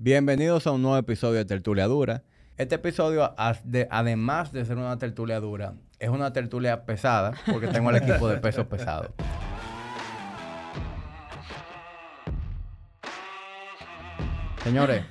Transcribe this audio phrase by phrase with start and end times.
[0.00, 2.22] Bienvenidos a un nuevo episodio de Tertulia Dura.
[2.56, 7.96] Este episodio, además de ser una tertulia dura, es una tertulia pesada porque tengo el
[7.96, 9.10] equipo de pesos pesados.
[14.62, 15.04] Señores,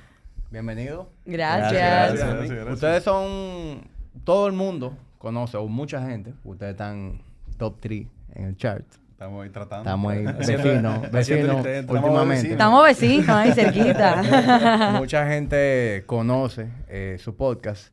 [0.50, 1.08] bienvenidos.
[1.26, 1.70] Gracias.
[1.70, 2.72] Gracias, gracias, gracias.
[2.72, 3.90] Ustedes son.
[4.24, 6.32] Todo el mundo conoce, o mucha gente.
[6.44, 7.20] Ustedes están
[7.58, 8.86] top 3 en el chart.
[9.18, 9.82] Estamos ahí tratando.
[9.82, 11.56] Estamos ahí vecinos, vecinos
[11.88, 12.28] últimamente.
[12.28, 12.52] vecinos.
[12.52, 14.92] Estamos vecinos ahí cerquita.
[14.96, 17.92] Mucha gente conoce eh, su podcast,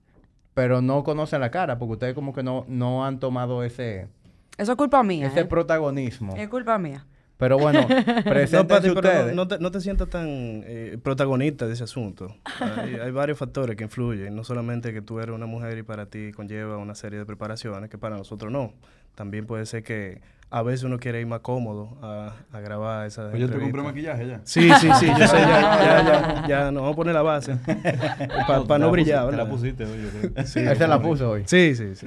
[0.53, 4.07] pero no conoce la cara, porque ustedes como que no, no han tomado ese,
[4.55, 5.25] Eso es culpa mía.
[5.25, 5.45] ese ¿eh?
[5.45, 6.35] protagonismo.
[6.35, 7.07] Es culpa mía.
[7.37, 9.33] Pero bueno, No, ustedes.
[9.33, 12.35] no, no te, no te sientas tan eh, protagonista de ese asunto.
[12.59, 14.35] Hay, hay varios factores que influyen.
[14.35, 17.89] No solamente que tú eres una mujer y para ti conlleva una serie de preparaciones
[17.89, 18.73] que para nosotros no.
[19.15, 20.21] También puede ser que
[20.51, 23.81] a veces uno quiere ir más cómodo a, a grabar esa Pues yo te compré
[23.81, 24.41] maquillaje ya.
[24.43, 27.55] Sí, sí, sí, yo sé, ya, ya, ya, ya, nos vamos a poner la base.
[28.67, 29.49] Para no brillar, pusiste- Te la ¿verdad?
[29.49, 30.45] pusiste hoy, yo creo.
[30.47, 31.43] Sí, Él se la puso hoy.
[31.45, 32.05] Sí, sí, sí.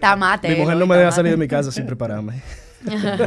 [0.00, 0.48] Tamate.
[0.48, 2.42] Mi mujer no me deja salir de mi casa sin prepararme.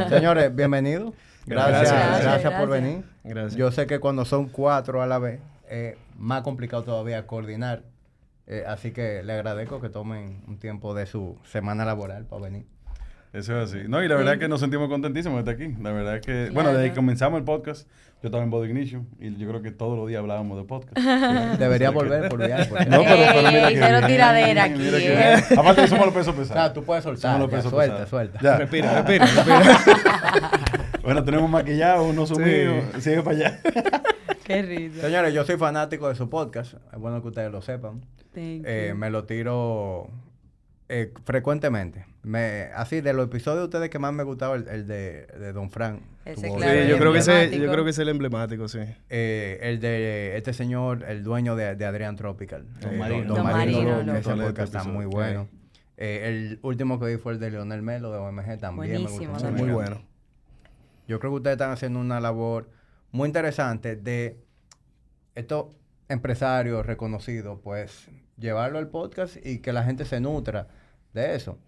[0.08, 1.14] Señores, bienvenidos.
[1.46, 3.04] Gracias, gracias, Gracias, por venir.
[3.22, 3.56] Gracias.
[3.56, 7.82] Yo sé que cuando son cuatro a la vez, es más complicado todavía coordinar.
[8.46, 12.66] Eh, así que le agradezco que tomen un tiempo de su semana laboral para venir.
[13.34, 13.80] Eso es así.
[13.88, 15.76] No, y la verdad es que nos sentimos contentísimos de estar aquí.
[15.82, 17.88] La verdad es que, bueno, desde que comenzamos el podcast,
[18.22, 20.96] yo estaba en Body Ignition y yo creo que todos los días hablábamos de podcast.
[21.58, 22.70] Debería volver por viaje.
[22.88, 25.34] No, pero, pero mira Ey, que cero tiradera mira aquí, que ¿eh?
[25.58, 26.72] Aparte que somos los pesos O sea, pesados.
[26.74, 27.32] tú puedes soltar.
[27.32, 28.10] Somos los ya, pesos suelta, pesados.
[28.10, 28.38] suelta.
[28.40, 28.56] Ya.
[28.56, 30.50] Respira, respira, respira.
[31.02, 32.74] Bueno, tenemos maquillado, uno sumido.
[33.00, 33.60] Sigue para allá.
[34.44, 35.00] Qué risa.
[35.02, 36.74] Señores, yo soy fanático de su podcast.
[36.92, 38.00] Es bueno que ustedes lo sepan.
[38.32, 38.96] Thank Eh, you.
[38.96, 40.08] me lo tiro
[40.88, 42.06] eh, frecuentemente.
[42.22, 45.52] Me, así, de los episodios de ustedes que más me gustaba, el, el de, de
[45.52, 46.00] Don Frank.
[46.24, 48.78] Ese, Tuvo- claro, Sí, yo creo que ese, yo creo que es el emblemático, sí.
[49.10, 52.66] Eh, el de este señor, el dueño de, de Adrián Tropical.
[52.80, 53.34] Don Eh, Marino.
[53.34, 55.48] Don Marino, que lo- ese podcast está muy bueno.
[55.96, 58.92] Eh, el último que vi fue el de Leonel Melo de OMG también.
[58.92, 59.66] me Buenísimo gustó también.
[59.66, 60.02] Muy bueno.
[61.06, 62.70] Yo creo que ustedes están haciendo una labor
[63.12, 64.38] muy interesante de
[65.34, 65.66] estos
[66.08, 68.08] empresarios reconocidos, pues
[68.38, 70.66] llevarlo al podcast y que la gente se nutra
[71.12, 71.58] de eso.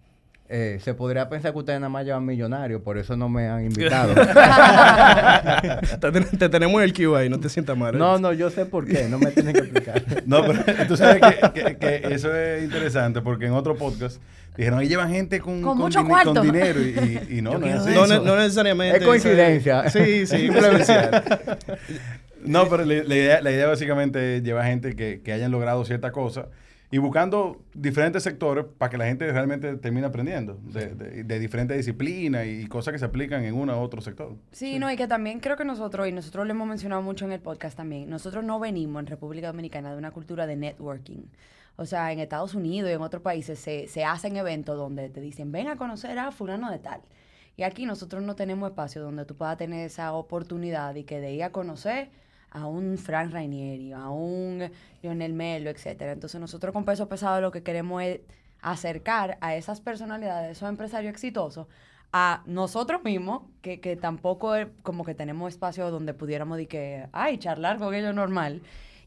[0.49, 3.65] Eh, se podría pensar que ustedes nada más llevan millonarios, por eso no me han
[3.65, 4.13] invitado.
[5.99, 7.93] te, ten- te tenemos en el ahí, no te sientas mal.
[7.93, 7.97] ¿eh?
[7.97, 10.03] no, no, yo sé por qué, no me tienen que explicar.
[10.25, 14.21] No, pero tú sabes que, que- que eso es interesante porque en otro podcast
[14.55, 16.33] dijeron, ahí llevan gente con, Con mucho cuarto.
[16.33, 17.85] con dinero y, y- y no, no es.
[17.85, 18.99] No, no necesariamente.
[18.99, 19.89] Es coincidencia.
[19.89, 20.93] Sí, sí, Simplemente.
[22.45, 25.83] No, pero la, la idea, la idea básicamente es llevar gente que, que hayan logrado
[25.85, 26.47] cierta cosa
[26.89, 31.75] y buscando diferentes sectores para que la gente realmente termine aprendiendo de, de- de diferentes
[31.75, 34.35] disciplinas y cosas que se aplican en uno u otro sector.
[34.53, 37.33] Sí, no, y que también creo que nosotros, y nosotros lo hemos mencionado mucho en
[37.33, 41.23] el podcast también, nosotros no venimos en República Dominicana de una cultura de networking.
[41.75, 45.19] O sea, en Estados Unidos y en otros países se, se hacen eventos donde te
[45.21, 47.01] dicen, ven a conocer a fulano de tal.
[47.57, 51.33] Y aquí nosotros no tenemos espacio donde tú puedas tener esa oportunidad y que de
[51.33, 52.09] ir a conocer
[52.51, 54.69] a un Frank Rainieri, a un
[55.01, 56.11] Lionel Melo, etcétera.
[56.11, 58.21] Entonces nosotros con Peso Pesado lo que queremos es
[58.61, 61.67] acercar a esas personalidades, esos empresarios exitosos,
[62.13, 67.37] a nosotros mismos, que, que tampoco como que tenemos espacio donde pudiéramos decir que, ay,
[67.37, 68.61] charlar con ellos normal.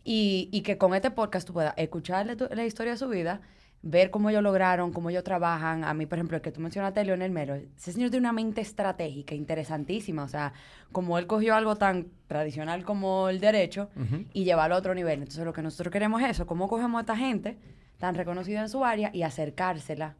[0.05, 3.41] Y, y que con este podcast tú puedas escucharle tu- la historia de su vida,
[3.83, 5.85] ver cómo ellos lograron, cómo ellos trabajan.
[5.85, 8.61] A mí, por ejemplo, el que tú mencionaste, Leonel Melo, ese señor tiene una mente
[8.61, 10.25] estratégica interesantísima.
[10.25, 10.53] O sea,
[10.93, 13.91] como él cogió algo tan tradicional como el derecho
[14.33, 15.21] y llevarlo a otro nivel.
[15.21, 17.59] Entonces, lo que nosotros queremos es eso, cómo cogemos a esta gente
[17.99, 20.17] tan reconocida en su área y acercársela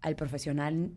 [0.00, 0.90] al profesional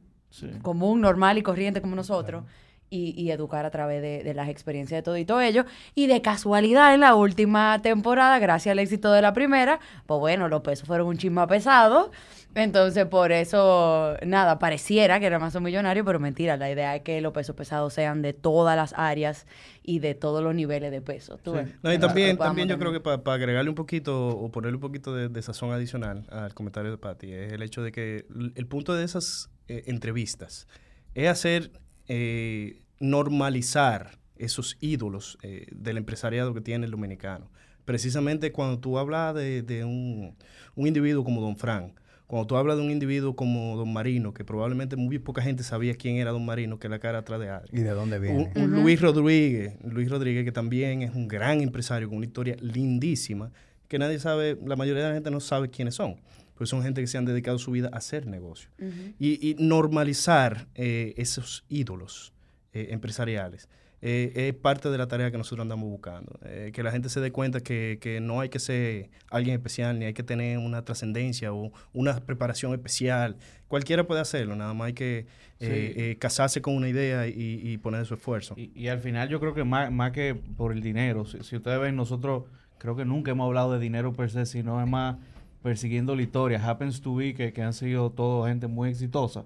[0.62, 2.44] común, normal y corriente como nosotros.
[2.90, 5.66] Y, y educar a través de, de las experiencias de todo y todo ello.
[5.94, 10.48] Y de casualidad, en la última temporada, gracias al éxito de la primera, pues bueno,
[10.48, 12.12] los pesos fueron un chisma pesado.
[12.56, 16.58] Entonces, por eso, nada, pareciera que era más un millonario, pero mentira.
[16.58, 19.46] La idea es que los pesos pesados sean de todas las áreas
[19.84, 21.38] y de todos los niveles de peso.
[21.38, 21.68] ¿tú ves?
[21.84, 25.14] No, y también, también yo creo que para agregarle un poquito o ponerle un poquito
[25.14, 28.26] de, de sazón adicional al comentario de Patty es el hecho de que
[28.56, 30.68] el punto de esas eh, entrevistas
[31.14, 31.72] es hacer,
[32.08, 37.50] eh, normalizar esos ídolos eh, del empresariado que tiene el dominicano.
[37.86, 40.36] Precisamente cuando tú hablas de, de un,
[40.76, 41.94] un individuo como Don Frank,
[42.28, 45.96] cuando tú hablas de un individuo como Don Marino, que probablemente muy poca gente sabía
[45.96, 47.82] quién era Don Marino, que es la cara atrás de alguien.
[47.82, 48.52] ¿Y de dónde viene?
[48.56, 52.58] Un, un Luis Rodríguez, Luis Rodríguez que también es un gran empresario con una historia
[52.60, 53.52] lindísima,
[53.88, 56.18] que nadie sabe, la mayoría de la gente no sabe quiénes son,
[56.56, 58.70] pues son gente que se han dedicado su vida a hacer negocio.
[59.18, 62.34] y, y normalizar eh, esos ídolos
[62.74, 63.70] eh, empresariales
[64.02, 66.38] eh, es parte de la tarea que nosotros andamos buscando.
[66.44, 69.98] Eh, que la gente se dé cuenta que, que, no hay que ser alguien especial,
[69.98, 73.38] ni hay que tener una trascendencia o una preparación especial.
[73.68, 75.26] Cualquiera puede hacerlo, nada más hay que
[75.60, 78.56] eh, casarse con una idea y, y poner su esfuerzo.
[78.56, 81.80] Y, al final yo creo que más, más que por el dinero, si, si, ustedes
[81.80, 82.44] ven, nosotros
[82.78, 85.18] creo que nunca hemos hablado de dinero per se, sino es más
[85.64, 86.64] persiguiendo la historia.
[86.64, 89.44] Happens to be que, que han sido todo gente muy exitosa.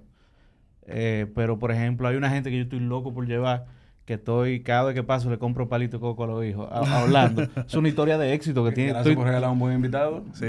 [1.35, 3.65] Pero, por ejemplo, hay una gente que yo estoy loco por llevar
[4.05, 7.43] que estoy, cada vez que paso le compro palito de coco a los hijos, hablando.
[7.43, 8.93] es una historia de éxito que tiene.
[8.93, 10.23] Gracias por regalar un buen invitado.
[10.33, 10.45] Sí.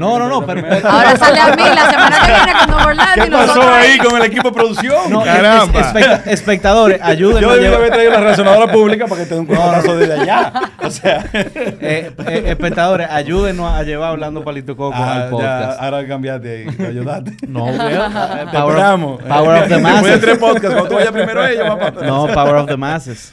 [0.00, 3.24] no, no, no, pero, Ahora sale a mí la semana que viene con Nuevo Orlando.
[3.24, 5.10] ¿Qué pasó ahí con el equipo de producción?
[5.10, 5.80] No, Caramba.
[6.26, 7.42] espectadores, ayúdenme.
[7.42, 10.52] Yo debí haber traído la razonadora pública para que te un corazón desde allá.
[10.86, 11.24] O sea.
[11.78, 15.78] Eh, eh, espectadores, ayúdenos a llevar hablando palito coco ah, al podcast.
[15.78, 17.36] Ya, ahora cambiaste ahí, ayudaste.
[17.48, 19.22] No, te esperamos.
[19.22, 20.12] Power of the Masses.
[20.12, 23.32] De tres podcasts, cuando tú vayas primero a ella, va No, Power of the Masses.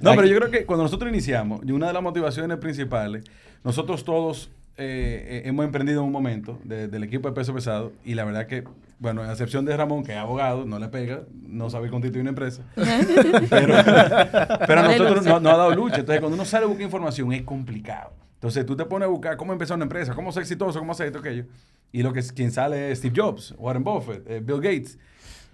[0.00, 3.24] no, pero yo creo que cuando nosotros iniciamos, y una de las motivaciones principales,
[3.62, 8.14] nosotros todos eh, eh, hemos emprendido en un momento del equipo de peso pesado, y
[8.14, 8.64] la verdad que,
[8.98, 12.30] bueno, a excepción de Ramón, que es abogado, no le pega, no sabe constituir una
[12.30, 15.96] empresa, pero, a nosotros no, ha dado lucha.
[15.96, 18.12] Entonces, cuando uno sale a buscar información, es complicado.
[18.34, 21.08] Entonces, tú te pones a buscar cómo empezar una empresa, cómo ser exitoso, cómo hacer
[21.08, 21.44] esto, aquello.
[21.92, 24.98] Y lo que quien sale es Steve Jobs, Warren Buffett, eh, Bill Gates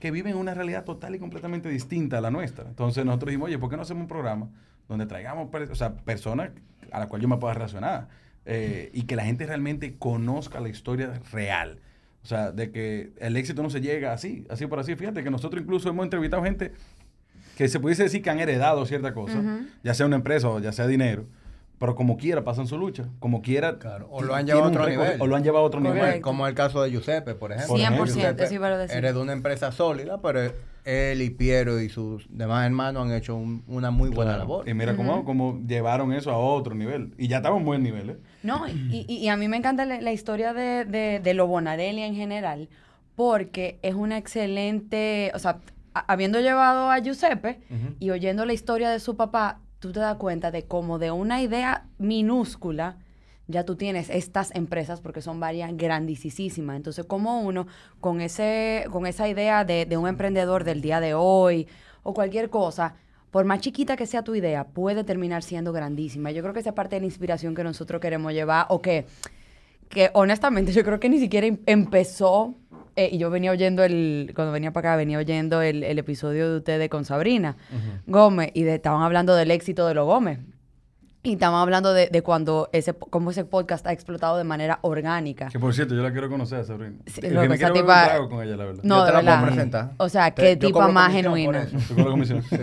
[0.00, 2.66] que viven una realidad total y completamente distinta a la nuestra.
[2.68, 4.48] Entonces nosotros dijimos, oye, ¿por qué no hacemos un programa
[4.88, 6.50] donde traigamos o sea, personas
[6.92, 8.08] a las cuales yo me pueda relacionar
[8.46, 11.80] eh, y que la gente realmente conozca la historia real?
[12.22, 14.96] O sea, de que el éxito no se llega así, así por así.
[14.96, 16.72] Fíjate que nosotros incluso hemos entrevistado gente
[17.56, 19.42] que se pudiese decir que han heredado cierta cosa,
[19.82, 21.26] ya sea una empresa o ya sea dinero,
[21.78, 23.78] pero como quiera pasan su lucha, como quiera.
[24.08, 25.20] o lo han llevado a otro nivel.
[25.20, 26.20] O lo han llevado a otro nivel.
[26.20, 27.76] Como el caso de Giuseppe, por ejemplo.
[27.76, 28.96] 100%, eso iba a decir.
[28.96, 30.52] Eres de una empresa sólida, pero
[30.84, 34.66] él y Piero y sus demás hermanos han hecho una muy buena labor.
[34.68, 37.12] Y mira cómo, llevaron eso a otro nivel.
[37.18, 38.16] Y ya estamos en buen nivel, ¿eh?
[38.42, 42.14] No, y, y, a mí me encanta la, historia de, de, de lo Bonarelli en
[42.14, 42.68] general,
[43.16, 45.58] porque es una excelente, o sea,
[46.06, 47.60] habiendo llevado a Giuseppe
[47.98, 51.42] y oyendo la historia de su papá, tú te das cuenta de cómo de una
[51.42, 52.96] idea minúscula
[53.48, 56.76] ya tú tienes estas empresas, porque son varias grandísimas.
[56.76, 57.66] Entonces, como uno,
[58.00, 61.68] con, ese, con esa idea de, de un emprendedor del día de hoy
[62.02, 62.96] o cualquier cosa,
[63.30, 66.30] por más chiquita que sea tu idea, puede terminar siendo grandísima.
[66.30, 69.06] Yo creo que esa parte de la inspiración que nosotros queremos llevar, o que,
[69.88, 72.54] que honestamente yo creo que ni siquiera em, empezó
[72.96, 76.50] eh, y yo venía oyendo el, cuando venía para acá, venía oyendo el, el episodio
[76.50, 77.56] de ustedes con Sabrina
[78.06, 80.38] Gómez y de, estaban hablando del éxito de los Gómez.
[81.22, 85.48] Y estaban hablando de, de, cuando ese, cómo ese podcast ha explotado de manera orgánica.
[85.48, 86.98] Que por cierto, yo la quiero conocer, Sabrina.
[87.04, 88.28] Sí, lo que me quiero tipa...
[88.28, 88.82] con ella, la verdad.
[88.84, 89.90] No, yo te la puedo presentar.
[89.96, 91.58] O sea, qué tipo más genuino.
[91.88, 92.42] Tú comisión.
[92.44, 92.56] Sí,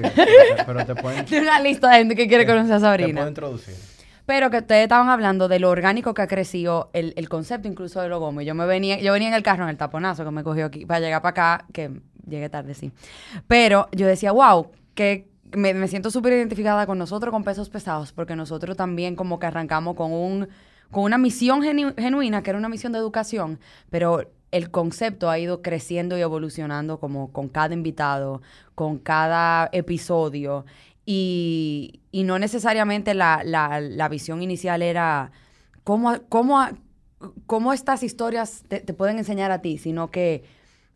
[0.66, 1.26] pero te pueden...
[1.26, 3.08] Tiene una lista de gente que quiere conocer a Sabrina.
[3.10, 3.93] Te puedo introducir.
[4.26, 8.02] Pero que ustedes estaban hablando de lo orgánico que ha crecido el, el concepto incluso
[8.02, 8.42] de lo gomo.
[8.42, 10.86] Yo me venía, yo venía en el carro en el taponazo que me cogió aquí
[10.86, 11.92] para llegar para acá, que
[12.28, 12.92] llegué tarde, sí.
[13.48, 18.14] Pero yo decía, wow, que me, me siento súper identificada con nosotros con pesos pesados,
[18.14, 20.48] porque nosotros también como que arrancamos con un
[20.94, 23.60] con una misión genuina, que era una misión de educación,
[23.90, 28.44] pero el concepto ha ido creciendo y evolucionando como con cada invitado,
[28.76, 30.66] con cada episodio.
[31.06, 35.32] Y, no necesariamente la, visión inicial era
[35.84, 36.66] cómo, cómo,
[37.46, 40.44] cómo estas historias te, pueden enseñar a ti, sino que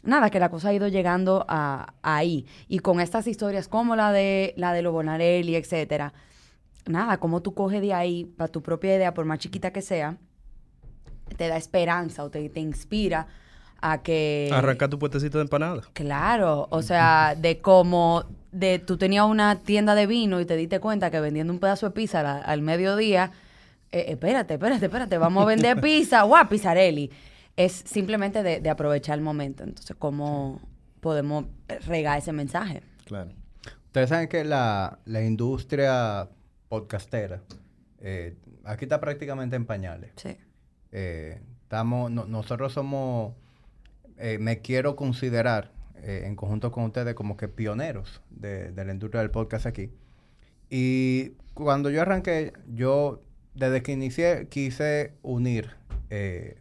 [0.03, 2.45] nada, que la cosa ha ido llegando a, ahí.
[2.67, 6.13] Y con estas historias como la de la de Bonarelli, etcétera,
[6.85, 10.17] nada, como tú coges de ahí para tu propia idea, por más chiquita que sea,
[11.35, 13.27] te da esperanza o te, te inspira
[13.81, 14.49] a que...
[14.53, 15.81] Arranca tu puestecito de empanada.
[15.93, 20.79] Claro, o sea, de cómo de tú tenías una tienda de vino y te diste
[20.79, 23.31] cuenta que vendiendo un pedazo de pizza al, mediodía,
[23.91, 27.11] eh, espérate, espérate, espérate, vamos a vender pizza, guau, pizzarelli.
[27.55, 29.63] Es simplemente de, aprovechar el momento.
[29.63, 30.61] Entonces, ¿cómo
[30.99, 31.45] podemos
[31.85, 32.83] regar ese mensaje?
[33.05, 33.31] Claro.
[33.85, 36.29] Ustedes saben que la, industria
[36.69, 37.41] podcastera
[37.99, 40.11] eh, aquí está prácticamente en pañales.
[40.17, 40.37] Sí.
[40.91, 43.33] Eh, estamos, nosotros somos,
[44.39, 45.71] me quiero considerar
[46.03, 49.89] eh, en conjunto con ustedes como que pioneros de, la industria del podcast aquí.
[50.69, 53.23] Y cuando yo arranqué, yo
[53.55, 55.71] desde que inicié quise unir,
[56.09, 56.57] eh,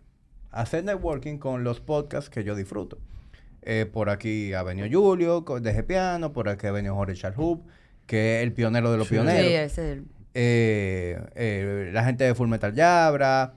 [0.51, 2.99] hacer networking con los podcasts que yo disfruto.
[3.63, 7.59] Eh, por aquí ha venido Julio de Piano, por aquí ha venido Jorge Charles
[8.07, 9.73] que es el pionero de los pioneros.
[9.73, 9.83] Sí,
[10.35, 13.55] es la gente de Full Metal Yabra,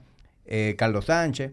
[0.76, 1.52] Carlos Sánchez.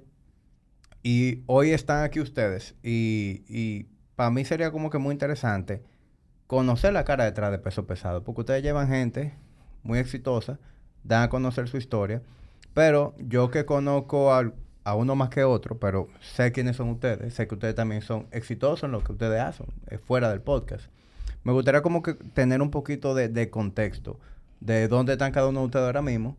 [1.09, 2.75] Y hoy están aquí ustedes.
[2.83, 3.85] y
[4.17, 5.81] para mí sería como que muy interesante
[6.47, 9.33] conocer la cara detrás de peso pesado, porque ustedes llevan gente
[9.83, 10.59] muy exitosa,
[11.05, 12.21] dan a conocer su historia,
[12.73, 17.33] pero yo que conozco al- a, uno más que otro, pero sé quiénes son ustedes,
[17.33, 20.87] sé que ustedes también son exitosos en lo que ustedes hacen, eh, fuera del podcast.
[21.45, 24.19] Me gustaría como que tener un poquito de, de contexto
[24.59, 26.35] de dónde están cada uno de ustedes ahora mismo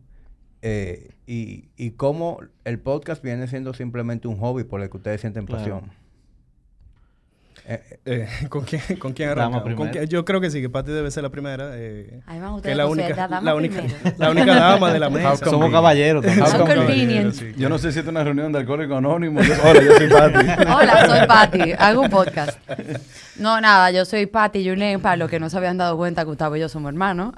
[0.61, 5.21] eh, y, y cómo el podcast viene siendo simplemente un hobby por el que ustedes
[5.21, 5.59] sienten Claro.
[5.61, 5.91] pasión.
[7.65, 9.73] Eh, eh, ¿con, quién, ¿Con quién arrancamos?
[9.75, 10.05] ¿Con quién?
[10.07, 11.71] Yo creo que sí, que Pati debe ser la primera.
[11.73, 12.21] eh,
[12.63, 13.83] que es la única, la dama la, única,
[14.17, 15.35] la única dama de la mesa.
[15.37, 16.25] Somos caballeros.
[17.57, 19.45] Yo no sé si es una reunión de alcohólicos anónimos.
[19.47, 20.37] Yo- Hola, yo soy Pati.
[20.73, 22.57] Hola, soy Patti, hago un podcast.
[23.37, 26.55] No, nada, yo soy Patti Yunen, para los que no se habían dado cuenta, Gustavo
[26.55, 27.33] y yo somos hermanos.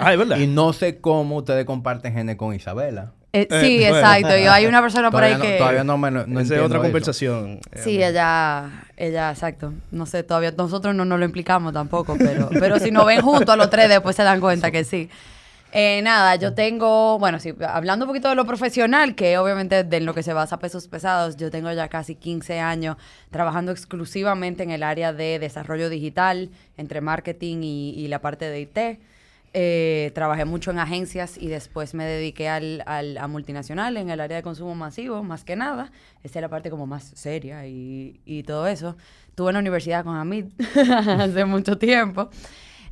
[0.00, 0.36] Ah, es verdad.
[0.38, 3.12] y no sé cómo ustedes comparten genes con Isabela.
[3.32, 3.96] Eh, Eh, sí, bueno.
[3.96, 4.36] exacto.
[4.38, 5.56] Y hay una persona por ahí no, que...
[5.58, 6.82] todavía no me no, no Esa es entiendo otra eso.
[6.82, 7.60] conversación.
[7.76, 9.72] Sí, ella, ella, exacto.
[9.90, 13.48] No sé, todavía nosotros no nos lo implicamos tampoco, pero, pero si nos ven juntos
[13.48, 15.08] a los tres, después se dan cuenta que sí.
[15.74, 20.00] Eh, nada, yo tengo, bueno, sí, hablando un poquito de lo profesional, que obviamente de
[20.02, 22.98] lo que se basa pesos pesados, yo tengo ya casi 15 años
[23.30, 28.60] trabajando exclusivamente en el área de desarrollo digital, entre marketing y, y la parte de
[28.60, 28.78] IT.
[29.54, 34.18] Eh, trabajé mucho en agencias y después me dediqué al, al- a multinacional en el
[34.20, 35.92] área de consumo masivo, más que nada.
[36.22, 38.96] Esa es la parte como más seria y, y todo eso.
[39.28, 40.46] Estuve en la universidad con Hamid
[41.18, 42.30] hace mucho tiempo.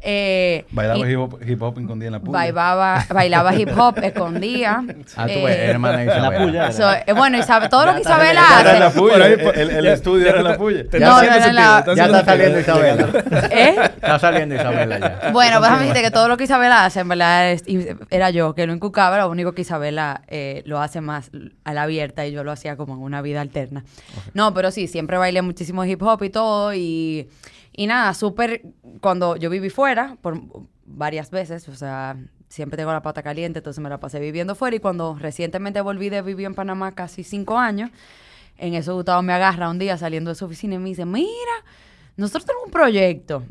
[0.03, 2.33] Eh, Bailaba y hip hop, hip hop escondida en la puya.
[2.33, 4.83] bailaba, bailaba hip hop, escondía.
[5.17, 6.45] Ah, tú Eh, ves, hermana de En la Isabela.
[6.45, 6.63] puya.
[6.65, 6.73] era.
[6.73, 8.99] so- eh, bueno, Isabel, todo lo que Isabela Era en la hace.
[8.99, 9.17] puya.
[9.27, 10.89] El- el, estudio ya era la puya.
[10.89, 12.61] te No, no, no, está Ya está saliendo.
[12.61, 13.09] Isabela.
[13.51, 13.75] ¿Eh?
[13.97, 15.31] Está saliendo Isabela ya.
[15.33, 17.65] Bueno, pues déjame decirte que todo lo que Isabela hace, en verdad, es-
[18.11, 21.31] era yo que lo inculcaba, lo único que Isabela eh, lo hace más
[21.65, 23.85] a la abierta y yo lo hacía como en una vida alterna.
[24.33, 27.29] No, pero sí, siempre bailé muchísimo hip hop y todo y,
[27.81, 28.61] y nada, súper,
[29.01, 30.39] cuando yo viví fuera por
[30.85, 32.15] varias veces, o sea,
[32.47, 34.77] siempre tengo la pata caliente, entonces me la pasé viviendo fuera.
[34.77, 37.91] Y cuando recientemente volví de vivir en Panamá casi cinco años,
[38.59, 41.31] en eso Gustavo me agarra un día saliendo de su oficina y me dice, mira,
[42.19, 43.45] nosotros tenemos un proyecto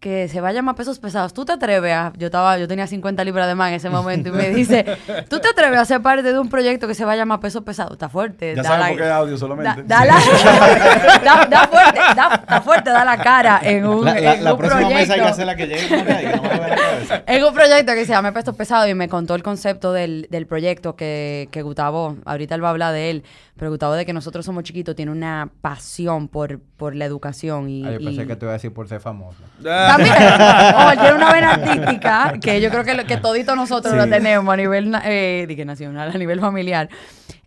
[0.00, 1.34] que se va a llamar pesos pesados.
[1.34, 2.12] ¿Tú te atreves a...?
[2.16, 4.84] Yo, estaba, yo tenía 50 libras de más en ese momento y me dice,
[5.28, 7.62] ¿tú te atreves a ser parte de un proyecto que se va a llamar pesos
[7.62, 7.92] pesados?
[7.92, 8.54] Está fuerte.
[8.56, 9.82] Ya la- por qué es audio solamente.
[9.84, 10.14] Da, da la-
[11.24, 14.52] da- da fuerte, da, da fuerte, da la cara en un, La, la- en la
[14.54, 15.28] un próxima mesa hay que proyecto.
[15.28, 17.22] hacerla que llegue por ahí, que no me la cabeza.
[17.26, 20.46] Es un proyecto que se llama Pesos Pesados y me contó el concepto del, del
[20.46, 23.24] proyecto que, que Gustavo, ahorita él va a hablar de él,
[23.68, 27.82] Gustavo de que nosotros somos chiquitos tiene una pasión por, por la educación y...
[27.82, 29.38] Yo pensé y- que te iba a decir por ser famoso.
[29.62, 34.08] También, oh, tiene una vena artística que yo creo que, lo- que todito nosotros lo
[34.08, 36.88] tenemos a nivel eh, di que nacional, a nivel familiar.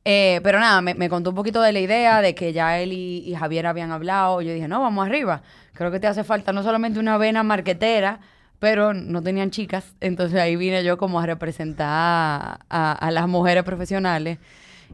[0.05, 2.91] Eh, pero nada, me, me contó un poquito de la idea de que ya él
[2.91, 4.41] y, y Javier habían hablado.
[4.41, 5.41] Yo dije, no, vamos arriba.
[5.73, 8.19] Creo que te hace falta no solamente una vena marquetera,
[8.59, 9.95] pero no tenían chicas.
[10.01, 14.39] Entonces ahí vine yo como a representar a, a- a las mujeres profesionales.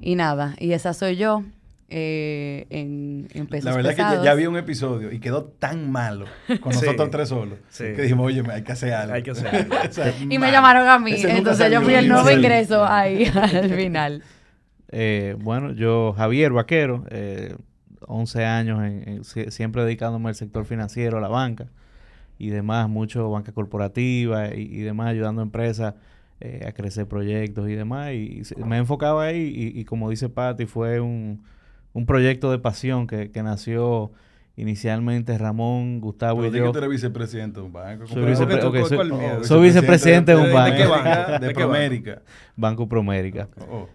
[0.01, 1.44] Y nada, y esa soy yo
[1.89, 4.25] eh, en, en pesos La verdad es que ya, pesados.
[4.25, 6.25] ya vi un episodio y quedó tan malo
[6.62, 6.79] con Sí.
[6.86, 7.86] nosotros tres solos Sí.
[7.96, 9.13] que dijimos, oye, hay que hacer algo.
[9.15, 9.75] Hay que hacer algo.
[9.89, 11.12] O sea, Y me llamaron a mí.
[11.13, 14.24] Ese Entonces yo fui el nuevo ingreso ahí al final.
[14.91, 17.56] Eh, bueno, yo, Javier Vaquero, eh,
[18.08, 21.68] 11 años, en- en- sie- siempre dedicándome al sector financiero, a la banca
[22.38, 25.96] y demás, mucho banca corporativa y, y demás, ayudando a empresas
[26.41, 28.13] eh, a crecer proyectos y demás.
[28.13, 31.41] Y, se- me enfocaba ahí y, y como dice Patti, fue un,
[31.93, 34.12] un proyecto de pasión que, que nació
[34.55, 36.72] inicialmente Ramón, Gustavo Pero y di que yo.
[36.72, 38.08] tú eres vicepresidente de un banco.
[38.08, 38.88] Soy vicepre- ¿Cuál- ok,
[39.39, 40.72] soy- soy vicepresidente de un banco.
[40.77, 41.46] ¿De qué banco?
[41.46, 42.22] ¿De Promérica.
[42.58, 43.48] Banco Promérica.
[43.72, 43.88] Oh.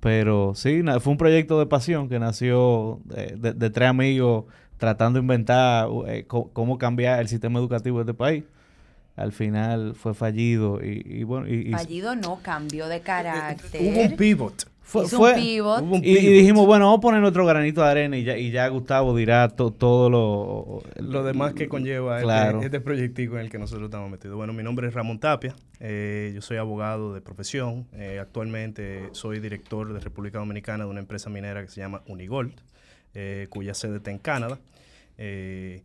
[0.00, 4.44] Pero sí, fue un proyecto de pasión que nació eh, de, de tres amigos
[4.76, 8.44] tratando de inventar eh, cómo cambiar el sistema educativo de este país.
[9.16, 13.80] Al final fue fallido y, y bueno, y, y- Fallido no, cambió de carácter.
[13.80, 14.68] Hubo un pivot.
[14.82, 15.82] fue, hizo fue- un pivot.
[15.82, 16.32] Hubo un y, y pivot.
[16.34, 19.48] dijimos, bueno, vamos a poner nuestro granito de arena y ya, y ya Gustavo dirá
[19.48, 20.82] to- todo lo...
[21.02, 24.36] Lo demás que conlleva este- este, proyectico en el que nosotros estamos metidos.
[24.36, 29.40] Bueno, mi nombre es Ramón Tapia, eh, yo soy abogado de profesión, eh, actualmente soy
[29.40, 32.52] director de República Dominicana de una empresa minera que se llama Unigold,
[33.14, 34.58] eh, cuya sede está en Canadá.
[35.16, 35.82] Eh,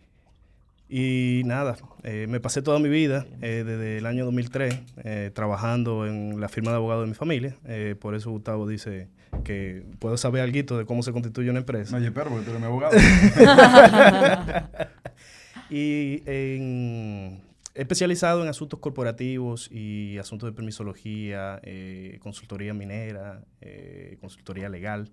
[0.91, 6.05] y nada, eh, me pasé toda mi vida, eh, desde el año 2003, eh, trabajando
[6.05, 7.55] en la firma de abogados de mi familia.
[7.65, 9.07] Eh, por eso Gustavo dice
[9.45, 11.91] que puedo saber algo de cómo se constituye una empresa.
[11.93, 12.98] No, oye, pero porque tú eres mi abogado.
[15.69, 17.41] Y en-
[17.75, 25.10] especializado en asuntos corporativos y asuntos de permisología, eh, consultoría minera, eh, consultoría legal.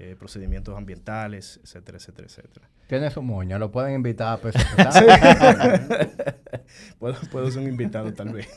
[0.00, 2.70] eh, procedimientos ambientales, etcétera, etcétera, etcétera.
[2.88, 4.58] Tiene su moña, lo pueden invitar a peso
[6.98, 8.48] puedo, puedo ser un invitado tal vez.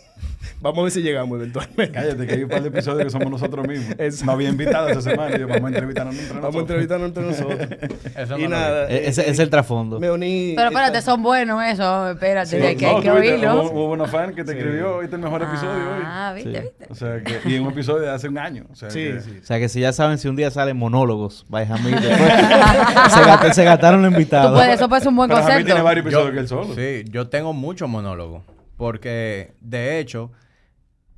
[0.62, 1.92] Vamos a ver si llegamos eventualmente.
[1.92, 3.96] Cállate, que hay un par de episodios que somos nosotros mismos.
[3.98, 4.26] Eso.
[4.26, 6.42] No había invitado esta semana yo, vamos a entrevistarnos entre nosotros.
[6.44, 7.68] Vamos a entrevistarnos entre nosotros.
[8.16, 8.88] Eso y no nada.
[8.90, 10.00] E- Ese es el trasfondo.
[10.00, 10.54] Me uní.
[10.56, 12.12] Pero espérate, esta- son buenos esos.
[12.12, 13.72] Espérate, Sí, que, que no, hay que oírlos.
[13.72, 16.02] Hubo, hubo una fan que te escribió, este es el mejor episodio hoy.
[16.06, 16.68] Ah, viste, Sí.
[16.68, 16.86] viste.
[16.90, 18.66] O sea, que, y en un episodio de hace un año.
[18.72, 19.40] O sea, Sí, que- sí.
[19.42, 21.92] O sea que si ya saben, si un día salen monólogos, vaya a mí.
[23.54, 24.58] se, gastaron los Tú invitados.
[24.58, 25.66] puedes, eso puede ser un buen Pero concepto.
[25.66, 26.76] tiene varios Yo- episodios que él solo.
[26.76, 28.44] Sí, yo tengo muchos monólogos.
[28.78, 30.32] Porque, de hecho,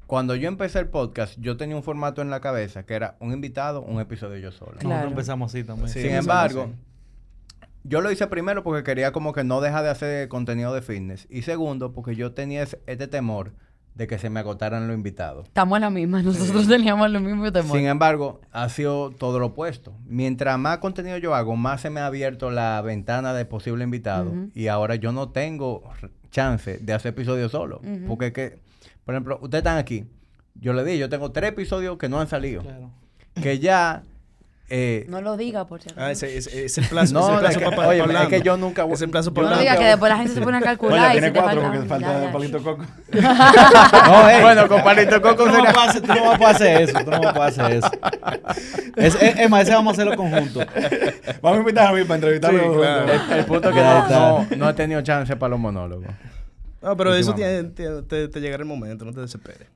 [0.08, 3.32] cuando yo empecé el podcast, yo tenía un formato en la cabeza que era un
[3.34, 4.72] invitado, un episodio yo solo.
[4.74, 4.88] Claro.
[4.90, 5.88] Nosotros empezamos así también.
[5.90, 6.02] Sí.
[6.02, 6.70] Sin embargo,
[7.84, 11.28] yo lo hice primero porque quería como que no dejar de hacer contenido de fitness.
[11.30, 13.54] Y segundo, porque yo tenía ese- este temor
[13.96, 15.48] de que se me agotaran los invitados.
[15.48, 16.22] Estamos en la misma.
[16.24, 17.80] Nosotros teníamos los mismos temores.
[17.80, 19.94] Sin embargo, ha sido todo lo opuesto.
[20.06, 24.34] Mientras más contenido yo hago, más se me ha abierto la ventana de posible invitado.
[24.56, 25.84] Y ahora yo no tengo
[26.32, 27.82] chance de hacer episodios solo.
[28.08, 28.60] Porque es que,
[29.06, 30.06] por ejemplo, ustedes están aquí.
[30.56, 32.64] Yo le di, yo tengo tres episodios que no han salido.
[33.42, 34.04] Que ya...
[34.76, 35.96] eh, No lo diga, por acaso.
[36.00, 37.14] Ah, ese, ese- es el plazo.
[37.14, 38.30] No, es el plazo es que- para, para oye, es Orlando.
[38.30, 40.34] que yo nunca voy- Es el plazo para no no diga que después la gente
[40.34, 41.10] se pone a Oye, calcular.
[41.10, 42.86] y tiene cuatro falta- porque falta ya, palito coco.
[43.14, 46.56] No, bueno, con palito coco tú no, vas a hacer, tú no vas a poder
[46.56, 47.00] hacer eso.
[47.06, 47.92] Tú no vas a poder hacer eso.
[48.96, 50.60] Es, es, es más, ese vamos a hacerlo conjunto.
[51.42, 52.74] Vamos a invitar a mí para entrevistarlo.
[52.74, 53.12] Sí, claro.
[53.14, 54.20] El, el punto es que no, está.
[54.20, 56.08] no, no he tenido chance para los monólogos.
[56.82, 59.68] No, pero eso tiene- te, te- te llegará el momento, no te desesperes.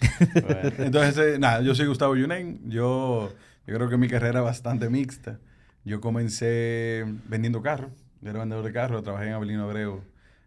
[0.32, 2.60] Bueno, Entonces, eh, nada, yo soy Gustavo Yunen.
[2.68, 3.30] Yo,
[3.66, 5.40] yo creo que mi carrera es bastante mixta.
[5.84, 7.90] Yo comencé vendiendo carros.
[8.20, 9.02] Yo era vendedor de carros.
[9.02, 10.02] Trabajé en Abelino Abreu,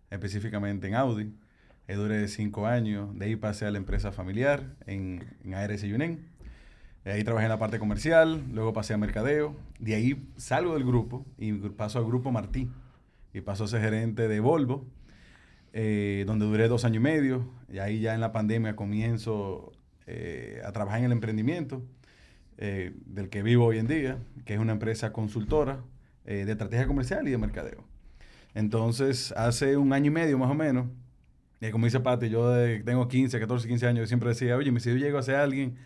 [0.10, 1.34] específicamente en Audi.
[1.88, 3.18] Eh, duré cinco años.
[3.18, 6.28] De ahí pasé a la empresa familiar en, en ARS Yunen.
[7.06, 8.44] Eh, Ahí trabajé en la parte comercial.
[8.52, 9.56] Luego pasé a mercadeo.
[9.80, 12.70] De ahí salgo del grupo y paso al grupo Martí.
[13.34, 14.88] Y paso a ser gerente de Volvo
[15.74, 17.50] eh, donde duré dos años y medio.
[17.72, 19.72] Y ahí ya en la pandemia comienzo
[20.08, 21.84] eh, a trabajar en el emprendimiento
[22.62, 25.80] eh, del que vivo hoy en día, que es una empresa consultora
[26.26, 27.84] eh, de estrategia comercial y de mercadeo.
[28.54, 30.86] Entonces, hace un año y medio más o menos,
[31.62, 32.54] eh, como dice Pati, yo
[32.84, 35.78] tengo 15, 14, 15 años, yo siempre decía, oye, si yo llego a ser alguien,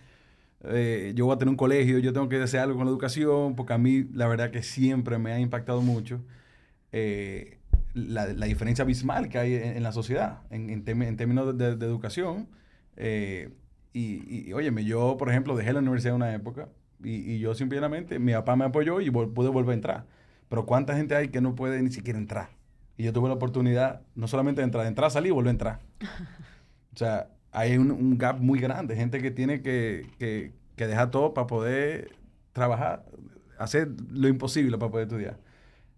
[0.63, 3.56] eh, yo voy a tener un colegio, yo tengo que hacer algo con la educación,
[3.56, 6.19] porque a mí la verdad que siempre me ha impactado mucho
[7.93, 12.50] la, diferencia abismal que hay en, la sociedad en, términos de, educación.
[13.93, 16.69] Y, y, óyeme, yo, por ejemplo, dejé la universidad una época
[17.03, 20.06] y, y yo simplemente, mi papá me apoyó y vol- pude volver a entrar.
[20.49, 22.49] Pero ¿cuánta gente hay que no puede ni siquiera entrar?
[22.97, 25.51] Y yo tuve la oportunidad no solamente de entrar, de entrar, salir y volver a
[25.51, 25.79] entrar.
[26.93, 31.12] O sea, hay un, un gap muy grande, gente que tiene que, que, que dejar
[31.12, 32.15] todo para poder
[32.51, 33.06] trabajar,
[33.58, 35.39] hacer lo imposible para poder estudiar.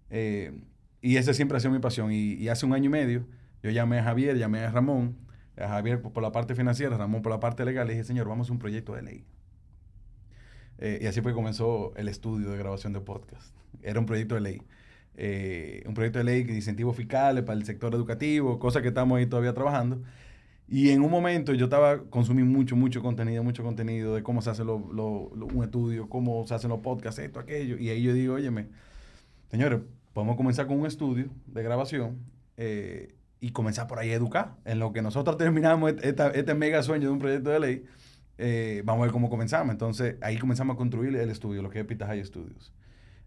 [0.09, 0.53] Eh,
[1.01, 2.11] y esa siempre ha sido mi pasión.
[2.11, 3.25] Y, y hace un año y medio
[3.61, 5.17] yo llamé a Javier, llamé a Ramón,
[5.57, 8.49] a Javier por, la parte financiera, Ramón por la parte legal, le dije, señor, vamos
[8.49, 9.25] a un proyecto de ley.
[10.77, 13.55] Eh, y así fue que comenzó el estudio de grabación de podcast.
[13.81, 14.61] Era un proyecto de ley.
[15.15, 19.17] Eh, un proyecto de ley de incentivos fiscales para el sector educativo, cosa que estamos
[19.17, 20.01] ahí todavía trabajando.
[20.67, 24.49] Y en un momento yo estaba consumiendo mucho, mucho contenido, mucho contenido de cómo se
[24.49, 27.77] hace lo- un estudio, cómo se hacen los podcasts, esto, aquello.
[27.77, 28.67] Y ahí yo digo, óyeme,
[29.49, 29.79] señores,
[30.13, 32.19] podemos comenzar con un estudio de grabación
[32.57, 34.55] eh, y comenzar por ahí a educar.
[34.65, 37.83] En lo que nosotros terminamos esta- este mega sueño de un proyecto de ley,
[38.37, 39.71] eh, vamos a ver cómo comenzamos.
[39.71, 42.73] Entonces, ahí comenzamos a construir el estudio, lo que es Pita High Studios.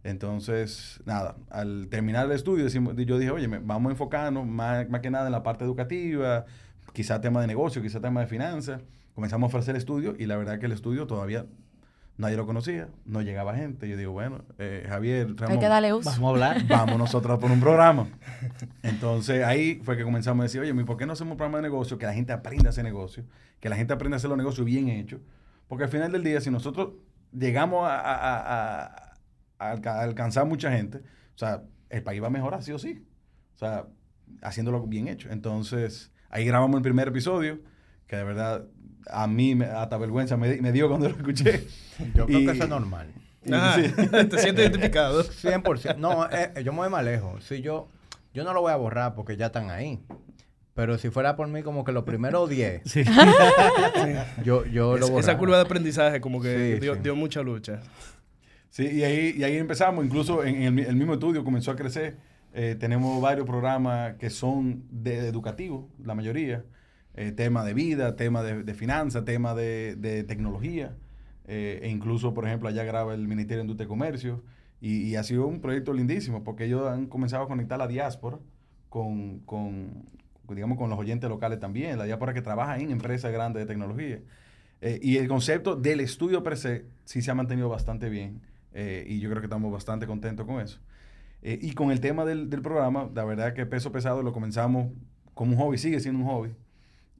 [0.05, 5.01] Entonces, nada, al terminar el estudio, decimos- yo dije, oye, vamos a enfocarnos más, más
[5.01, 6.47] que nada en la parte educativa,
[6.93, 8.81] quizá tema de negocio, quizá tema de finanzas.
[9.15, 11.47] Comenzamos a ofrecer el estudio y la verdad que el estudio todavía
[12.19, 13.89] nadie lo conocía, no llegaba gente.
[13.89, 16.11] Yo digo, bueno, eh, Javier, Ramón, Hay que darle uso.
[16.11, 16.67] Vamos a hablar.
[16.69, 18.09] vamos nosotros por un programa.
[18.83, 21.63] Entonces ahí fue que comenzamos a decir, oye, ¿por qué no hacemos un programa de
[21.63, 21.97] negocio?
[21.99, 23.25] Que la gente aprenda a hacer negocio,
[23.61, 25.21] que la gente aprenda a hacer los negocios bien hechos.
[25.69, 26.91] Porque al final del día, si nosotros
[27.33, 29.15] llegamos a, a- a-
[29.59, 33.05] a alcanzar mucha gente, o sea, el país va a mejorar, sí o sí.
[33.55, 33.87] O sea,
[34.43, 35.31] haciéndolo bien hecho.
[35.31, 37.59] Entonces, ahí grabamos el primer episodio,
[38.07, 38.65] que de verdad
[39.11, 41.67] a mí me- hasta vergüenza me, di- me dio cuando lo escuché.
[42.15, 43.13] Yo creo Y- que eso es normal.
[43.45, 43.93] Y Ah, sí.
[44.29, 45.23] te sientes identificado.
[45.25, 45.97] 100%.
[45.97, 47.45] No, eh, yo me voy más lejos.
[47.45, 47.89] Si yo,
[48.35, 50.01] yo no lo voy a borrar porque ya están ahí.
[50.75, 53.03] Pero si fuera por mí, como que los primeros 10, Sí.
[54.45, 55.21] yo, yo lo Es- borrara.
[55.21, 57.01] esa curva de aprendizaje como que Sí, dio, sí.
[57.03, 57.81] dio mucha lucha.
[58.71, 61.77] Sí, y ahí, y ahí empezamos, incluso en, el, mi- el mismo estudio comenzó a
[61.77, 62.17] crecer.
[62.53, 66.65] Eh, tenemos varios programas que son de, educativos, la mayoría.
[67.21, 70.97] Eh, tema de vida, tema de, de finanzas, tema de, de tecnología.
[71.47, 74.45] eh, e incluso, por ejemplo, allá graba el Ministerio de Industria y Comercio.
[74.81, 78.39] Y, y ha sido un proyecto lindísimo porque ellos han comenzado a conectar la diáspora
[78.89, 80.07] con, con,
[80.55, 84.21] digamos, con los oyentes locales también, la diáspora que trabaja en empresas grandes de tecnología.
[84.81, 89.05] Eh, y el concepto del estudio per se sí se ha mantenido bastante bien eh,
[89.09, 90.79] y yo creo que estamos bastante contentos con eso.
[91.43, 94.93] Eh, y con el tema del, del, programa, la verdad que Peso Pesado lo comenzamos
[95.35, 96.51] como un hobby, sigue siendo un hobby,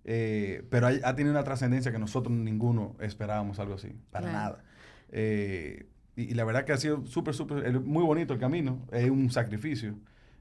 [0.05, 4.39] pero ha, ha, tenido una trascendencia que nosotros ninguno esperábamos algo así, para claro.
[4.39, 4.65] nada.
[6.17, 9.31] Y, y, la verdad que ha sido súper, súper, muy bonito el camino, es un
[9.31, 9.95] sacrificio.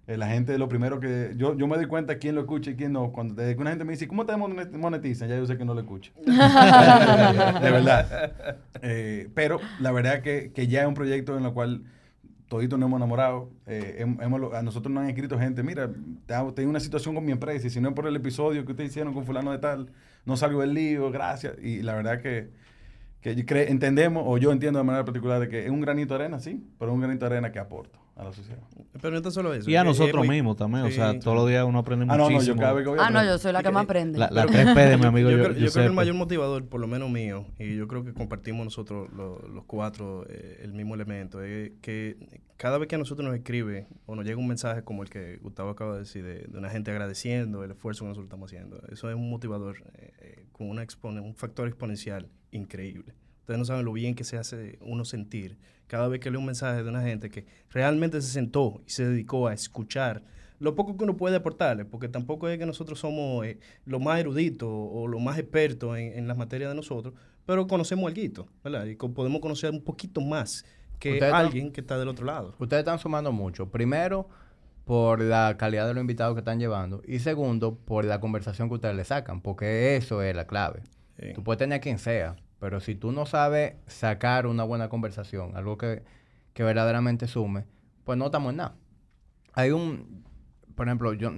[0.07, 1.33] Eh, la gente, lo primero que.
[1.35, 3.11] Yo, yo me doy cuenta quién lo escucha y quién no.
[3.11, 5.27] Cuando desde que una gente me dice, ¿cómo te monetizan?
[5.27, 6.13] Ya yo sé que no lo escucha.
[6.25, 8.55] de verdad.
[8.81, 11.83] Eh, pero la verdad que, que, ya es un proyecto en el cual
[12.47, 13.49] toditos nos hemos enamorado.
[13.65, 15.89] Eh, hemos, a nosotros nos han escrito gente, mira,
[16.55, 18.91] tengo una situación con mi empresa y si no es por el episodio que ustedes
[18.91, 19.89] hicieron con fulano de tal,
[20.25, 21.55] no salgo del lío, gracias.
[21.61, 22.49] Y la verdad que,
[23.21, 23.31] que
[23.69, 26.65] entendemos, o yo entiendo de manera particular, de que es un granito de arena, sí,
[26.79, 28.63] pero es un granito de arena que aporta a la sociedad.
[28.99, 29.69] Pero no solo eso.
[29.69, 30.35] Y a nosotros muy...
[30.35, 30.85] mismos también.
[30.87, 31.19] Sí, o sea, sí.
[31.19, 32.31] todos los días uno aprende ah, muchísimo.
[32.39, 34.17] No, no, yo cada vez que voy ah, no, yo soy la que más aprende.
[34.17, 36.65] La, la 3P de mi amigo yo, yo, creo, yo creo que el mayor motivador,
[36.65, 40.73] por lo menos mío, y yo creo que compartimos nosotros lo, los cuatro eh, el
[40.73, 44.47] mismo elemento, es que cada vez que a nosotros nos escribe o nos llega un
[44.47, 48.03] mensaje como el que Gustavo acaba de decir, de, de una gente agradeciendo el esfuerzo
[48.03, 51.67] que nosotros estamos haciendo, eso es un motivador eh, eh, con una expone, un factor
[51.67, 53.13] exponencial increíble.
[53.47, 55.57] Ustedes no saben lo bien que se hace uno sentir
[55.87, 59.07] cada vez que lee un mensaje de una gente que realmente se sentó y se
[59.07, 60.21] dedicó a escuchar
[60.59, 64.19] lo poco que uno puede aportarle, porque tampoco es que nosotros somos eh, lo más
[64.19, 67.13] eruditos o lo más expertos en, en las materias de nosotros,
[67.45, 68.85] pero conocemos algo, ¿verdad?
[68.85, 70.65] Y podemos conocer un poquito más
[70.99, 72.53] que ustedes alguien están, que está del otro lado.
[72.59, 73.69] Ustedes están sumando mucho.
[73.69, 74.27] Primero,
[74.83, 77.01] por la calidad de los invitados que están llevando.
[77.07, 80.81] Y segundo, por la conversación que ustedes le sacan, porque eso es la clave.
[81.17, 81.31] Sí.
[81.33, 85.55] Tú puedes tener a quien sea, pero si tú no sabes sacar una buena conversación,
[85.55, 86.03] algo que,
[86.53, 87.65] que verdaderamente sume,
[88.03, 88.75] pues no estamos en nada.
[89.53, 90.23] Hay un,
[90.75, 91.31] por ejemplo, yo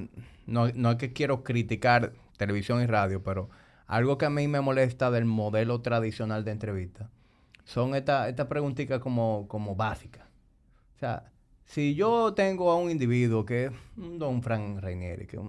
[0.45, 3.49] no, no es que quiero criticar televisión y radio, pero
[3.87, 7.09] algo que a mí me molesta del modelo tradicional de entrevista
[7.65, 10.27] son estas esta preguntitas como, como básicas.
[10.95, 11.31] O sea,
[11.65, 15.39] si yo tengo a un individuo que es don Frank Rainieri, que,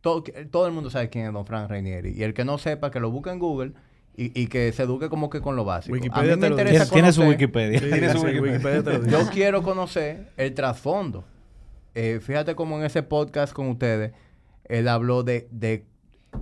[0.00, 2.90] todo, todo el mundo sabe quién es don Frank Rainieri, y el que no sepa,
[2.90, 3.72] que lo busque en Google
[4.16, 5.92] y, y, que se eduque como que con lo básico.
[5.92, 7.78] Wikipedia a mí me interesa conocer, tiene su Wikipedia.
[7.78, 9.00] Sí, tiene su sí, Wikipedia.
[9.06, 11.24] Yo quiero conocer el trasfondo.
[11.94, 14.12] Eh, fíjate cómo en ese podcast con ustedes,
[14.64, 15.84] él habló de, de,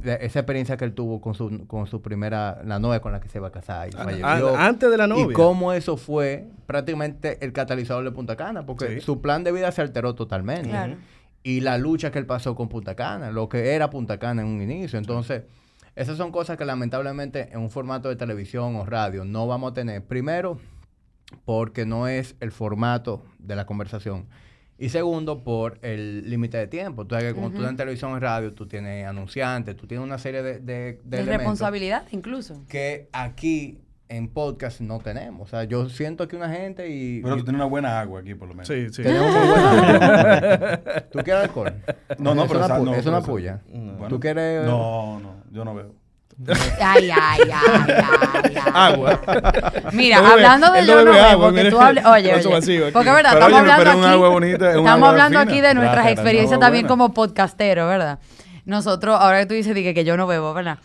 [0.02, 3.20] de, esa experiencia que él tuvo con su, con su primera, la novia con la
[3.20, 3.88] que se iba a casar.
[3.88, 5.26] Y ah, antes de la novia.
[5.30, 9.00] Y cómo eso fue prácticamente el catalizador de Punta Cana, porque Sí.
[9.00, 10.70] su plan de vida se alteró totalmente.
[10.70, 10.96] Claro.
[11.42, 14.48] Y la lucha que él pasó con Punta Cana, lo que era Punta Cana en
[14.48, 14.98] un inicio.
[14.98, 15.42] Entonces,
[15.96, 19.74] esas son cosas que lamentablemente en un formato de televisión o radio no vamos a
[19.74, 20.02] tener.
[20.04, 20.58] Primero,
[21.44, 24.26] porque no es el formato de la conversación.
[24.76, 27.06] Y segundo, por el límite de tiempo.
[27.06, 27.62] Tú sabes que cuando tú Ujú.
[27.62, 31.22] estás en televisión y radio, tú tienes anunciantes, tú tienes una serie de, de, de
[31.22, 32.64] responsabilidad incluso.
[32.68, 33.78] que aquí
[34.08, 35.42] en podcast no tenemos.
[35.42, 37.20] O sea, yo siento aquí una gente y...
[37.22, 38.66] Pero y tú tienes una buena agua aquí, por lo menos.
[38.68, 39.02] Sí, sí.
[39.02, 40.82] tenemos muy buena...
[41.12, 41.72] ¿Tú quieres alcohol?
[42.18, 43.62] No, no, es pero una, esa- pu- no, es una puya.
[43.72, 44.08] No.
[44.08, 44.66] ¿Tú quieres...?
[44.66, 45.94] No, no, yo no veo.
[46.80, 48.56] Ay, ay, ay, ay, ay.
[48.74, 49.20] Agua.
[49.92, 52.04] Mira, hablando de yo no bebo, agua, porque tú hables...
[52.04, 52.90] Oye, oye.
[52.92, 54.52] Porque es verdad, estamos hablando aquí...
[54.52, 58.18] Estamos hablando aquí de nuestras experiencias también como podcasteros, ¿verdad?
[58.64, 60.78] Nosotros, ahora que tú dices que, que yo no bebo, ¿verdad?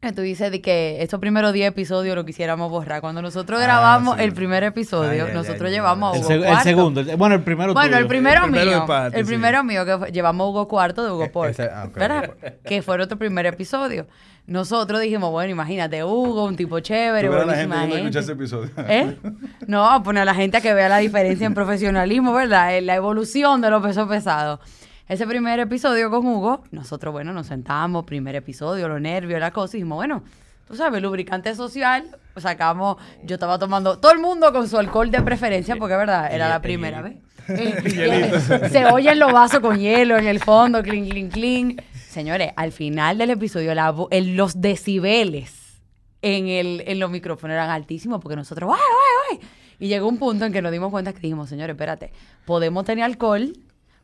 [0.00, 3.00] Que tú dices de que estos primeros 10 episodios lo quisiéramos borrar.
[3.00, 4.22] Cuando nosotros Ah, grabamos sí.
[4.22, 6.62] el primer episodio, Ay, nosotros ay, llevamos El, a Hugo seg- el Cuarto.
[6.64, 7.00] segundo.
[7.00, 7.98] el- bueno, el primero Bueno, tuyo.
[7.98, 8.80] el primero, El primero mío.
[8.82, 9.28] de Pati, el sí.
[9.28, 11.50] primero mío, que fue- llevamos a Hugo Cuarto de Hugo Eh, Port.
[11.50, 12.30] ese- ah, ¿Verdad?
[12.64, 14.06] Que fue nuestro primer episodio.
[14.46, 18.70] Nosotros dijimos, bueno, imagínate, Hugo, un tipo chévere, verás a la gente buenísima episodio.
[18.88, 19.16] ¿Eh?
[19.66, 22.76] No, a poner a la gente a que vea la diferencia en profesionalismo, ¿verdad?
[22.78, 24.60] En la evolución de los pesos pesados.
[25.08, 29.74] Ese primer episodio con Hugo, nosotros, bueno, nos sentamos, primer episodio, los nervios, la cosa,
[29.74, 30.22] y dijimos, bueno,
[30.66, 35.22] tú sabes, lubricante social, sacamos, yo estaba tomando, todo el mundo con su alcohol de
[35.22, 37.16] preferencia, porque es verdad, era la primera vez.
[38.70, 41.82] Se oyen los vasos con hielo en el fondo, clink, clink, clink.
[41.94, 45.80] Señores, al final del episodio, la los decibeles
[46.20, 49.50] en, el, en los micrófonos eran altísimos porque nosotros, ¡guay, guay, guay!
[49.78, 52.12] Y llegó un punto en que nos dimos cuenta que dijimos, señores, espérate,
[52.44, 53.54] podemos tener alcohol,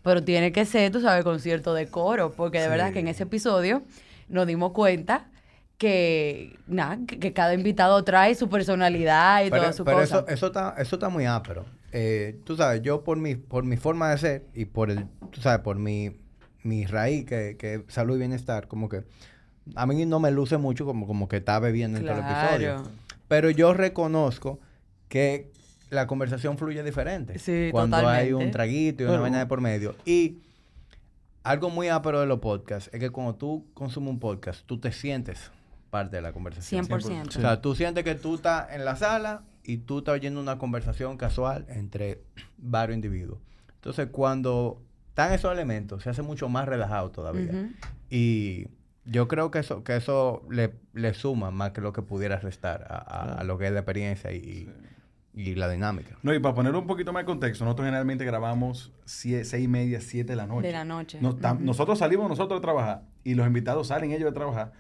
[0.05, 3.23] pero tiene que ser, tú sabes, con cierto decoro, porque de verdad que en ese
[3.25, 3.83] episodio
[4.29, 5.27] nos dimos cuenta
[5.79, 10.19] que, nada, que, que cada invitado trae su personalidad y Pero, toda su pero cosa.
[10.19, 11.65] eso, eso, está, eso está muy ápero.
[11.91, 15.41] Eh, tú sabes, yo por mi, por mi forma de ser y por el, tú
[15.41, 16.17] sabes, por mi,
[16.63, 19.05] mi raíz que, que es salud y bienestar, como que
[19.75, 22.83] a mí no me luce mucho como, como que está bebiendo en todo el episodio.
[23.27, 24.61] Pero yo reconozco
[25.09, 25.51] que
[25.95, 27.39] la conversación fluye diferente.
[27.39, 29.97] Sí, Cuando hay un traguito y una vaina de por medio.
[30.05, 30.39] Y
[31.43, 34.93] algo muy ápero de los podcasts es que cuando tú consumes un podcast, tú te
[34.93, 35.51] sientes
[35.91, 36.85] parte de la conversación.
[36.87, 37.29] 100%.
[37.29, 40.59] O sea, tú sientes que tú estás en la sala y tú estás oyendo una
[40.59, 42.23] conversación casual entre
[42.59, 43.39] varios individuos.
[43.77, 47.71] Entonces, cuando están esos elementos, se hace mucho más relajado todavía.
[48.11, 48.67] Y
[49.05, 52.87] yo creo que eso, que eso le, le suma más que lo que pudiera restar
[52.89, 54.69] a, a- a lo que es la experiencia y,
[55.37, 56.17] y la dinámica.
[56.23, 59.69] No, y para poner un poquito más de contexto, nosotros generalmente grabamos sie- seis y
[59.69, 60.67] media, siete de la noche.
[60.69, 61.19] De la noche.
[61.21, 61.61] Nos tam-.
[61.61, 64.73] Nosotros salimos nosotros de trabajar y los invitados salen ellos de trabajar.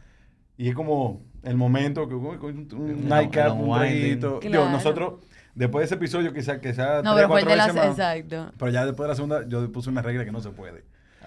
[0.56, 4.38] Y es como el momento que un, un Un- nightcap, un traguito.
[4.40, 4.70] Claro.
[4.70, 5.14] nosotros,
[5.56, 8.52] después de ese episodio, quizá, quizá No, tres, pero cuatro veces más, Exacto.
[8.56, 10.84] Pero ya después de la segunda, yo puse una regla que no se puede.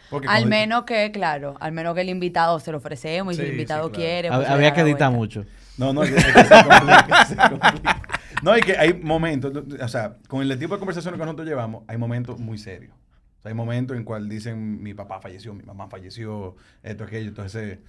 [0.10, 3.42] Porque Al menos que, claro, al menos que el invitado se lo ofrecemos y si
[3.44, 4.02] el invitado sí, claro.
[4.06, 4.30] quiere.
[4.30, 5.44] Pues, Había que la editar mucho.
[5.78, 8.02] No, no, que, es que se complica, se complica.
[8.43, 11.84] No, y que hay momentos, o sea, con el tipo de conversaciones que nosotros llevamos,
[11.88, 12.93] hay momentos muy serios.
[13.39, 17.30] O sea, hay momentos en cual dicen, mi papá falleció, mi mamá falleció, esto, aquello.
[17.30, 17.80] Entonces,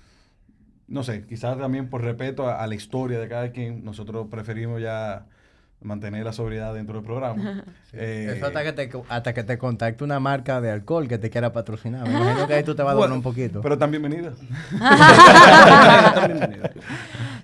[0.86, 4.80] no sé, quizás también por respeto a, a la historia de cada quien, nosotros preferimos
[4.80, 5.26] ya
[5.80, 7.62] mantener la sobriedad dentro del programa.
[7.92, 11.30] Eh, Eso hasta que, te, hasta que te contacte una marca de alcohol que te
[11.30, 12.06] quiera patrocinar.
[12.08, 13.60] Me imagino que ahí tú te vas a doblar un poquito.
[13.60, 14.32] Pero tan bienvenida.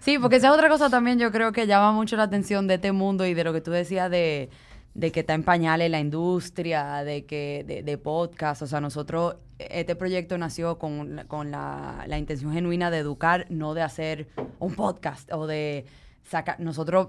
[0.01, 2.75] Sí, porque esa es otra cosa también, yo creo que llama mucho la atención de
[2.75, 4.51] este mundo y de lo que tú decías de,
[4.93, 8.61] de que está en pañales la industria, de que de, de podcast.
[8.61, 13.47] O sea, nosotros, este proyecto nació con, la- con la, la intención genuina de educar,
[13.49, 15.87] no de hacer un podcast o de
[16.23, 16.61] sacar.
[16.61, 17.09] Nosotros,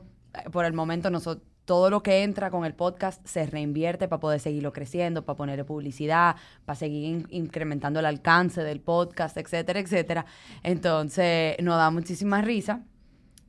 [0.52, 1.46] por el momento, nosotros.
[1.66, 5.64] Todo lo que entra con el podcast se reinvierte para poder seguirlo creciendo, para ponerle
[5.64, 10.28] publicidad, para seguir in- incrementando el alcance del podcast, etcétera, etcétera.
[10.62, 12.82] Entonces, nos da muchísima risa.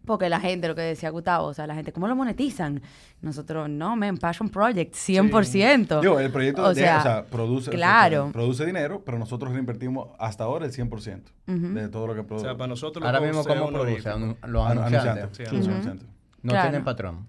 [0.07, 2.81] Porque la gente, lo que decía Gustavo, o sea, la gente, ¿cómo lo monetizan?
[3.23, 6.01] Nosotros, no, men, Passion Project, 100%.
[6.01, 8.31] Digo, el proyecto O de- sea, o sea, produce, claro.
[8.33, 11.75] produce dinero, pero nosotros reinvertimos hasta ahora el para Ujú.
[11.75, 12.47] de todo lo que O produce.
[12.47, 14.09] sea, para nosotros Ahora mismo, ¿cómo produce?
[14.09, 14.09] honorífico.
[14.11, 15.29] Anu- Los Anu- anunciantes.
[15.33, 15.69] Sí, Sí, anunciantes.
[15.69, 16.09] anunciantes.
[16.47, 16.69] No Claro.
[16.71, 17.27] tienen patrón.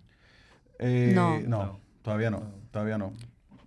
[0.79, 1.39] Eh, No.
[1.39, 1.79] no.
[2.01, 3.13] todavía no, todavía no.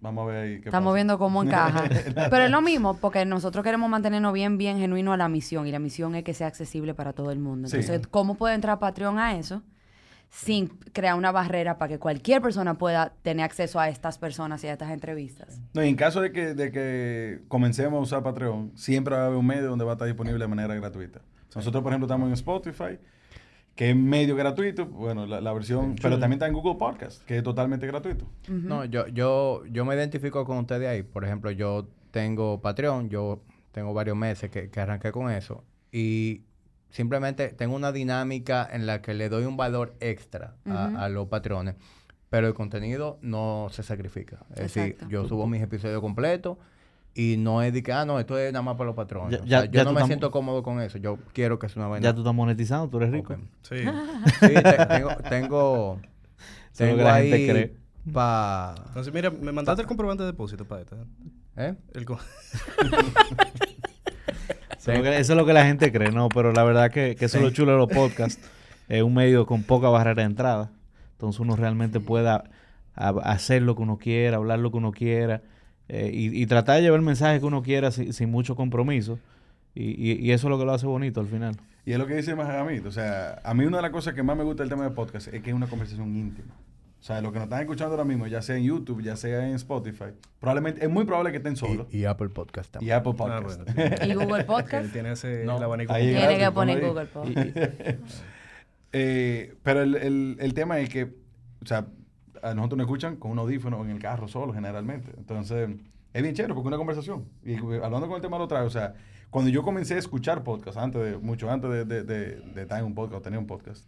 [0.00, 0.94] Vamos a ver ahí qué Estamos pasa.
[0.94, 1.84] viendo cómo encaja.
[2.30, 5.66] Pero es lo mismo, porque nosotros queremos mantenernos bien, bien genuino a la misión.
[5.66, 7.68] Y la misión es que sea accesible para todo el mundo.
[7.68, 7.76] Sí.
[7.76, 9.62] Entonces, ¿cómo puede entrar Patreon a eso?
[10.30, 14.68] Sin crear una barrera para que cualquier persona pueda tener acceso a estas personas y
[14.68, 15.60] a estas entrevistas.
[15.74, 19.26] No, y en caso de que, de que comencemos a usar Patreon, siempre va a
[19.26, 21.20] haber un medio donde va a estar disponible de manera gratuita.
[21.54, 22.98] Nosotros, por ejemplo, estamos en Spotify,
[23.80, 27.38] que es medio gratuito, bueno, la, la versión, pero también está en Google Podcast, que
[27.38, 28.26] es totalmente gratuito.
[28.46, 31.02] No, yo, yo, yo me identifico con ustedes ahí.
[31.02, 35.64] Por ejemplo, yo tengo Patreon, yo tengo varios meses que, que arranqué con eso.
[35.90, 36.42] Y
[36.90, 41.76] simplemente tengo una dinámica en la que le doy un valor extra a, los patrones.
[42.28, 44.44] Pero el contenido no se sacrifica.
[44.50, 46.58] Es decir, yo subo mis episodios completos
[47.22, 49.38] y no es de que, ah, no, esto es nada más para los patrones.
[49.38, 50.98] Ya- O ya- sea, yo ya no me tam- siento cómodo con eso.
[50.98, 52.04] Yo quiero que sea una vaina.
[52.09, 53.35] Ya tú estás monetizando, tú eres rico.
[53.62, 53.76] Sí.
[53.78, 53.85] Sí,
[54.40, 56.00] te- tengo, tengo,
[56.76, 57.74] que la gente ahí cree.
[58.12, 58.74] pa...
[58.88, 60.96] Entonces, mira, me mandaste el comprobante de depósito para esta.
[61.56, 61.74] ¿eh?
[61.94, 62.18] El co-
[64.78, 66.90] Eso es, lo que, eso es lo que la gente cree, no, pero la verdad
[66.90, 68.40] que, que eso es lo chulo de los podcasts.
[68.88, 70.70] Es un medio con poca barrera de entrada.
[71.12, 72.44] Entonces uno realmente pueda
[72.94, 75.42] hacer lo que uno quiera, hablar lo que uno quiera
[75.92, 79.18] eh, y, y tratar de llevar el mensaje que uno quiera sin, sin mucho compromiso.
[79.74, 81.57] Y, y- y eso es lo que lo hace bonito al final.
[81.85, 82.87] Y es lo que dice Mahamid.
[82.87, 84.90] O sea, a mí una de las cosas que más me gusta del tema de
[84.90, 86.55] podcast es que es una conversación íntima.
[87.00, 89.48] O sea, lo que nos están escuchando ahora mismo, ya sea en YouTube, ya sea
[89.48, 91.87] en Spotify, probablemente, es muy probable que estén solos.
[91.90, 92.92] Y, y Apple Podcast Y, también.
[92.96, 93.61] Apple Ah, Podcast.
[93.74, 93.96] bueno.
[94.07, 94.92] Y Google Podcast.
[94.92, 95.92] tiene ese No, el abanico.
[95.94, 96.29] ahí completo.
[96.29, 97.07] Tiene que poner Google.
[97.07, 97.57] Podcast.
[98.92, 101.87] Eh, pero el, el- el tema es que, o sea,
[102.42, 105.12] a nosotros nos escuchan con un audífono en el carro solo generalmente.
[105.16, 105.70] Entonces,
[106.12, 107.24] es bien chévere porque es una conversación.
[107.44, 108.94] Y eh, hablando con el tema lo trae, o sea,
[109.31, 112.81] cuando yo comencé a escuchar podcast, antes de, mucho antes de, de- de- de estar
[112.81, 113.87] en un podcast o tener un podcast,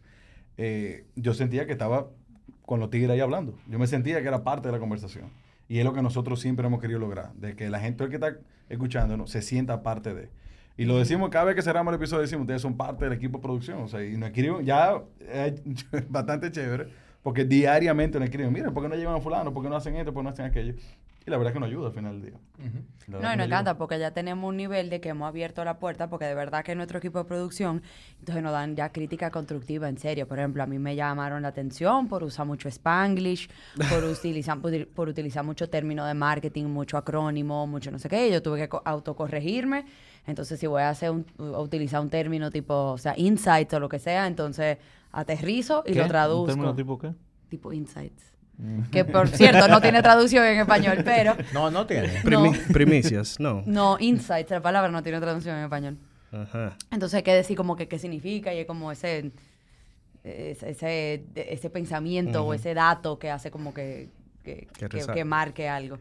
[0.56, 2.08] eh, yo sentía que estaba
[2.66, 3.58] con los tigres ahí hablando.
[3.68, 5.30] Yo me sentía que era parte de la conversación.
[5.68, 8.36] Y es lo que nosotros siempre hemos querido lograr, de que la gente que está
[8.68, 10.28] escuchándonos se sienta parte de.
[10.76, 13.38] Y lo decimos cada vez que cerramos el episodio, decimos, ustedes son parte del equipo
[13.38, 13.82] de producción.
[13.82, 15.62] O sea, y nos escriben, ya es
[16.08, 16.88] bastante chévere,
[17.22, 19.52] porque diariamente nos escriben, mira, ¿por qué no llevan a fulano?
[19.52, 20.12] ¿Por qué no hacen esto?
[20.12, 20.74] ¿Por qué no hacen aquello?
[21.24, 22.40] Y la verdad es que nos ayuda al final del día.
[22.58, 22.66] No,
[23.06, 23.44] y nos ayuda.
[23.44, 26.64] encanta porque ya tenemos un nivel de que hemos abierto la puerta porque de verdad
[26.64, 27.80] que nuestro equipo de producción,
[28.18, 30.26] entonces nos dan ya crítica constructiva en serio.
[30.26, 33.48] Por ejemplo, a mí me llamaron la atención por usar mucho Spanglish,
[33.88, 38.28] por utilizar, por, por utilizar mucho término de marketing, mucho acrónimo, mucho no sé qué.
[38.28, 39.84] Yo tuve que co- autocorregirme.
[40.26, 43.78] Entonces, si voy a hacer un, a utilizar un término tipo, o sea, insight o
[43.80, 44.78] lo que sea, entonces
[45.12, 45.98] aterrizo y ¿Qué?
[45.98, 46.46] lo ¿Un traduzco.
[46.46, 47.12] término tipo qué?
[47.48, 48.32] Tipo insights.
[48.90, 52.08] Que por cierto no tiene traducción en español, pero No, no tiene.
[52.08, 52.20] No.
[52.22, 53.62] Primi- Primicias, no.
[53.66, 55.98] no, insights, la palabra no tiene traducción en español.
[56.30, 56.76] Ajá.
[56.90, 59.32] Entonces hay que decir como que qué significa y es como ese
[60.24, 62.52] ese, ese, pensamiento o Ujú.
[62.54, 64.08] ese dato que hace como que,
[64.44, 65.98] que, Que que marque algo.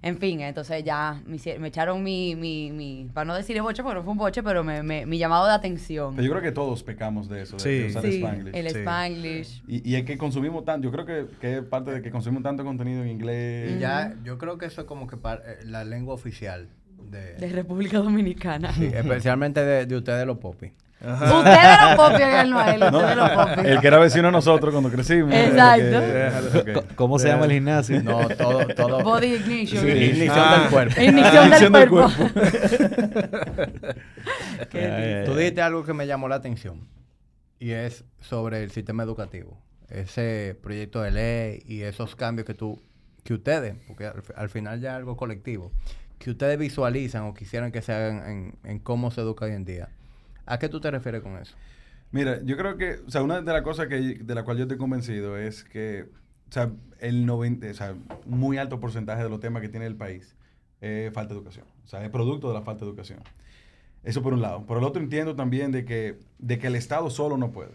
[0.00, 3.82] En fin, entonces ya me, me echaron mi, mi, mi, para no decir el boche,
[3.82, 6.14] porque no fue un boche, pero me, me- mi llamado de atención.
[6.14, 8.54] Pero yo creo que todos pecamos de eso, de, usar Sí, Spanglish.
[8.54, 8.78] el Sí.
[8.78, 9.62] Spanglish.
[9.66, 12.42] Y, y es que consumimos tanto, yo creo que, que es parte de que consumimos
[12.44, 13.72] tanto contenido en inglés.
[13.76, 16.68] Y ya, yo creo que eso es como que par- eh, la lengua oficial
[17.10, 18.72] de, De República Dominicana.
[18.74, 20.70] sí, especialmente de, de ustedes los popis.
[21.00, 23.66] Ustedes lo copian el Noel, No, ustedes lo copian.
[23.66, 25.32] el que era vecino de nosotros cuando crecimos.
[25.32, 26.00] Exacto.
[26.00, 26.72] Que- ok.
[26.88, 28.02] Co- ¿Cómo se llama el gimnasio?
[28.02, 29.02] No, todo, todo.
[29.04, 29.84] Body ignition.
[29.84, 30.58] Sí, ignición Ah.
[30.60, 31.00] del cuerpo.
[31.00, 32.24] Ignición del Ignición del cuerpo.
[34.70, 35.22] Qué.
[35.26, 36.88] Tú dijiste algo que me llamó la atención
[37.58, 39.58] y es sobre el sistema educativo.
[39.88, 42.82] Ese proyecto de ley y esos cambios que tú,
[43.24, 45.72] que ustedes, porque al, al final ya es algo colectivo,
[46.18, 49.64] que ustedes visualizan o quisieran que se hagan en, en cómo se educa hoy en
[49.64, 49.88] día.
[50.48, 51.54] ¿A qué tú te refieres con eso?
[52.10, 54.62] Mira, yo creo que, o sea, una de las cosas que, de la cual yo
[54.64, 56.08] estoy convencido es que,
[56.48, 59.96] o sea, el 90, o sea, muy alto porcentaje de los temas que tiene el
[59.96, 60.34] país
[60.80, 61.66] es falta de educación.
[61.84, 63.20] O sea, es producto de la falta de educación.
[64.04, 64.64] Eso por un lado.
[64.64, 67.72] Por el otro entiendo también de que, de que el Estado solo no puede.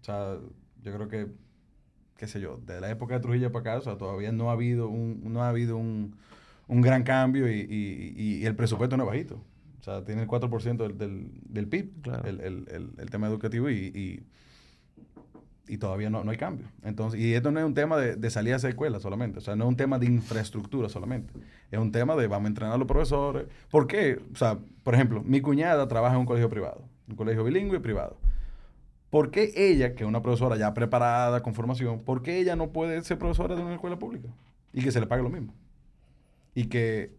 [0.00, 0.36] O sea,
[0.82, 1.28] yo creo que,
[2.16, 4.54] qué sé yo, de la época de Trujillo para acá, o sea, todavía no ha
[4.54, 6.16] habido un, no ha habido un,
[6.66, 9.40] un gran cambio y- y- y el presupuesto no es bajito.
[9.80, 12.28] O sea, tiene el 4% del, del, del PIB, Claro.
[12.28, 14.26] el, el- el- el tema educativo y, y,
[15.72, 16.66] y todavía no, no hay cambio.
[16.82, 19.40] Entonces, y esto no es un tema de, de salir a hacer escuela solamente, o
[19.42, 21.32] sea, no es un tema de infraestructura solamente,
[21.70, 23.46] es un tema de vamos a entrenar a los profesores.
[23.70, 24.20] ¿Por qué?
[24.32, 27.80] O sea, por ejemplo, mi cuñada trabaja en un colegio privado, un colegio bilingüe y
[27.80, 28.18] privado.
[29.10, 32.72] ¿Por qué ella, que es una profesora ya preparada, con formación, por qué ella no
[32.72, 34.28] puede ser profesora de una escuela pública?
[34.72, 35.54] Y que se le pague lo mismo.
[36.54, 37.14] Y que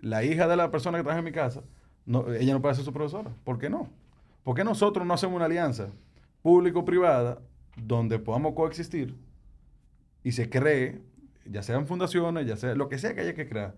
[0.00, 1.62] la hija de la persona que trabaja en mi casa,
[2.08, 3.30] ella no puede ser su profesora.
[3.44, 3.88] ¿Por qué no?
[4.44, 5.88] ¿Por qué nosotros no hacemos una alianza
[6.42, 7.38] público-privada
[7.76, 9.14] donde podamos coexistir
[10.22, 11.00] y se cree,
[11.44, 13.76] ya sean fundaciones, ya sea lo que sea que haya que crear,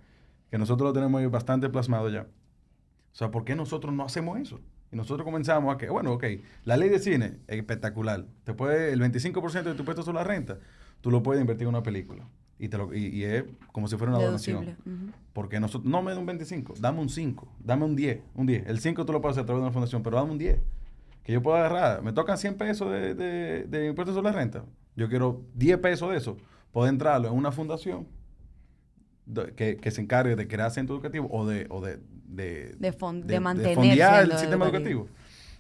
[0.51, 2.23] que nosotros lo tenemos bastante plasmado ya.
[2.23, 4.61] O sea, ¿por qué nosotros no hacemos eso?
[4.93, 6.25] Y nosotros comenzamos a que, bueno, ok,
[6.65, 8.27] la ley de cine es espectacular.
[8.45, 10.59] Te puede, el 25% de tu puesto sobre la renta,
[11.01, 12.27] tú lo puedes invertir en una película.
[12.61, 14.65] Y, te lo, y, y es como si fuera una donación.
[14.67, 14.93] Deducible.
[15.07, 15.13] Ujú.
[15.33, 18.67] Porque nosotros, no me da un 25, dame un 5, dame un 10, un 10.
[18.67, 20.59] El 5 tú lo puedes hacer a través de una fundación, pero dame un 10.
[21.23, 24.65] Que yo pueda agarrar, me tocan 100 pesos de, de, de impuestos sobre la renta.
[24.97, 26.37] Yo quiero 10 pesos de eso,
[26.73, 28.07] poder entrarlo en una fundación
[29.27, 32.93] de- que, que se encargue de crear centro educativo o de, o de, de, De
[32.93, 35.01] fon- de mantener fondear el sistema educativo.
[35.03, 35.09] educativo.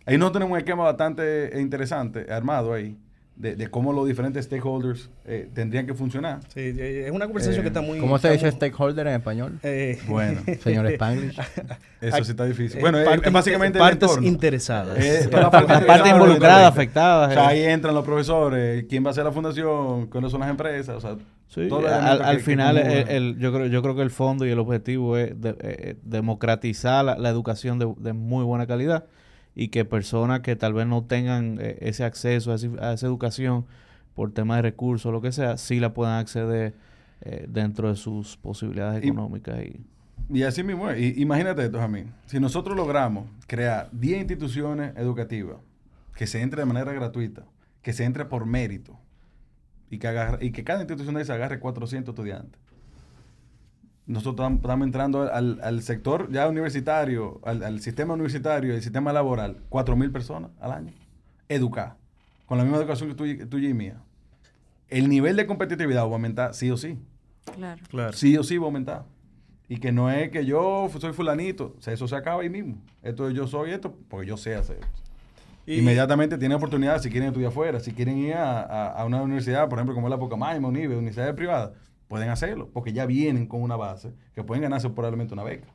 [0.06, 2.98] Ahí nosotros tenemos un esquema bastante interesante, armado ahí,
[3.40, 6.40] de, de cómo los diferentes stakeholders eh, tendrían que funcionar.
[6.54, 7.98] Sí, eh, es una conversación Eh, que está muy...
[7.98, 9.58] ¿Cómo se dice muy- stakeholder en español?
[9.62, 11.38] Eh, Bueno, Señor Spanglish.
[12.02, 12.80] eso sí está difícil.
[12.80, 14.98] Bueno, es, partes- es básicamente partes interesadas.
[14.98, 15.28] Eh, Sí.
[15.30, 16.66] toda la La parte parte interesada, involucrada, directamente.
[16.80, 17.28] afectada.
[17.28, 20.50] O sea, ahí entran los profesores, quién va a hacer la fundación, cuáles son las
[20.50, 21.16] empresas, o sea,
[21.48, 21.88] Sí, al, elemento
[22.24, 25.16] al que- que final el- yo creo yo creo que el fondo y el objetivo
[25.16, 29.04] es de- eh, democratizar la, la educación de, de muy buena calidad
[29.54, 33.06] y que personas que tal vez no tengan eh, ese acceso a, ese- a esa
[33.06, 33.66] educación
[34.14, 36.74] por tema de recursos o lo que sea, sí la puedan acceder
[37.22, 39.84] eh, dentro de sus posibilidades Y- económicas y
[40.32, 40.90] Y así mismo.
[40.92, 42.12] Y- imagínate esto, Jamín.
[42.26, 45.56] Si nosotros logramos crear 10 instituciones educativas
[46.14, 47.44] que se entre de manera gratuita,
[47.82, 48.98] que se entre por mérito,
[49.90, 52.59] y que, agarre- y que cada institución de esas agarre 400 estudiantes.
[54.10, 59.12] Nosotros tam- estamos entrando al, al sector ya universitario, al, al sistema universitario, el sistema
[59.12, 60.92] laboral, 4.000 personas al año.
[61.48, 61.96] Educar.
[62.46, 64.02] Con la misma educación que tuya y mía.
[64.88, 66.98] El nivel de competitividad va a aumentar sí o sí.
[67.54, 67.80] Claro.
[67.88, 68.12] Claro.
[68.12, 69.04] Sí o sí va a aumentar.
[69.68, 71.76] Y que no es que yo soy fulanito.
[71.78, 72.78] O sea, eso se acaba ahí mismo.
[73.02, 74.88] Esto es yo soy esto porque yo sé hacer esto.
[75.66, 79.22] Y- Inmediatamente tienen oportunidad si quieren estudiar afuera, si quieren ir a, a- a una
[79.22, 81.70] universidad, por ejemplo, como es la Pocamaima, Unive, universidades privadas,
[82.10, 85.68] pueden hacerlo, porque ya vienen con una base que pueden ganarse probablemente una beca.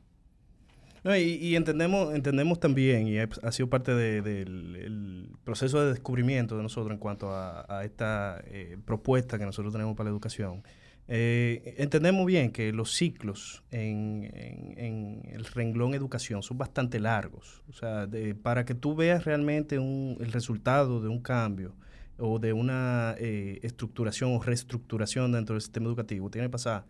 [1.05, 6.57] No, y, entendemos, entendemos también, y ha, sido parte de- del el proceso de descubrimiento
[6.57, 10.63] de nosotros en cuanto a, esta eh, propuesta que nosotros tenemos para la educación.
[11.07, 17.61] Eh, entendemos bien que los ciclos en, en- en el renglón educación son bastante largos.
[17.69, 21.75] O sea, de- para que tú veas realmente un- el resultado de un cambio
[22.17, 26.85] o de una eh, estructuración o reestructuración dentro del sistema educativo, tiene que pasar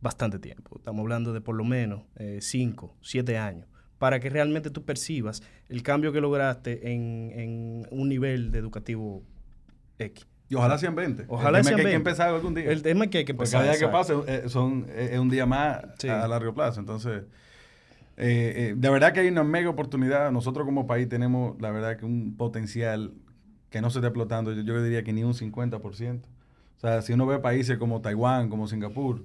[0.00, 0.76] bastante tiempo.
[0.78, 2.02] Estamos hablando de por lo menos
[2.40, 3.66] 5, 7 años,
[3.98, 9.22] para que realmente tú percibas el cambio que lograste en, en un nivel de educativo
[9.98, 10.26] X.
[10.48, 11.26] Y ojalá sean 20.
[11.28, 11.96] Ojalá el tema sean que hay que 20.
[11.96, 12.70] empezar algún día.
[12.70, 13.60] El tema es que hay que Porque empezar.
[13.62, 16.08] cada día que pase eh, son, eh, es un día más Sí.
[16.08, 16.80] a, largo plazo.
[16.80, 17.22] Entonces,
[18.18, 20.30] eh, eh, de verdad que hay una mega oportunidad.
[20.30, 23.14] Nosotros como país tenemos, la verdad, que un potencial
[23.72, 24.52] que no se está explotando.
[24.52, 26.20] Yo, yo diría que ni un 50%.
[26.76, 29.22] O sea, si uno ve países como Taiwán, como Singapur,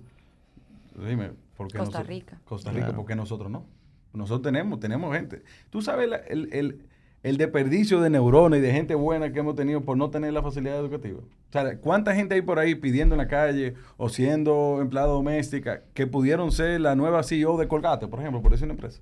[1.07, 2.41] dime, ¿por qué Costa nosotros- Rica.
[2.45, 2.97] Costa Rica, Claro.
[2.97, 3.65] ¿por qué nosotros no?
[4.13, 5.43] Nosotros tenemos, tenemos gente.
[5.69, 6.81] Tú sabes la- el, el,
[7.23, 10.41] el desperdicio de neuronas y de gente buena que hemos tenido por no tener la
[10.41, 11.19] facilidad educativa.
[11.19, 15.81] O sea, ¿cuánta gente hay por ahí pidiendo en la calle o siendo empleada doméstica
[15.93, 19.01] que pudieron ser la nueva CEO de Colgate, por ejemplo, por decir una empresa?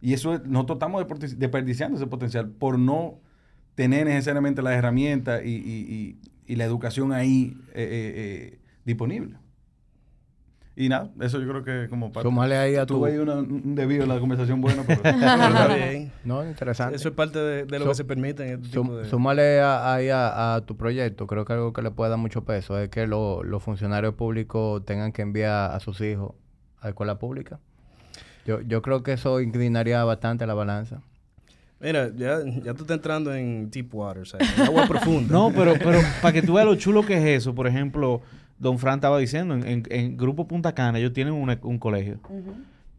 [0.00, 1.04] Y eso es- nosotros estamos
[1.36, 3.18] desperdiciando ese potencial por no
[3.80, 8.12] tener necesariamente las herramientas y, y- y- y la educación ahí eh, eh,
[8.54, 9.36] eh, disponible.
[10.76, 12.28] Y nada, eso yo creo que como parte...
[12.28, 12.96] Súmale ahí a tu...
[12.98, 15.00] Tuve ahí una- un debido en la conversación buena, pero...
[15.02, 16.12] Pero está bien.
[16.24, 16.96] No, interesante.
[16.96, 19.60] Eso es parte de, de lo que se permite en este tipo de...
[19.62, 22.78] A- ahí a, a tu proyecto, creo que algo que le puede dar mucho peso
[22.78, 26.34] es que lo- los funcionarios públicos tengan que enviar a sus hijos
[26.82, 27.58] a escuela pública.
[28.44, 31.02] Yo, yo creo que eso inclinaría bastante la balanza.
[31.80, 35.32] Mira, ya, ya tú estás entrando en deep water, o sea, en agua profunda.
[35.32, 38.20] No, pero, pero para que tú veas lo chulo que es eso, por ejemplo,
[38.58, 42.20] Don Fran estaba diciendo, en, en- en Grupo Punta Cana ellos tienen un, un colegio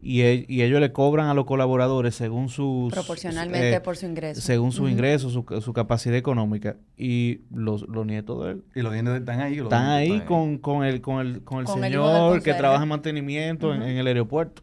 [0.04, 2.92] y, e- y ellos le cobran a los colaboradores según sus...
[2.92, 4.40] Proporcionalmente eh, por su ingreso.
[4.40, 4.90] Según su Ujú.
[4.90, 6.74] ingreso, su, su capacidad económica.
[6.98, 9.54] Y los, los nietos de él y los dientes están ahí.
[9.54, 12.88] los están ahí con, con el, con el, con el Con señor que trabaja en
[12.88, 14.62] mantenimiento en, en el aeropuerto.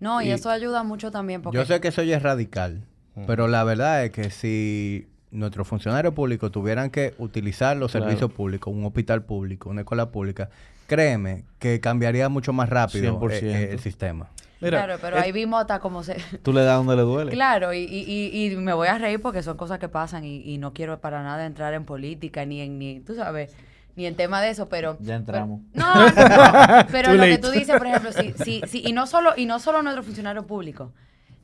[0.00, 1.58] No, y, Y- eso ayuda mucho también porque...
[1.58, 2.86] Yo sé que eso ya es radical,
[3.26, 8.06] pero la verdad es que si nuestros funcionarios públicos tuvieran que utilizar los Claro.
[8.06, 10.48] servicios públicos, un hospital público, una escuela pública,
[10.86, 13.32] créeme que cambiaría mucho más rápido 100%.
[13.46, 14.28] eh, eh, el sistema.
[14.60, 16.14] Mira, claro, pero es- ahí vimos hasta cómo se...
[16.42, 17.30] Tú le das donde le duele.
[17.30, 20.58] Claro, y, y, y, me voy a reír porque son cosas que pasan y, y
[20.58, 23.54] no quiero para nada entrar en política ni en, ni, tú sabes,
[23.94, 24.96] ni en tema de eso, pero...
[25.00, 25.60] Ya entramos.
[25.74, 26.06] Pero, no, no,
[26.78, 29.46] no, pero lo que tú dices, por ejemplo, sí, sí, sí, y no solo, y
[29.46, 30.92] no solo nuestro funcionario público,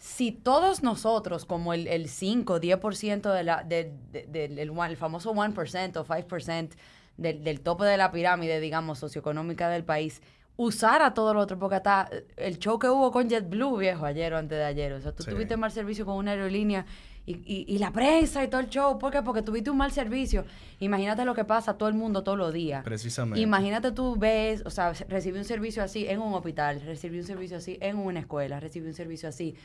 [0.07, 5.33] si todos nosotros, como el, el 5, 10% de la, de, de- del el, famoso
[5.33, 6.69] 1% o 5%
[7.17, 10.21] del, del tope de la pirámide, digamos, socioeconómica del país,
[10.57, 14.37] usara todo lo otro, porque hasta el show que hubo con JetBlue, viejo, ayer o
[14.37, 15.31] antes de ayer, o sea, tú Sí.
[15.31, 16.85] tuviste mal servicio con una aerolínea
[17.25, 19.23] y, y, y la prensa y todo el show, ¿por qué?
[19.23, 20.45] Porque tuviste un mal servicio.
[20.81, 22.85] Imagínate lo que pasa a todo el mundo todos los días.
[22.85, 23.41] Precisamente.
[23.41, 27.57] Imagínate tú ves, o sea, recibir un servicio así en un hospital, recibir un servicio
[27.57, 29.57] así en una escuela, recibir un servicio así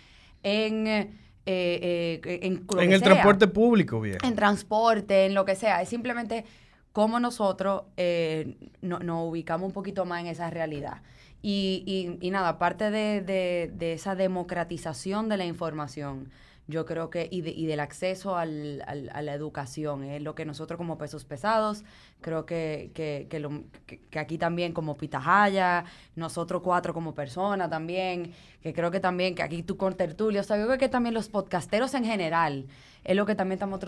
[0.43, 1.09] en, eh,
[1.45, 3.09] eh, en, en el sea.
[3.13, 4.19] transporte público, viejo.
[4.25, 5.81] En transporte, en lo que sea.
[5.81, 6.45] Es simplemente
[6.91, 11.01] cómo nosotros eh, no- nos ubicamos un poquito más en esa realidad.
[11.41, 16.29] Y, y, y nada, aparte de, de- de esa democratización de la información,
[16.69, 20.35] yo creo que, y, de- y del acceso al- al- a la educación, es lo
[20.35, 21.83] que nosotros como pesos pesados,
[22.21, 28.33] creo que, que, que, lo- que- aquí también como Pitahaya, nosotros cuatro como personas también,
[28.61, 31.15] que creo que también, que aquí tú con tertulio, o sea, yo creo que también
[31.15, 32.67] los podcasteros en general,
[33.03, 33.79] es lo que también estamos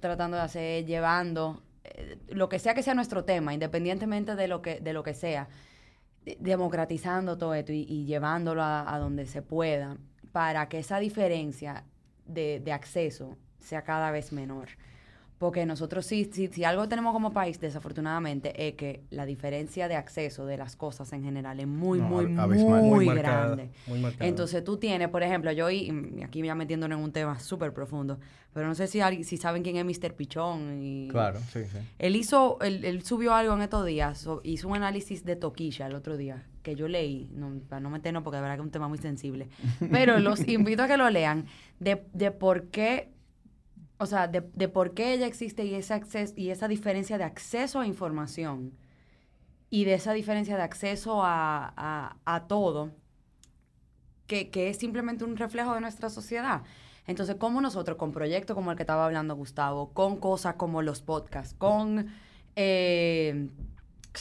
[0.00, 4.60] tratando de hacer, llevando, eh, lo que sea que sea nuestro tema, independientemente de lo
[4.60, 5.48] que, de lo que sea,
[6.24, 9.98] de- democratizando todo esto y, y llevándolo a, a donde se pueda
[10.32, 11.84] para que esa diferencia
[12.26, 14.68] de, de acceso sea cada vez menor.
[15.44, 19.94] Porque nosotros sí, sí, si algo tenemos como país, desafortunadamente, es que la diferencia de
[19.94, 22.82] acceso de las cosas en general es muy, No, muy, muy, abismal.
[22.82, 23.70] Muy marcada, grande.
[23.86, 24.02] muy.
[24.20, 28.18] Entonces tú tienes, por ejemplo, yo y aquí ya metiéndonos en un tema súper profundo,
[28.54, 30.14] pero no sé si, si saben quién es Mr.
[30.14, 30.82] Pichón.
[30.82, 31.76] Y, Claro, sí, sí.
[31.98, 35.88] él hizo, él, él subió algo en estos días, so- hizo un análisis de Toquilla
[35.88, 38.64] el otro día, que yo leí, no, para no meternos porque de verdad que es
[38.66, 39.48] un tema muy sensible,
[39.90, 41.44] pero los invito a que lo lean,
[41.80, 43.10] de, de por qué,
[43.98, 47.24] o sea, de, de por qué ella existe y ese acceso, y esa diferencia de
[47.24, 48.72] acceso a información
[49.70, 52.92] y de esa diferencia de acceso a, a, a todo,
[54.26, 56.62] que, que es simplemente un reflejo de nuestra sociedad.
[57.06, 61.02] Entonces, ¿cómo nosotros, con proyectos como el que estaba hablando Gustavo, con cosas como los
[61.02, 62.08] podcasts, con
[62.56, 63.48] eh,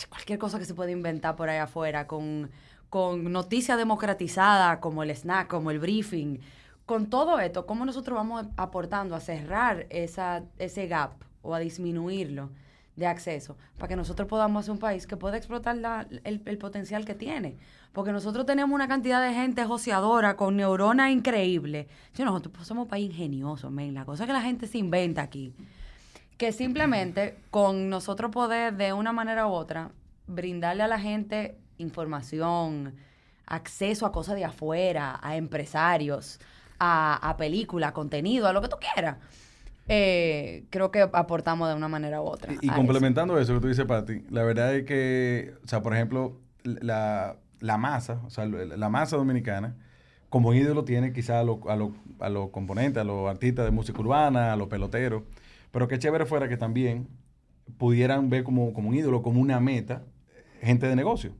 [0.09, 2.51] cualquier cosa que se puede inventar por ahí afuera, con,
[2.89, 6.39] con noticias democratizadas como el snack, como el briefing,
[6.85, 11.11] con todo esto, ¿cómo nosotros vamos aportando a cerrar esa, ese gap
[11.41, 12.49] o a disminuirlo
[12.95, 17.05] de acceso para que nosotros podamos ser un país que pueda explotar la- el, potencial
[17.05, 17.57] que tiene?
[17.93, 21.87] Porque nosotros tenemos una cantidad de gente joseadora con neuronas increíbles.
[22.13, 23.93] Sí, nosotros somos un país ingenioso, men.
[23.93, 25.53] La cosa que la gente se inventa aquí
[26.37, 29.91] que simplemente con nosotros poder de una manera u otra
[30.27, 32.95] brindarle a la gente información,
[33.45, 36.39] acceso a cosas de afuera, a empresarios,
[36.85, 39.17] a, a películas, contenido, a lo que tú quieras.
[39.87, 42.53] eh, creo que aportamos de una manera u otra.
[42.53, 42.75] Y, y a eso.
[42.75, 47.37] complementando eso que tú dices, Pati, la verdad es que, o sea, por ejemplo, la,
[47.59, 49.75] la masa, o sea, la masa dominicana,
[50.29, 53.99] como ídolo tiene quizá a los a lo- a componentes, a los artistas de música
[53.99, 55.23] urbana, a los peloteros,
[55.71, 57.07] pero qué chévere fuera que también
[57.77, 60.03] pudieran ver como, como un ídolo, como una meta,
[60.61, 61.31] gente de negocio.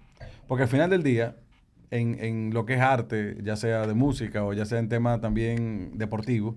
[0.47, 1.35] Porque al final del día,
[1.95, 5.21] en, en lo que es arte, ya sea de música o ya sea en temas
[5.21, 6.55] también deportivos,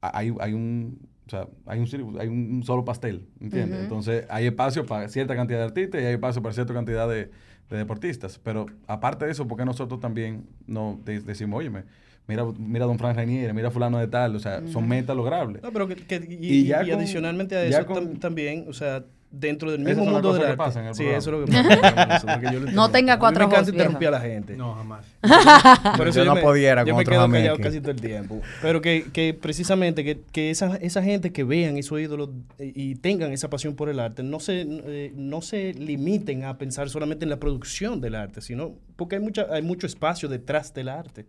[0.00, 3.78] a- hay, hay un o sea, hay un, hay un solo pastel, ¿entiendes?
[3.84, 7.30] Entonces, hay espacio para cierta cantidad de artistas y hay espacio para cierta cantidad de,
[7.70, 8.40] de deportistas.
[8.42, 11.84] Pero aparte de eso, ¿por qué nosotros también no de- decimos, óyeme,
[12.26, 15.16] mira, mira a Don Fran Reinier, mira a fulano de tal, o sea, son metas
[15.16, 15.62] logrables.
[15.62, 18.64] No, pero que, que- y, Y ya y con- adicionalmente a eso con- tam- también,
[18.68, 20.56] o sea, dentro del mismo mundo del cosas que arte.
[20.56, 21.18] pasan en el sí, programa.
[21.18, 22.26] eso es lo que pasa.
[22.34, 24.56] porque yo lo No tenga cuatro Me encanta ojos, interrumpir a la gente.
[24.56, 25.06] No, jamás.
[25.96, 27.62] Por eso Yo no me- pudiera yo con me quedo callado aquí.
[27.62, 28.40] casi todo el tiempo.
[28.60, 32.96] Pero que, que precisamente que, que esa, esa gente que vean esos ídolos eh, y
[32.96, 37.24] tengan esa pasión por el arte, no se, eh, no se limiten a pensar solamente
[37.24, 41.26] en la producción del arte, sino porque hay, mucha, hay mucho espacio detrás del arte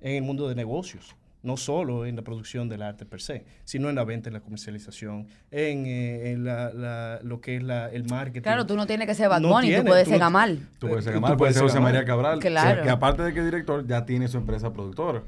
[0.00, 1.14] en el mundo de negocios.
[1.44, 4.40] No solo en la producción del arte per se, sino en la venta, en la
[4.40, 8.42] comercialización, en, eh, en la, la- lo que es la, el marketing.
[8.42, 10.58] Claro, tú no tienes que ser Bad No Bunny, tú puedes tú ser Gamal.
[10.78, 11.80] Tú puedes ser Tú Gamal, puedes puedes ser ser José.
[11.80, 12.82] María Cabral, Claro.
[12.82, 15.22] que aparte de que es director, ya tiene su empresa productora.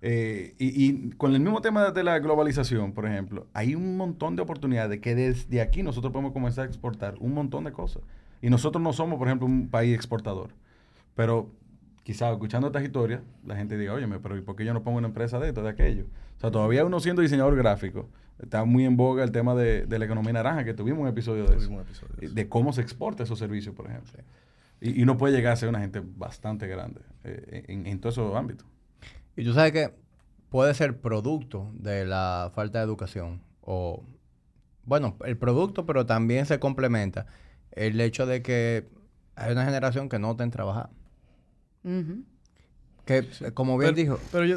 [0.00, 4.36] Eh, y, y con el mismo tema de la globalización, por ejemplo, hay un montón
[4.36, 8.02] de oportunidades que desde aquí nosotros podemos comenzar a exportar un montón de cosas.
[8.40, 10.50] Y nosotros no somos, por ejemplo, un país exportador.
[11.16, 11.50] Pero
[12.08, 14.96] quizás escuchando estas historias, la gente diga, oye, pero ¿y por qué yo no pongo
[14.96, 16.06] una empresa de esto, de aquello?
[16.38, 19.98] O sea, todavía uno siendo diseñador gráfico, está muy en boga el tema de, de
[19.98, 21.66] la economía naranja, que tuvimos un episodio de eso.
[21.66, 22.34] Tuvimos un episodio de eso.
[22.34, 24.10] De cómo se exporta esos servicios, por ejemplo.
[24.80, 28.14] Y, y uno puede llegar a ser una gente bastante grande eh, en, en todos
[28.14, 28.66] esos ámbitos.
[29.36, 29.94] Y tú sabes que
[30.48, 33.42] puede ser producto de la falta de educación.
[33.60, 34.02] O,
[34.84, 37.26] bueno, el producto, pero también se complementa
[37.72, 38.88] el hecho de que
[39.36, 40.88] hay una generación que no está en trabajar.
[43.04, 43.24] Que,
[43.54, 44.56] como bien Pero- dijo, Pero yo,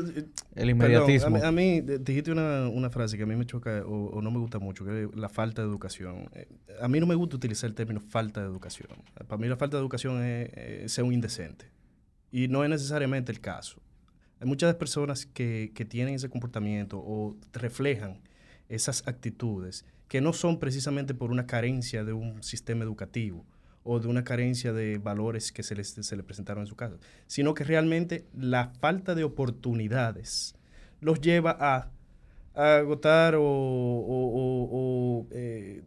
[0.56, 1.32] El inmediatismo.
[1.32, 4.08] Perdón, a, mí, a mí, dijiste una, una frase que a mí me choca o,
[4.10, 6.30] o no me gusta mucho, que es la falta de educación.
[6.34, 6.48] Eh,
[6.82, 8.90] A mí no me gusta utilizar el término falta de educación.
[9.28, 11.66] Para mí la falta de educación es, eh, ser un indecente.
[12.30, 13.82] Y no es necesariamente el caso.
[14.42, 18.20] Hay muchas personas que, que tienen ese comportamiento o reflejan
[18.68, 23.46] esas actitudes que no son precisamente por una carencia de un sistema educativo
[23.84, 26.98] o de una carencia de valores que se les, se les presentaron en su casa,
[27.28, 30.56] sino que realmente la falta de oportunidades
[31.00, 31.90] los lleva a,
[32.54, 35.82] agotar o, eh,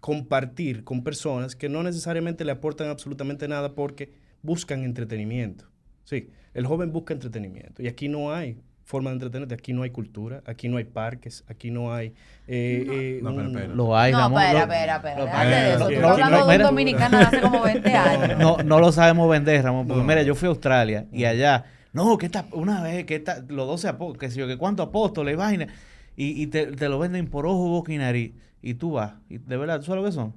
[0.00, 4.12] compartir con personas que no necesariamente le aportan absolutamente nada porque
[4.42, 5.66] buscan entretenimiento.
[6.04, 8.58] Sí, el joven busca entretenimiento y aquí no hay
[8.90, 12.08] forma de entretenerte, aquí no hay cultura, aquí no hay parques, aquí no hay...
[12.48, 13.74] eh, eh, No, pero un- espera.
[13.74, 15.78] Lo hay, no, espera, espera, espera.
[15.78, 18.38] no, no, no, dominicano hace como 20 años.
[18.38, 19.86] no, no lo sabemos vender, Ramón.
[19.86, 20.06] Porque No.
[20.08, 23.66] mira, yo fui a Australia y allá, no, que está, una vez, que está, los
[23.66, 25.68] 12 apóstoles, que sé yo, que cuántos apóstoles y vaina,
[26.16, 28.32] y, y te, te lo venden por ojo, boca y nariz.
[28.62, 30.34] Y tú vas, y de verdad, ¿tú sabes lo que son?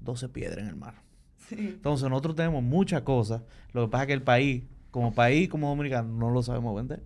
[0.00, 0.94] 12 piedras en el mar.
[1.50, 3.42] Entonces, nosotros tenemos muchas cosas.
[3.72, 7.02] Lo que pasa es que el país, como país, como dominicano, no lo sabemos vender.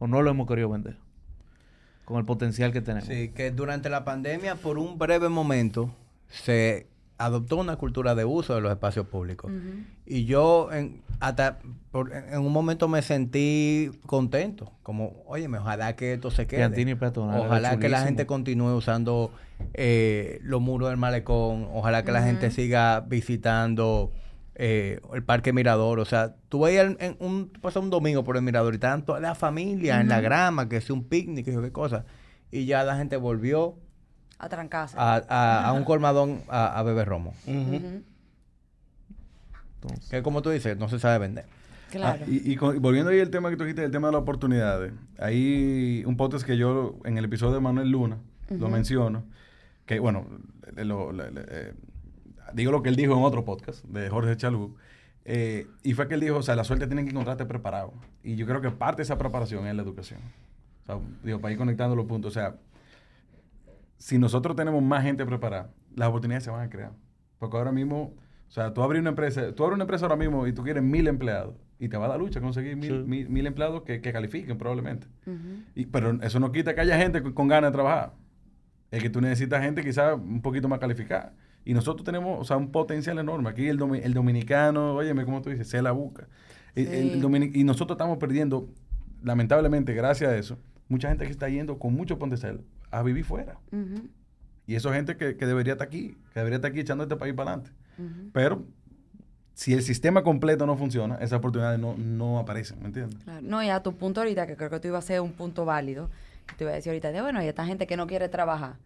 [0.00, 0.96] O no lo hemos querido vender.
[2.04, 3.06] Con el potencial que tenemos.
[3.08, 5.90] Sí, que durante la pandemia, por un breve momento,
[6.28, 6.88] se
[7.18, 9.52] adoptó una cultura de uso de los espacios públicos.
[10.06, 11.58] Y yo en, hasta
[11.92, 14.72] por- en un momento me sentí contento.
[14.82, 16.60] Como, oye, ojalá que esto se quede.
[16.60, 19.30] Piantini peatonal, Ojalá que la gente continúe usando
[19.74, 21.68] eh, los muros del malecón.
[21.74, 24.10] Ojalá que la gente siga visitando
[24.62, 26.00] eh, el Parque Mirador.
[26.00, 29.04] O sea, tú veías en, en un, pasas un domingo por el Mirador y estaban
[29.06, 32.04] toda la familia en la grama, que es un picnic, que qué cosa.
[32.50, 33.76] Y ya la gente volvió
[34.38, 34.96] A trancarse.
[34.98, 37.32] a, a- a un colmadón a, a beber romo.
[37.46, 38.04] Entonces,
[40.10, 41.46] Que como tú dices, no se sabe vender.
[41.90, 42.20] Claro.
[42.22, 44.12] Ah, y, y con- y volviendo ahí al tema que tú dijiste, el tema de
[44.12, 44.92] las oportunidades.
[45.18, 48.18] Hay un podcast que yo en el episodio de Manuel Luna
[48.50, 49.24] lo menciono,
[49.86, 50.26] que bueno,
[50.76, 51.72] lo- eh,
[52.54, 54.76] digo lo que él dijo en otro podcast de Jorge Chalú,
[55.24, 57.92] eh, y fue que él dijo, o sea, la suerte tiene que encontrarte preparado.
[58.22, 60.20] Y yo creo que parte de esa preparación es la educación.
[60.82, 62.56] O sea, digo, para ir conectando los puntos, o sea,
[63.98, 66.92] si nosotros tenemos más gente preparada, las oportunidades se van a crear.
[67.38, 68.14] Porque ahora mismo,
[68.48, 70.82] o sea, tú abres una empresa, tú abres una empresa ahora mismo y tú quieres
[70.82, 73.04] mil empleados y te va a dar lucha conseguir mil, Sí.
[73.06, 75.06] mil, mil empleados que, que califiquen probablemente.
[75.74, 78.14] Y, pero eso no quita que haya gente con, con ganas de trabajar.
[78.90, 81.32] Es que tú necesitas gente quizás un poquito más calificada.
[81.64, 83.50] Y nosotros tenemos, o sea, un potencial enorme.
[83.50, 86.26] Aquí el, domi- el dominicano, óyeme, como tú dices, se la busca.
[86.74, 88.68] El- el y nosotros estamos perdiendo,
[89.22, 90.58] lamentablemente, gracias a eso,
[90.88, 93.58] mucha gente que está yendo con mucho potencial a vivir fuera.
[94.66, 97.16] Y eso es gente que, que debería estar aquí, que debería estar aquí echando este
[97.16, 97.72] país para adelante.
[98.32, 98.64] Pero
[99.52, 103.18] si el sistema completo no funciona, esas oportunidades no, no aparecen, ¿me entiendes?
[103.24, 103.40] Claro.
[103.42, 105.64] No, y a tu punto ahorita, que creo que tú ibas a ser un punto
[105.66, 106.08] válido,
[106.56, 108.76] te iba a decir ahorita, de bueno, y esta gente que no quiere trabajar.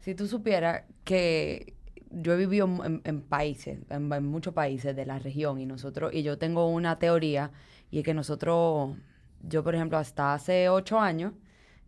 [0.00, 1.74] Si tú supieras que
[2.16, 6.22] yo he vivido en, países, en, en muchos países de la región, y nosotros, y
[6.22, 7.50] yo tengo una teoría,
[7.90, 8.96] y es que nosotros,
[9.42, 11.32] yo por ejemplo, hasta hace ocho años,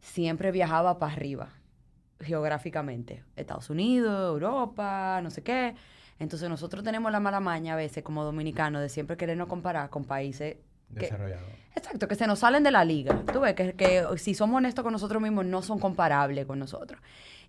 [0.01, 1.49] siempre viajaba para arriba,
[2.21, 3.25] geográficamente.
[3.37, 5.75] Estados Unidos, Europa, no sé qué.
[6.19, 10.05] Entonces nosotros tenemos la mala maña a veces como dominicanos de siempre querernos comparar con
[10.05, 10.57] países
[10.95, 11.47] que, Desarrollado.
[11.75, 13.23] Exacto, que se nos salen de la liga.
[13.33, 17.01] Tú ves que, que si somos honestos con nosotros mismos, no son comparables con nosotros.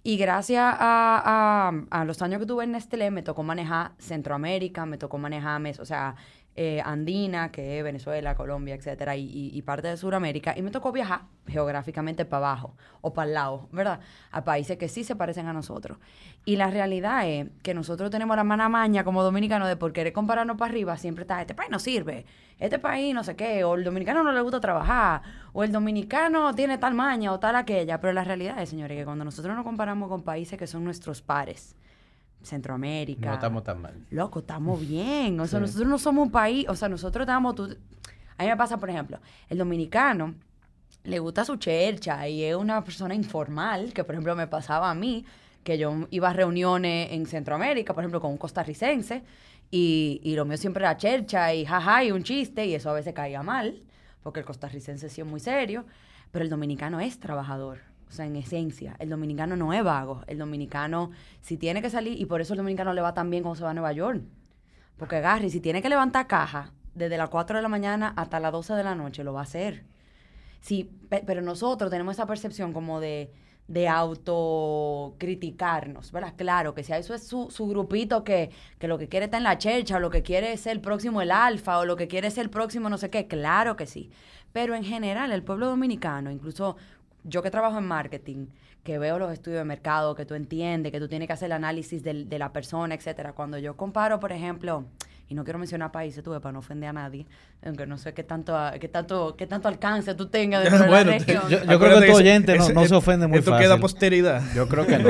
[0.03, 1.71] Y gracias a, a-
[2.01, 5.79] a los años que tuve en Nestlé, me tocó manejar Centroamérica, me tocó manejar, mes-
[5.79, 6.15] o sea,
[6.59, 10.53] eh, Andina, que es Venezuela, Colombia, etcétera, y, y- parte de Sudamérica.
[10.57, 13.99] Y me tocó viajar geográficamente para abajo o para el lado, ¿verdad?
[14.31, 15.99] A países que sí se parecen a nosotros.
[16.45, 20.13] Y la realidad es que nosotros tenemos la mala maña como dominicanos de por querer
[20.13, 22.25] compararnos para arriba, siempre está, este país no sirve,
[22.59, 25.21] este país no sé qué, o el dominicano no le gusta trabajar,
[25.53, 28.01] o el dominicano tiene tal maña o tal aquella.
[28.01, 31.21] Pero la realidad es, señores, que cuando nosotros nos comparamos con países que son nuestros
[31.21, 31.75] pares,
[32.43, 33.93] Centroamérica, No estamos tan mal.
[34.09, 35.39] loco, estamos bien.
[35.39, 35.65] O sea, Sí.
[35.65, 37.55] nosotros no somos un país, o sea, nosotros estamos...
[37.55, 37.77] tú-
[38.39, 39.19] a mí me pasa, por ejemplo,
[39.49, 40.35] el dominicano
[41.03, 44.93] le gusta su chercha y es una persona informal, que por ejemplo me pasaba a
[44.93, 45.25] mí,
[45.63, 49.23] que yo iba a reuniones en Centroamérica, por ejemplo, con un costarricense,
[49.71, 52.93] y, y lo mío siempre era chercha y jaja y un chiste, y eso a
[52.93, 53.81] veces caía mal,
[54.21, 55.85] porque el costarricense sí es muy serio,
[56.31, 57.79] pero el dominicano es trabajador.
[58.09, 60.23] O sea, en esencia, el dominicano no es vago.
[60.27, 63.43] El dominicano, si tiene que salir, y por eso el dominicano le va tan bien
[63.43, 64.21] cuando se va a Nueva York.
[64.97, 68.51] Porque Gary, si tiene que levantar caja desde las 4 de la mañana hasta las
[68.51, 69.83] 12 de la noche, lo va a hacer.
[70.61, 73.31] Sí, pe- pero nosotros tenemos esa percepción como de,
[73.67, 76.33] de autocriticarnos, ¿verdad?
[76.35, 78.49] Claro, que si eso es su, su grupito que,
[78.79, 81.21] que lo que quiere está en la chercha, o lo que quiere es el próximo
[81.21, 84.09] el alfa, o lo que quiere es el próximo no sé qué, claro que sí.
[84.53, 86.77] Pero en general, el pueblo dominicano, incluso
[87.27, 88.47] yo que trabajo en marketing,
[88.83, 91.51] que veo los estudios de mercado, que tú entiendes, que tú tienes que hacer el
[91.53, 93.33] análisis de la persona, etcétera.
[93.33, 94.85] Cuando yo comparo, por ejemplo,
[95.29, 97.25] y no quiero mencionar países, tuve para no ofender a nadie,
[97.65, 101.11] aunque no sé qué tanto, qué tanto, qué tanto alcance tú tengas de la Bueno,
[101.11, 101.43] región.
[101.49, 103.65] yo- Acuérdate creo que tu ese- oyente no- ese- no se ofende muy Esto fácil.
[103.65, 104.41] queda a posteridad.
[104.55, 105.09] Yo creo que no.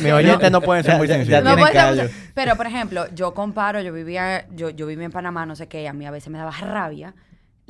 [0.00, 2.12] mi, oyente no pueden ser muy ser mucho.
[2.34, 5.82] Pero, por ejemplo, yo comparo, yo vivía, yo, yo vivía en Panamá, no sé qué,
[5.82, 7.14] y a mí a veces me daba rabia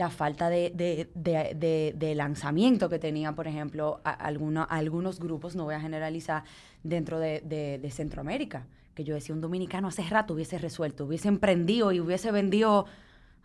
[0.00, 5.64] la falta de, de, de, lanzamiento que tenían, por ejemplo, a- alguno- algunos grupos, no
[5.64, 6.42] voy a generalizar,
[6.82, 8.66] dentro de, de- de Centroamérica.
[8.94, 12.86] Que yo decía, un dominicano hace rato hubiese resuelto, hubiese emprendido y hubiese vendido...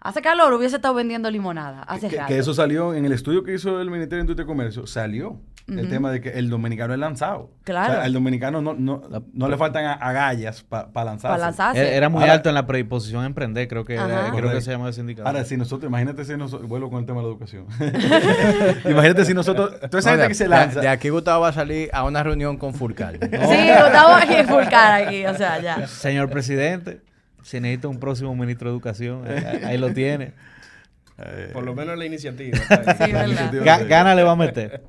[0.06, 1.82] Hace calor, hubiese estado vendiendo limonada.
[1.82, 2.28] Hace que, rato.
[2.28, 5.40] que eso salió en el estudio que hizo el Ministerio de Industria y Comercio, salió
[5.68, 7.50] el tema de que el dominicano es lanzado.
[7.64, 7.92] Claro.
[7.92, 9.02] O sea, al dominicano no, no,
[9.34, 11.28] no le faltan agallas para lanzarse.
[11.34, 11.82] Para lanzarse.
[11.82, 14.62] Era, era muy Ahora- alto en la predisposición a emprender, creo que, era- creo que
[14.62, 15.28] se llama ese indicador.
[15.28, 17.66] Ahora, si nosotros, imagínate si nosotros, vuelvo con el tema de la educación.
[18.86, 21.48] imagínate si nosotros, toda esa No, gente de, que se lanza, de aquí Gustavo va
[21.50, 23.18] a salir a una reunión con Furcal.
[23.22, 23.28] Sí,
[23.72, 25.88] aquí en Fulcar aquí, o sea, ya.
[25.88, 27.02] Señor presidente,
[27.46, 30.34] si necesita un próximo ministro de Educación, ahí, ahí lo tiene.
[31.20, 32.58] eh, Por lo menos la iniciativa.
[33.06, 33.12] Sí,
[33.88, 34.82] gana le va a meter.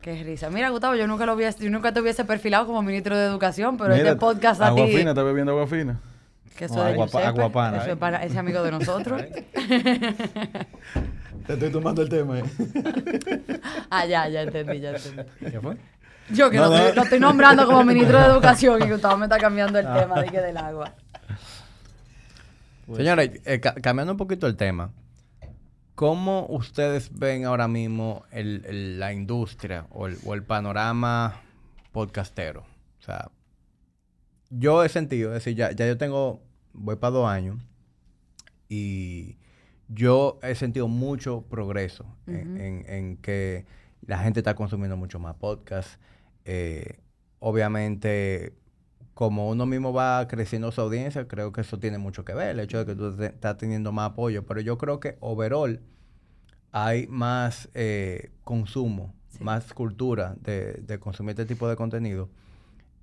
[0.00, 0.48] Qué risa.
[0.50, 3.76] Mira, Gustavo, yo nunca lo hubiese, yo nunca te hubiese perfilado como ministro de Educación,
[3.76, 4.96] pero Mira, este podcast a agua ti.
[4.96, 6.00] fina, está bebiendo agua fina.
[6.56, 7.76] Que eso No, de agua- Giuseppe, aguapana.
[7.78, 9.22] Eso es para ese amigo de nosotros.
[11.46, 12.38] Te estoy tomando el tema.
[12.38, 12.44] eh.
[13.90, 15.22] ah, ya, ya entendí, ya entendí.
[15.50, 15.76] ¿Qué fue?
[16.30, 16.94] Yo que No, lo, no.
[16.94, 20.28] lo estoy nombrando como ministro de Educación y Gustavo me está cambiando el tema de
[20.28, 20.92] que del agua.
[22.86, 24.92] Pues- Señores, eh, ca- cambiando un poquito el tema,
[25.94, 31.40] ¿cómo ustedes ven ahora mismo el- el- la industria o el, o el panorama
[31.92, 32.60] podcastero?
[33.00, 33.30] O sea,
[34.50, 37.58] yo he sentido, es decir, ya, ya yo tengo, voy para dos años
[38.68, 39.36] y
[39.88, 42.62] yo he sentido mucho progreso en, Ujú.
[42.62, 43.66] en- en que
[44.06, 46.00] la gente está consumiendo mucho más podcast.
[46.44, 46.98] Eh,
[47.38, 48.54] obviamente,
[49.14, 52.60] como uno mismo va creciendo su audiencia, creo que eso tiene mucho que ver, el
[52.60, 54.44] hecho de que tú te- estás teniendo más apoyo.
[54.46, 55.80] Pero yo creo que overall
[56.72, 59.42] hay más eh, consumo, Sí.
[59.44, 62.28] más cultura de, de consumir este tipo de contenido.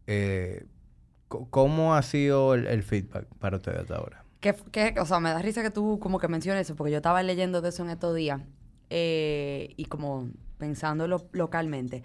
[0.08, 0.66] Eh,
[1.28, 4.24] ¿Cómo ha sido el, el feedback para ustedes hasta ahora?
[4.40, 6.98] Que, que, o sea, me da risa que tú como que menciones eso, porque yo
[6.98, 8.42] estaba leyendo de eso en estos días
[8.90, 12.04] eh, y como pensándolo localmente.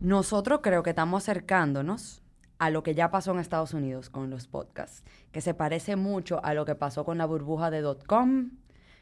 [0.00, 2.22] Nosotros creo que estamos acercándonos
[2.58, 6.44] a lo que ya pasó en Estados Unidos con los podcasts, que se parece mucho
[6.44, 8.50] a lo que pasó con la burbuja de .com,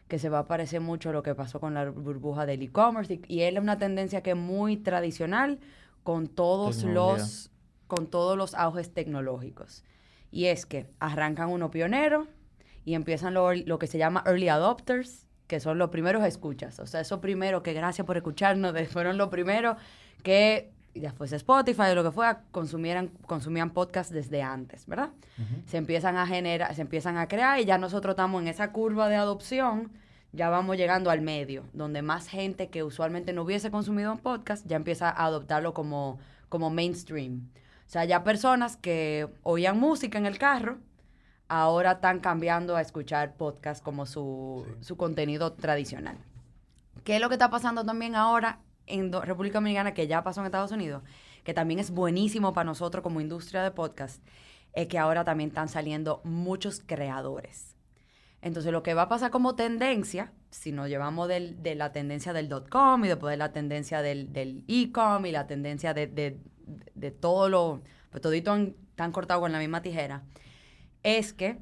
[0.09, 3.15] que se va a parecer mucho a lo que pasó con la burbuja del e-commerce,
[3.15, 5.61] y, y es una tendencia que es muy tradicional
[6.03, 7.19] con todos Tecnología.
[7.23, 7.51] los
[7.87, 9.85] con todos los auges tecnológicos.
[10.31, 12.27] Y es que arrancan uno pionero
[12.85, 16.81] y empiezan lo, lo que se llama early adopters, que son los primeros escuchas.
[16.81, 19.77] O sea, esos primeros que gracias por escucharnos, fueron los primeros
[20.23, 25.11] que, y después Spotify o lo que fuera, consumieran, consumían podcast desde antes, ¿verdad?
[25.67, 29.09] Se empiezan a generar, se empiezan a crear y ya nosotros estamos en esa curva
[29.09, 29.91] de adopción,
[30.33, 34.67] ya vamos llegando al medio, donde más gente que usualmente no hubiese consumido un podcast
[34.67, 36.19] ya empieza a adoptarlo como,
[36.49, 37.51] como mainstream.
[37.87, 40.79] O sea, ya personas que oían música en el carro,
[41.49, 46.19] ahora están cambiando a escuchar podcast como su, su contenido tradicional.
[47.03, 50.47] ¿Qué es lo que está pasando también ahora en República Dominicana, que ya pasó en
[50.47, 51.03] Estados Unidos,
[51.43, 54.23] que también es buenísimo para nosotros como industria de podcast,
[54.73, 57.77] es que ahora también están saliendo muchos creadores.
[58.43, 62.33] Entonces, lo que va a pasar como tendencia, si nos llevamos del- de la tendencia
[62.33, 66.39] del .com y después de la tendencia del, del e-com y la tendencia de, de-
[66.95, 70.25] de todo lo, pues todito han- están cortado con la misma tijera,
[71.03, 71.59] es que,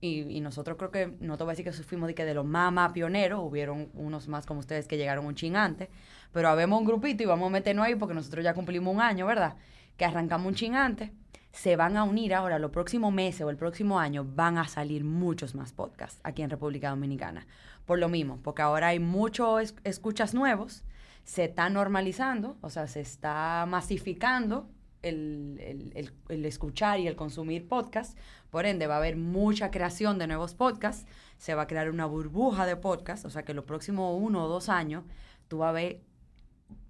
[0.00, 2.44] y, nosotros creo que, no te voy a decir que fuimos de, que de los
[2.46, 5.88] más, pioneros, hubieron unos más como ustedes que llegaron un chin antes,
[6.32, 9.26] pero habemos un grupito y vamos a meternos ahí porque nosotros ya cumplimos un año,
[9.26, 9.56] ¿verdad?
[9.96, 11.10] Que arrancamos un chin antes,
[11.52, 15.02] se van a unir ahora los próximos meses o el próximo año, van a salir
[15.04, 17.46] muchos más podcasts aquí en República Dominicana.
[17.86, 20.84] Por lo mismo, porque ahora hay muchos es- escuchas nuevos,
[21.24, 24.68] se está normalizando, o sea, se está masificando
[25.02, 25.58] el,
[25.94, 28.16] el- el- escuchar y el consumir podcast.
[28.50, 31.06] Por ende, va a haber mucha creación de nuevos podcasts.
[31.38, 33.24] Se va a crear una burbuja de podcasts.
[33.26, 35.04] O sea, que los próximos uno o dos años,
[35.48, 36.00] tú vas a ver,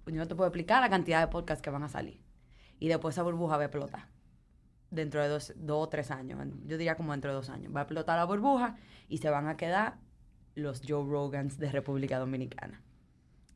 [0.07, 2.19] yo no te puedo explicar la cantidad de podcasts que van a salir.
[2.79, 4.07] Y después esa burbuja va a explotar.
[4.89, 6.39] Dentro de dos, dos o tres años.
[6.65, 7.73] Yo diría como dentro de dos años.
[7.73, 8.75] Va a explotar la burbuja
[9.07, 9.95] y se van a quedar
[10.55, 12.81] los Joe Rogans de República Dominicana.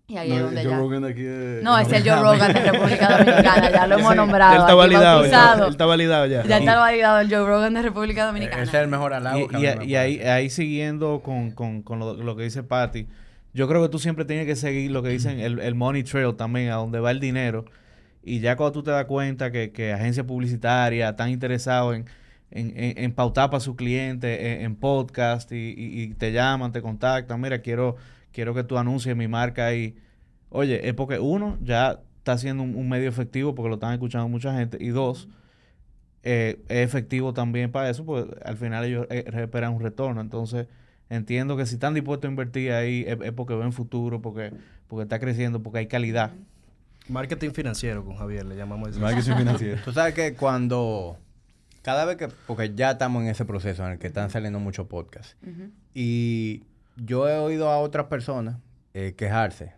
[0.07, 0.77] Y ahí es No, donde Joe ya...
[0.77, 4.15] Rogan de aquí de- No, es el Joe Rogan de República Dominicana, ya lo hemos
[4.15, 4.53] nombrado.
[4.53, 5.19] Él está validado.
[5.21, 5.65] Él está, bautizado.
[5.65, 6.43] él está validado ya.
[6.45, 8.61] Ya está validado el Joe Rogan de República Dominicana.
[8.63, 12.13] Ese es el mejor halago Y, y- y ahí, ahí siguiendo con, con- con lo,
[12.13, 13.07] lo que dice Patty,
[13.55, 16.35] yo creo que tú siempre tienes que seguir lo que dicen el, el money trail
[16.35, 17.65] también, a donde va el dinero.
[18.23, 22.05] Y ya cuando tú te das cuenta que, que agencias publicitarias están interesados en,
[22.51, 26.81] en, en- en pautar para sus clientes, en, en podcast, y, y- te llaman, te
[26.81, 27.95] contactan, mira, quiero,
[28.31, 29.95] quiero que tú anuncies mi marca ahí.
[30.49, 34.27] Oye, es porque uno, ya está siendo un, un medio efectivo porque lo están escuchando
[34.29, 34.77] mucha gente.
[34.81, 35.27] Y dos,
[36.23, 40.21] eh, es efectivo también para eso, porque al final ellos eh, esperan un retorno.
[40.21, 40.67] Entonces,
[41.09, 44.51] entiendo que si están dispuestos a invertir ahí es, es porque ven futuro, porque,
[44.87, 46.31] porque está creciendo, porque hay calidad.
[47.07, 48.99] Marketing financiero con Javier, le llamamos eso.
[48.99, 49.81] Marketing financiero.
[49.83, 51.17] Tú sabes que cuando...
[51.81, 52.29] Cada vez que...
[52.47, 55.37] Porque ya estamos en ese proceso en el que están saliendo muchos podcasts.
[55.93, 56.63] Y
[56.95, 58.57] yo he oído a otras personas
[58.95, 59.73] eh, quejarse.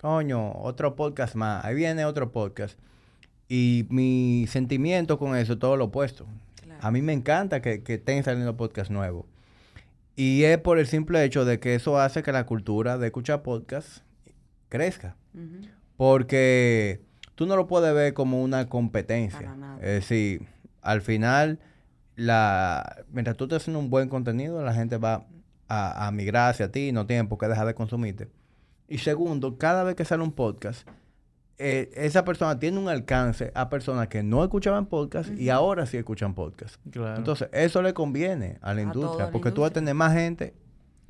[0.00, 1.64] Coño, otro podcast más.
[1.64, 2.78] Ahí viene otro podcast.
[3.48, 6.24] Y mi sentimiento con eso es todo lo opuesto.
[6.62, 6.80] Claro.
[6.80, 9.26] A mí me encanta que, que estén saliendo podcasts nuevos.
[10.20, 13.40] Y es por el simple hecho de que eso hace que la cultura de escuchar
[13.40, 14.04] podcasts
[14.68, 15.16] crezca.
[15.96, 17.00] Porque
[17.36, 19.56] tú no lo puedes ver como una competencia.
[19.80, 20.46] Es decir,
[20.82, 21.58] al final,
[22.16, 25.24] la, mientras tú estés haciendo un buen contenido, la gente va
[25.68, 28.28] a, a migrar hacia ti y no tienen por qué dejar de consumirte.
[28.88, 30.86] Y segundo, cada vez que sale un podcast,
[31.62, 35.98] eh, esa persona tiene un alcance a personas que no escuchaban podcast y ahora sí
[35.98, 36.76] escuchan podcast.
[36.90, 37.16] Claro.
[37.16, 40.14] Entonces, eso le conviene a la A industria, la porque tú vas a tener más
[40.14, 40.54] gente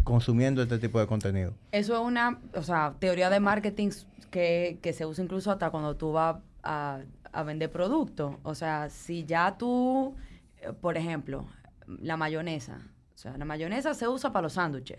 [0.02, 1.54] consumiendo este tipo de contenido.
[1.70, 3.90] Eso es una, o sea, teoría de marketing
[4.32, 6.98] que, que se usa incluso hasta cuando tú vas a,
[7.32, 8.34] a vender productos.
[8.42, 10.16] O sea, si ya tú,
[10.60, 11.46] eh, por ejemplo,
[11.86, 12.80] la mayonesa.
[13.14, 14.98] O sea, la mayonesa se usa para los sándwiches.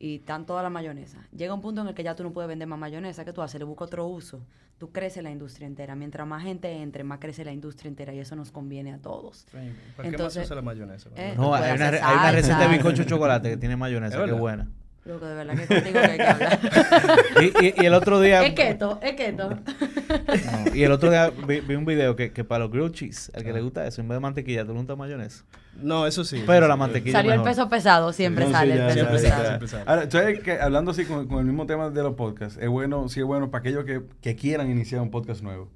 [0.00, 1.18] Y están toda la mayonesa.
[1.30, 3.24] Llega un punto en el que ya tú no puedes vender más mayonesa.
[3.24, 3.58] ¿Qué tú haces?
[3.60, 4.40] Le buscas otro uso.
[4.78, 5.94] Tú creces la industria entera.
[5.94, 8.14] Mientras más gente entre, más crece la industria entera.
[8.14, 9.44] Y eso nos conviene a todos.
[9.52, 11.10] ¿Para qué más se Entonces, usa la mayonesa?
[11.16, 14.16] eh, no, hay una, hay una receta de bizcocho de chocolate que tiene ¿Es mayonesa,
[14.16, 14.38] que verdad?
[14.38, 14.68] buena.
[15.06, 16.60] Loco, de verdad que contigo que hay que hablar.
[17.40, 18.44] Y, y- y el otro día...
[18.44, 19.48] es keto, es keto.
[19.50, 23.32] No, y el otro día vi, vi un video que, que para los grilled cheese,
[23.34, 25.44] al que le gusta eso, en vez de mantequilla, tú le untas mayonesa.
[25.80, 26.42] No, eso sí.
[26.46, 26.80] Pero eso la sí.
[26.80, 29.44] mantequilla Salió el peso pesado, siempre No, sí, sale ya, el peso pesado.
[29.46, 29.84] siempre sale.
[29.86, 33.08] Ahora, ¿sabes que hablando así con, con el mismo tema de los podcasts, es bueno,
[33.08, 35.70] sí es bueno para aquellos que, que quieran iniciar un podcast nuevo,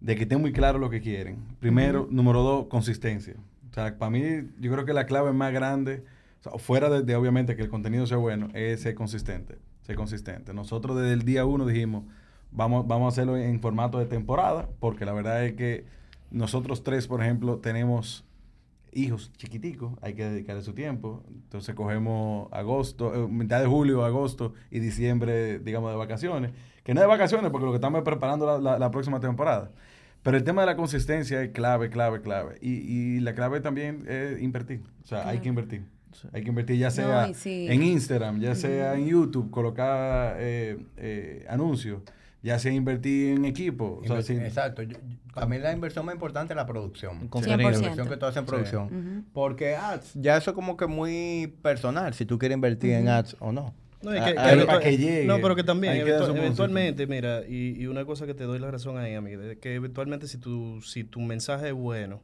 [0.00, 1.38] de que estén muy claro lo que quieren.
[1.60, 3.34] Primero, número dos, consistencia.
[3.70, 4.22] O sea, para mí,
[4.60, 6.04] yo creo que la clave más grande,
[6.46, 9.58] o sea, fuera de, de, obviamente que el contenido sea bueno, es ser consistente.
[9.82, 10.52] Ser consistente.
[10.54, 12.04] Nosotros desde el día uno dijimos,
[12.50, 15.84] vamos, vamos a hacerlo en formato de temporada, porque la verdad es que
[16.30, 18.24] nosotros tres, por ejemplo, tenemos
[18.92, 21.22] hijos chiquiticos, hay que dedicarle su tiempo.
[21.28, 26.52] Entonces cogemos agosto, eh, mitad de julio, agosto y diciembre, digamos, de vacaciones.
[26.84, 29.70] Que no de vacaciones, porque lo que estamos es preparando la, la- la próxima temporada.
[30.22, 32.56] Pero el tema de la consistencia es clave, clave, clave.
[32.60, 32.72] Y,
[33.16, 34.82] y la clave también es invertir.
[35.02, 35.84] O sea, hay que invertir.
[36.32, 37.66] Hay que invertir ya sea sí.
[37.68, 42.02] en Instagram, ya sea en YouTube, colocar eh, eh, anuncios,
[42.42, 44.00] ya sea invertir en equipo.
[44.02, 44.36] O sea.
[44.44, 44.82] Exacto.
[44.82, 47.18] Yo- yo- para mí la inversión más importante es la producción.
[47.32, 47.60] La 100%.
[47.78, 48.50] inversión que tú haces en Sí.
[48.50, 49.24] producción.
[49.32, 53.36] Porque ads, ya eso es como que muy personal, si tú quieres invertir en ads
[53.40, 53.74] o no.
[54.02, 55.24] No, es Ah, que- ah, que- para que llegue.
[55.24, 58.70] No, pero que también, eventu- eventualmente, mira, y, y una cosa que te doy la
[58.70, 62.22] razón ahí, amigo, es que eventualmente si tu, si tu mensaje es bueno,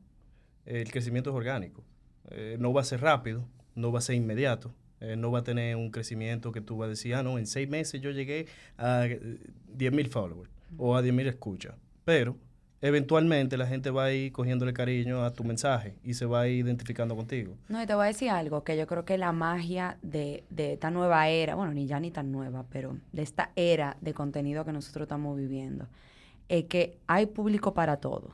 [0.67, 1.83] el crecimiento es orgánico.
[2.31, 3.49] Eh, no va a ser rápido,
[3.81, 6.87] no va a ser inmediato, eh, no va a tener un crecimiento que tú vas
[6.87, 9.39] a decir, ah, no, en seis meses yo llegué a eh,
[9.77, 11.75] 10.000 followers o a 10.000 escuchas.
[12.05, 12.37] Pero
[12.83, 16.49] eventualmente la gente va a ir cogiéndole cariño a tu mensaje y se va a
[16.49, 17.57] ir identificando contigo.
[17.69, 20.75] No, y te voy a decir algo, que yo creo que la magia de, de
[20.75, 24.65] esta nueva era, bueno, ni ya ni tan nueva, pero de esta era de contenido
[24.65, 25.89] que nosotros estamos viviendo,
[26.49, 28.33] es que hay público para todo.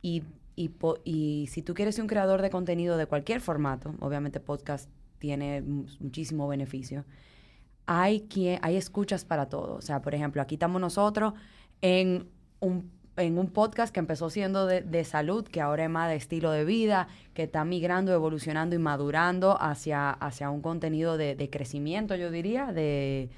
[0.00, 0.22] Y,
[0.56, 4.40] y, po- y si tú quieres ser un creador de contenido de cualquier formato, obviamente
[4.40, 7.04] podcast tiene mu- muchísimo beneficio,
[7.86, 9.74] hay, quien, hay escuchas para todo.
[9.76, 11.34] O sea, por ejemplo, aquí estamos nosotros
[11.80, 12.28] en
[12.60, 16.16] un, en un podcast que empezó siendo de, de salud, que ahora es más de
[16.16, 21.50] estilo de vida, que está migrando, evolucionando y madurando hacia, hacia un contenido de, de
[21.50, 23.30] crecimiento, yo diría, de,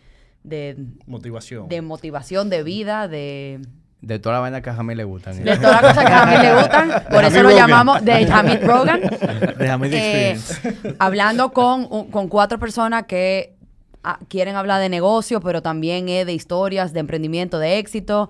[0.42, 1.68] de, Motivación.
[1.68, 3.60] de motivación de vida, de,
[4.06, 5.42] De toda la vaina que a Jamie le gustan.
[5.42, 7.04] de todas las cosas que a mí le gustan.
[7.10, 9.00] Por eso lo llamamos de Hamid Rogan.
[9.58, 10.96] De Eh, experience.
[10.98, 13.54] hablando con, con cuatro personas que
[14.02, 18.28] ah, quieren hablar de negocio, pero también es de historias, de emprendimiento, de éxito.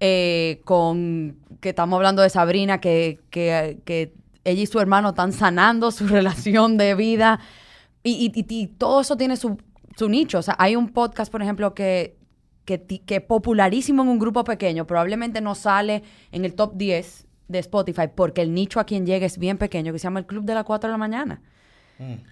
[0.00, 4.12] eh, con que estamos hablando de Sabrina, que, que, que
[4.44, 7.40] ella y su hermano están sanando su relación de vida.
[8.02, 9.56] Y, y- y- y todo eso tiene su,
[9.96, 10.38] su nicho.
[10.38, 12.14] O sea, hay un podcast, por ejemplo, que,
[12.66, 14.86] que, ti- que es popularísimo en un grupo pequeño.
[14.86, 16.02] Probablemente no sale
[16.32, 19.92] en el top 10 de Spotify porque el nicho a quien llega es bien pequeño,
[19.94, 21.40] que se llama el Club de las 4 de la mañana.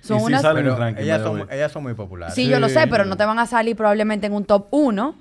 [0.03, 0.43] Son Y sí unas...
[0.43, 2.35] Pero ellas, son, ellas son muy populares.
[2.35, 5.15] Sí, yo lo sé, pero no te van a salir probablemente en un top 1.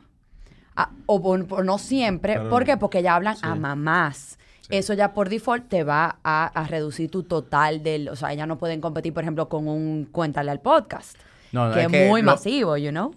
[1.05, 2.34] o no siempre.
[2.34, 2.49] Claro.
[2.49, 2.76] ¿Por qué?
[2.78, 3.41] Porque ya hablan Sí.
[3.45, 4.38] a mamás.
[4.70, 8.09] Eso ya por default te va a, a reducir tu total del...
[8.09, 11.16] O sea, ellas no pueden competir, por ejemplo, con un Cuéntale al podcast.
[11.51, 13.14] No, no, que es es, que muy lo- masivo, you know.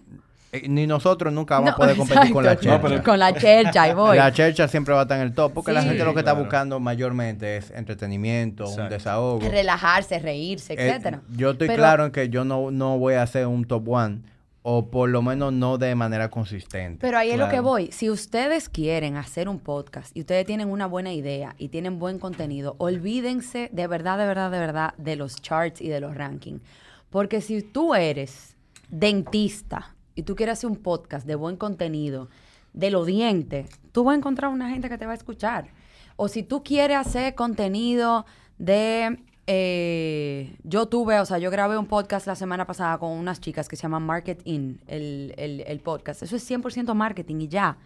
[0.57, 2.77] Eh, Ni nosotros nunca vamos a poder competir con la chercha.
[2.79, 4.17] No, pero- Con la chercha, ahí voy.
[4.17, 6.29] La chercha siempre va a estar en el top porque la gente lo que Claro.
[6.29, 9.49] está buscando mayormente es entretenimiento, un desahogo.
[9.49, 11.21] Relajarse, reírse, Eh, etcétera.
[11.37, 14.21] yo estoy Pero- claro en que yo no, no voy a hacer un top one
[14.69, 16.99] o por lo menos no de manera consistente.
[17.01, 17.93] Pero ahí es lo que voy.
[17.93, 22.19] Si ustedes quieren hacer un podcast y ustedes tienen una buena idea y tienen buen
[22.19, 26.63] contenido, olvídense de verdad, de verdad, de verdad de los charts y de los rankings.
[27.11, 28.57] Porque si tú eres
[28.89, 32.29] dentista y tú quieres hacer un podcast de buen contenido,
[32.73, 35.69] de los dientes, tú vas a encontrar una gente que te va a escuchar.
[36.17, 38.27] O si tú quieres hacer contenido
[38.59, 39.19] de...
[39.47, 43.69] eh, yo tuve, o sea, yo grabé un podcast la semana pasada con unas chicas
[43.69, 46.23] que se llaman Market In, el, el- el podcast.
[46.23, 47.79] Eso es 100% marketing y ya.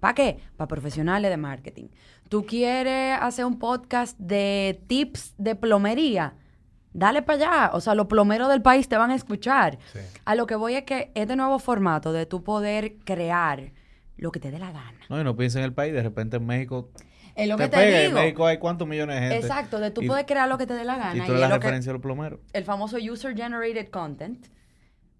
[0.00, 0.38] ¿Para qué?
[0.56, 1.86] Para profesionales de marketing.
[2.28, 6.34] ¿Tú quieres hacer un podcast de tips de plomería?
[6.94, 7.70] Dale para allá.
[7.74, 9.78] O sea, los plomeros del país te van a escuchar.
[9.92, 9.98] Sí.
[10.24, 13.72] A lo que voy es que este nuevo formato de tú poder crear
[14.16, 14.98] lo que te dé la gana.
[15.08, 16.90] No, y no piensa en el país, de repente en México
[17.34, 18.00] Es lo te que te pega.
[18.02, 18.20] En digo.
[18.20, 19.36] México hay cuántos millones de gente.
[19.46, 21.14] Exacto, de tú Y- poder crear lo que te dé la gana.
[21.16, 22.40] Y tú eres es la lo que- referencia de los plomeros.
[22.52, 24.46] el famoso user generated content.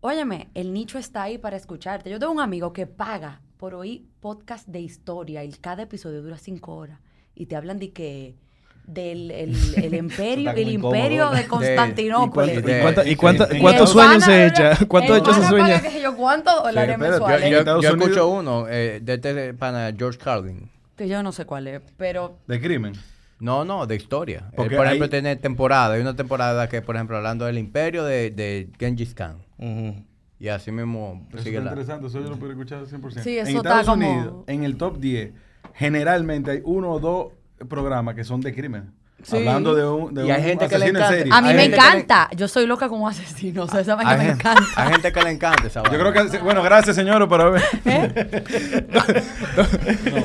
[0.01, 2.11] Óyeme, el nicho está ahí para escucharte.
[2.11, 6.39] Yo tengo un amigo que paga por oír podcast de historia y cada episodio dura
[6.39, 6.99] cinco horas
[7.35, 8.37] y te hablan de que
[8.85, 11.45] del el, el imperio, el imperio de ¿verdad?
[11.45, 12.45] ¿Y, Constantinopla.
[12.83, 13.13] cuánto- y
[13.57, 14.77] Y cuántos sueños se echa?
[14.87, 15.83] ¿Cuántos hechos se sueña?
[16.03, 17.51] yo, ¿Cuántos dólares espérate, mensuales?
[17.51, 20.71] yo- Yo, yo escucho uno eh, de este pana George Carlin.
[20.97, 22.93] Que yo no sé cuál es, pero De crimen.
[23.41, 24.45] No, no, de historia.
[24.51, 25.95] Él, Porque por ejemplo, hay- tiene temporada.
[25.95, 29.39] Hay una temporada que, por ejemplo, hablando del imperio de, de Genghis Khan.
[29.59, 30.05] Ujú.
[30.39, 31.71] Y así mismo Eso sigue está la...
[31.73, 33.21] interesante, eso yo lo puedo escuchar al 100%.
[33.23, 35.33] Sí, en eso Estados está como- Unidos, en el top 10,
[35.75, 37.33] generalmente hay uno o dos
[37.69, 38.93] programas que son de crimen.
[39.23, 39.37] Sí.
[39.37, 41.17] Hablando de un, de Y hay un gente que le asesino en encanta.
[41.19, 41.33] serie.
[41.33, 42.29] a mí Hay me que le- encanta.
[42.37, 44.63] Yo soy loca con un asesino, o sea, esa vaina Hay, me encanta.
[44.77, 47.63] hay gente que le encanta esa Yo creo que, bueno, gracias señor por haber...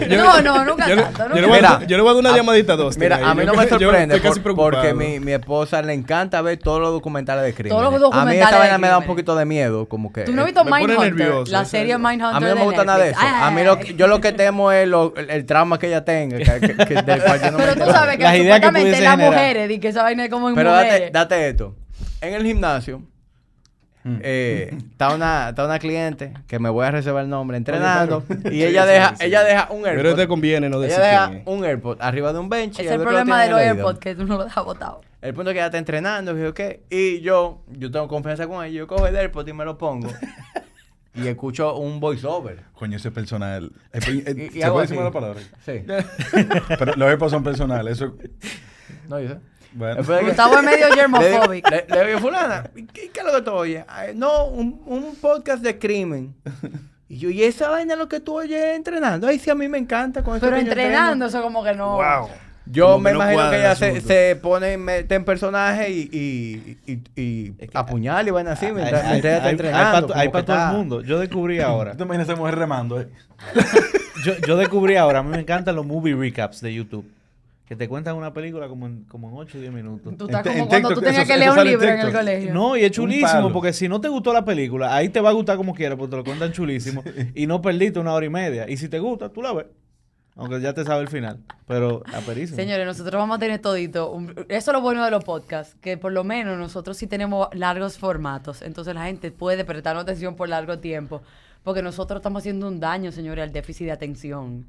[0.10, 2.14] No, no, nunca Yo le, tanto, yo le voy a, Mira, yo le voy a
[2.14, 2.98] dar una a- llamadita a dos.
[2.98, 6.80] Mira, a mí no me sorprende por- porque mi, mi esposa le encanta ver todos
[6.82, 7.78] los documentales de crimen.
[7.78, 10.24] Todos los A mí esa vaina me da un poquito de miedo, como que...
[10.24, 11.14] ¿Tú no has eh, visto me pone Mindhunter?
[11.16, 13.20] nervioso, La serie Mindhunter a mí no me gusta nada de eso.
[13.22, 16.38] A mí lo, que- yo lo que temo es lo- el, trauma que ella tenga,
[16.38, 19.88] que- que- que- Pero tú sabes que Las ideas que hubiese las mujeres, di que
[19.90, 21.12] esa vaina es como en Pero mujeres.
[21.12, 21.76] date, date esto.
[22.22, 23.02] En el gimnasio,
[24.22, 28.64] eh, está, una, está una cliente que me voy a reservar el nombre entrenando y
[28.64, 30.16] ella deja, ella deja un Pero AirPod.
[30.22, 31.48] te conviene no decir ella deja quién es.
[31.48, 32.80] un AirPod arriba de un bench.
[32.80, 33.86] y es el el otro lo problema de tiene los en el oído.
[33.88, 35.02] AirPods, que tú no lo dejas botado.
[35.22, 36.84] El punto es que ella está entrenando, y yo, ¿qué?
[36.90, 40.08] Y yo, yo tengo confianza con ella, yo cojo el AirPod y me lo pongo.
[41.14, 42.62] y escucho un voiceover.
[42.76, 43.72] Coño, ese personal.
[43.94, 44.94] Eh, eh, Y- y ¿Se hago puede así.
[44.94, 45.42] decir la palabra?
[45.66, 45.84] Sí.
[46.80, 47.98] Pero los AirPods son personales.
[48.00, 48.16] Eso,
[49.08, 49.38] No, yo sé.
[49.74, 50.04] bueno.
[50.04, 51.70] Que- Gustavo es medio Le germophobic.
[51.70, 53.84] le, le digo, fulana, ¿qué, qué es lo que tú oyes?
[53.88, 56.36] "Ay, no, un, un podcast de crimen.
[57.10, 59.28] Y yo, ¿y esa vaina es lo que tú oyes entrenando?
[59.28, 60.82] Ay, sí, a mí me encanta con Pero yo entreno".
[60.82, 62.00] entrenando, eso como que no.
[62.70, 66.10] Yo Como me imagino cuadra que el ella se, se pone, mete en personaje y,
[66.12, 70.14] y, y, y apuñala y van así mientras, Hay- mientras está hay- entrenando.
[70.14, 71.02] Hay para todo el mundo.
[71.02, 71.92] Yo descubrí ahora.
[71.92, 73.00] ¿Tú te imaginas a esa mujer remando?
[73.00, 73.08] Eh?
[74.26, 77.10] yo, yo descubrí ahora, a mí me encantan los movie recaps de YouTube.
[77.68, 80.16] Que te cuentan una película como en, como en 8 o 10 minutos.
[80.18, 82.00] Tú estás En- como en cuando TikTok, tú tenías eso- que leer un libro en
[82.00, 82.54] el colegio.
[82.54, 85.34] No, y es chulísimo, porque si no te gustó la película, ahí te va a
[85.34, 87.04] gustar como quieras, porque te lo cuentan chulísimo.
[87.36, 88.70] Y no perdiste una hora y media.
[88.70, 89.66] Y si te gusta, tú la ves.
[90.40, 91.40] Aunque ya te sabe el final.
[91.68, 92.56] Pero aperísimo.
[92.56, 94.12] Señores, nosotros vamos a tener todito.
[94.12, 97.48] un- Eso es lo bueno de los podcasts, que por lo menos nosotros sí tenemos
[97.54, 98.62] largos formatos.
[98.62, 101.22] Entonces la gente puede prestar atención por largo tiempo.
[101.64, 104.66] Porque nosotros estamos haciendo un daño, señores, al déficit de atención.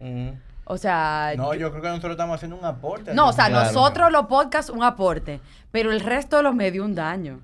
[0.70, 1.32] O sea.
[1.36, 3.14] No, yo- yo creo que nosotros estamos haciendo un aporte.
[3.14, 3.66] no, o sea, Claro.
[3.66, 5.40] nosotros los podcasts, un aporte.
[5.70, 7.40] Pero el resto de los medios, un daño.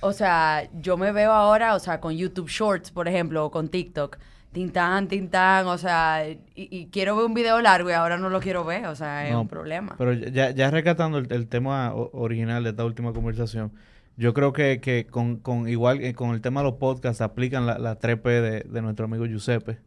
[0.00, 3.68] O sea, yo me veo ahora, o sea, con YouTube Shorts, por ejemplo, o con
[3.68, 4.18] TikTok.
[4.52, 8.38] Tintán, tintán, o sea, y, y quiero ver un video largo y ahora no lo
[8.40, 9.96] quiero ver, o sea, es No, un problema.
[9.98, 13.72] Pero ya, ya rescatando el, el tema original de esta última conversación,
[14.16, 17.66] yo creo que, que con, con igual que con el tema de los podcasts aplican
[17.66, 19.78] la, la 3P de, de nuestro amigo Giuseppe,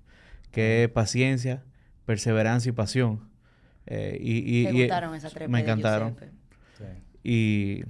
[0.52, 1.64] que es paciencia,
[2.08, 3.20] perseverancia y pasión.
[3.86, 6.16] Eh, y, y- Me y- gustaron esas tres Me encantaron.
[7.24, 7.84] Y,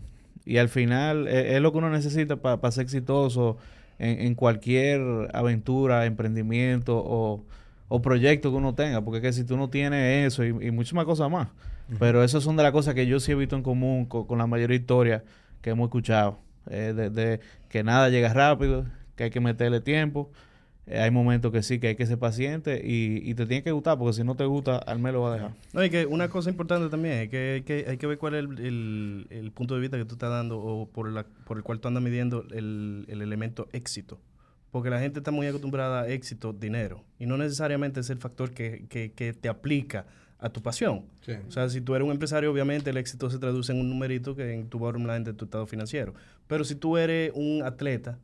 [0.45, 3.57] y al final eh, es, lo que uno necesita para ser exitoso
[3.99, 5.01] en, en cualquier
[5.34, 7.45] aventura, emprendimiento o,
[7.88, 9.01] o proyecto que uno tenga.
[9.01, 11.49] Porque es que si tú no tienes eso y, y muchas más cosas más.
[11.99, 14.38] Pero esas son de las cosas que yo sí he visto en común co- con,
[14.39, 15.22] la mayoría de historias
[15.61, 16.39] que hemos escuchado.
[16.70, 17.39] Eh, de, de
[17.70, 20.30] que nada llega rápido, que hay que meterle tiempo.
[20.88, 23.71] Eh, hay momentos que sí, que hay que ser paciente y, y te tiene que
[23.71, 25.51] gustar, porque si no te gusta, al mes lo va a dejar.
[25.73, 28.35] No, y que una cosa importante también es que hay que, hay que ver cuál
[28.35, 31.57] es el, el- el punto de vista que tú estás dando o por, la, por
[31.57, 34.19] el cual tú andas midiendo el, el elemento éxito.
[34.71, 37.03] Porque la gente está muy acostumbrada a éxito, dinero.
[37.19, 40.05] Y no necesariamente es el factor que, que, que te aplica
[40.39, 41.05] a tu pasión.
[41.25, 41.31] Sí.
[41.47, 44.35] O sea, si tú eres un empresario, obviamente el éxito se traduce en un numerito
[44.35, 46.13] que en tu bottom line de tu estado financiero.
[46.47, 48.19] Pero si tú eres un atleta,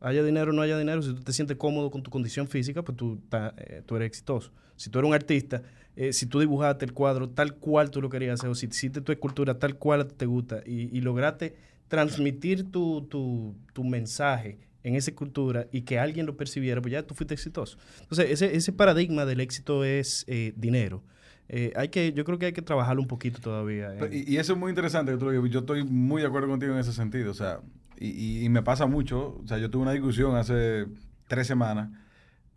[0.00, 2.82] haya dinero o no haya dinero, si tú te sientes cómodo con tu condición física,
[2.82, 4.52] pues tú, ta- eh, tú eres exitoso.
[4.76, 5.62] Si tú eres un artista,
[5.96, 9.00] eh, si tú dibujaste el cuadro tal cual tú lo querías hacer, o si hiciste
[9.00, 11.56] tu escultura tal cual te gusta, y, y lograste
[11.88, 17.02] transmitir tu, tu, tu mensaje en esa escultura y que alguien lo percibiera, pues ya
[17.02, 17.78] tú fuiste exitoso.
[18.02, 21.02] Entonces, ese, ese paradigma del éxito es eh, dinero.
[21.48, 23.94] Eh, hay que, yo creo que hay que trabajarlo un poquito todavía.
[24.12, 25.16] Y, y eso es muy interesante.
[25.50, 27.30] Yo estoy muy de acuerdo contigo en ese sentido.
[27.30, 27.60] O sea,
[27.98, 29.38] y, y- y me pasa mucho.
[29.42, 30.86] O sea, yo tuve una discusión hace
[31.28, 31.90] tres semanas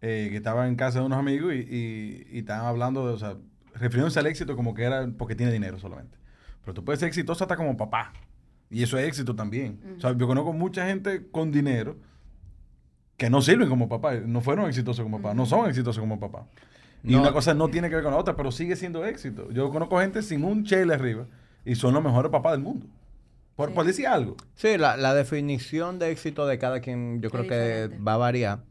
[0.02, 3.18] eh, que estaba en casa de unos amigos y, y, y estaban hablando de, o
[3.18, 3.36] sea,
[3.76, 6.18] refiriéndose al éxito como que era porque tiene dinero solamente.
[6.62, 8.14] Pero tú puedes ser exitoso hasta como papá.
[8.70, 9.80] Y eso es éxito también.
[9.98, 11.98] O sea, yo conozco mucha gente con dinero
[13.18, 14.14] que no sirven como papá.
[14.16, 15.34] No fueron exitosos como papá.
[15.34, 16.46] No son exitosos como papá.
[17.04, 17.22] Y No.
[17.22, 19.50] una cosa no tiene que ver con la otra, pero sigue siendo éxito.
[19.52, 21.26] Yo conozco gente sin un chele arriba
[21.66, 22.86] y son los mejores papás del mundo.
[23.60, 24.38] Por, por decir algo.
[24.56, 27.98] Sí, la, la definición de éxito de cada quien yo creo que diferente.
[28.02, 28.64] va a variar,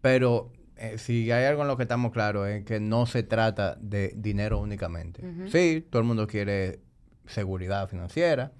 [0.00, 3.76] pero eh, si hay algo en lo que estamos claros es que no se trata
[3.82, 5.22] de dinero únicamente.
[5.48, 6.80] Sí, todo el mundo quiere
[7.26, 8.52] seguridad financiera.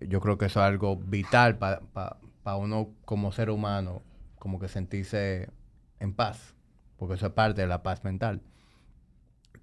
[0.00, 4.02] Yo creo que eso es algo vital para uno como ser humano,
[4.40, 5.48] como que sentirse
[6.00, 6.56] en paz,
[6.96, 8.42] porque eso es parte de la paz mental.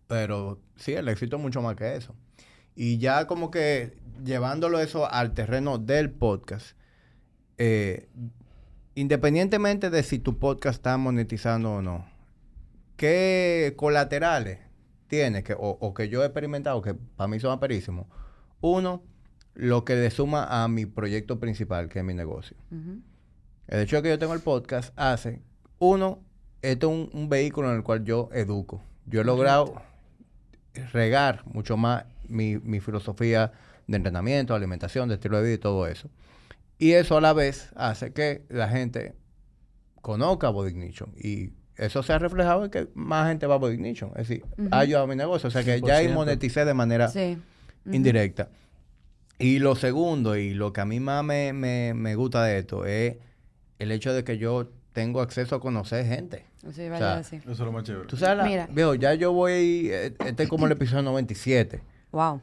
[0.07, 2.15] Pero sí, el éxito es mucho más que eso.
[2.81, 6.77] Y ya como que llevándolo eso al terreno del podcast,
[7.57, 8.07] eh,
[8.95, 12.05] independientemente de si tu podcast está monetizando o no,
[12.95, 14.59] ¿qué colaterales
[15.07, 18.07] tiene que, o, o que yo he experimentado que para mí son aperísimos?
[18.61, 19.03] Uno,
[19.55, 22.55] lo que le suma a mi proyecto principal, que es mi negocio.
[23.67, 25.41] El hecho de que yo tengo el podcast hace,
[25.79, 26.19] uno,
[26.61, 28.81] esto es un, un vehículo en el cual yo educo.
[29.05, 29.81] Yo he logrado
[30.93, 33.51] regar mucho más mi, mi filosofía
[33.87, 36.09] de entrenamiento, alimentación, de estilo de vida y todo eso.
[36.77, 39.13] Y eso a la vez hace que la gente
[40.01, 41.11] conozca Body Ignition.
[41.17, 44.11] Y eso se ha reflejado en que más gente va a Body Ignition.
[44.11, 44.67] Es decir, Ujú.
[44.71, 45.47] ha ayudado a mi negocio.
[45.47, 46.13] O sea que ya ahí 100%.
[46.13, 47.37] moneticé de manera Sí.
[47.85, 48.49] indirecta.
[49.39, 52.85] Y lo segundo, y lo que a mí más me, me- me gusta de esto,
[52.85, 53.15] es
[53.79, 56.45] el hecho de que yo tengo acceso a conocer gente.
[56.67, 57.39] O sea, a decir.
[57.43, 58.05] Eso es lo más chévere.
[58.07, 58.67] Tú sabes, la- Mira.
[58.69, 61.79] viejo, ya yo voy, este es como el episodio 97.
[62.11, 62.41] Wow.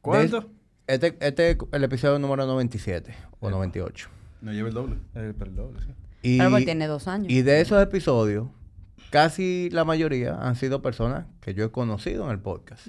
[0.00, 0.50] ¿Cuánto?
[0.86, 4.08] Este, este es el episodio número 97 o 98.
[4.40, 4.96] No lleva el doble.
[5.14, 5.92] Eh, perdón, sí.
[6.22, 7.30] Y, Pero porque tiene dos años.
[7.30, 8.48] y de esos episodios,
[9.10, 12.86] casi la mayoría han sido personas que yo he conocido en el podcast.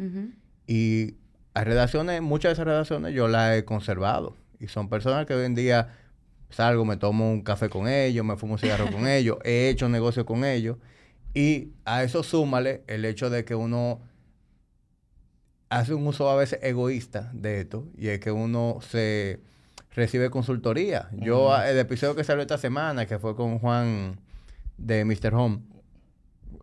[0.68, 1.16] Y
[1.54, 4.36] hay redacciones, muchas de esas redacciones yo las he conservado.
[4.60, 5.94] Y son personas que hoy en día
[6.50, 9.90] salgo, me tomo un café con ellos, me fumo un cigarro con ellos, he hecho
[9.90, 10.78] negocios con ellos.
[11.34, 14.00] Y a eso súmale el hecho de que uno
[15.80, 17.86] hace un uso a veces egoísta de esto.
[17.98, 19.40] Y es que uno se
[19.96, 21.10] recibe consultoría.
[21.12, 24.20] Yo, el episodio que salió esta semana, que fue con Juan
[24.78, 25.34] de Mr.
[25.36, 25.60] Home,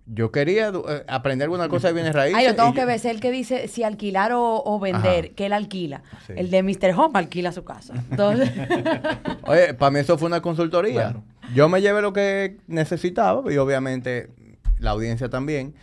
[0.06, 2.36] yo quería eh, aprender alguna cosa de bienes raíces.
[2.36, 5.34] Ay, yo tengo que ver, es el que dice si alquilar o, o vender, Ajá.
[5.34, 6.02] que él alquila.
[6.26, 6.32] Sí.
[6.36, 6.92] El de Mr.
[6.96, 7.94] Home alquila su casa.
[8.10, 8.50] Entonces,
[9.46, 10.92] Oye, para mí eso fue una consultoría.
[11.12, 11.22] Claro.
[11.54, 14.30] Yo me llevé lo que necesitaba y obviamente
[14.78, 15.74] la audiencia también.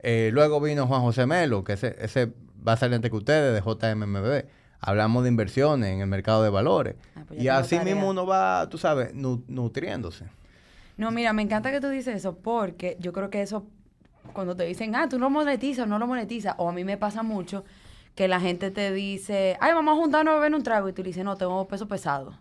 [0.00, 2.32] Eh, luego vino Juan José Melo, que ese, ese
[2.66, 4.44] va a salir antes que ustedes, de JMMB.
[4.80, 6.96] Hablamos de inversiones en el mercado de valores.
[7.16, 7.94] Ah, pues y así tarea.
[7.94, 10.26] mismo uno va, tú sabes, nu- nutriéndose.
[10.96, 13.66] no, mira, me encanta que tú dices eso porque yo creo que eso,
[14.32, 17.22] cuando te dicen, ah, tú no monetizas, no lo monetizas, o a mí me pasa
[17.22, 17.64] mucho
[18.14, 21.02] que la gente te dice, ay, vamos a juntarnos a beber un trago, y tú
[21.02, 22.38] le dices, no, tengo peso pesado.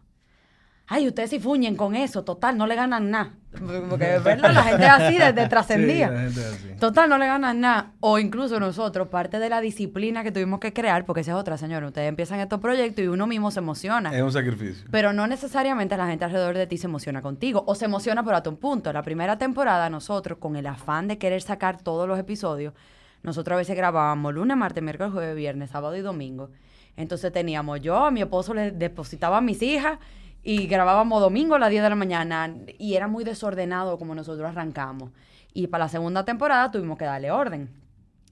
[0.88, 3.34] Ay, ustedes sí fuñen con eso, total, no le ganan nada.
[3.90, 4.52] Porque, ¿verdad?
[4.54, 6.30] La gente es así desde trascendía.
[6.30, 6.70] Sí.
[6.80, 7.94] Total, no le ganan nada.
[8.02, 11.58] O incluso nosotros, parte de la disciplina que tuvimos que crear, porque esa es otra,
[11.58, 11.88] señora.
[11.88, 14.14] Ustedes empiezan estos proyectos y uno mismo se emociona.
[14.14, 14.86] Es un sacrificio.
[14.92, 17.64] Pero no necesariamente la gente alrededor de ti se emociona contigo.
[17.66, 18.92] O se emociona por hasta un punto.
[18.92, 22.74] La primera temporada, nosotros, con el afán de querer sacar todos los episodios,
[23.22, 26.50] nosotros a veces grabábamos lunes, martes, miércoles, jueves, viernes, sábado y domingo.
[26.98, 29.98] Entonces teníamos yo, a mi esposo le depositaba a mis hijas
[30.44, 32.54] y grabábamos domingo a las 10 de la mañana.
[32.78, 35.12] Y era muy desordenado como nosotros arrancamos.
[35.54, 37.70] Y para la segunda temporada tuvimos que darle orden.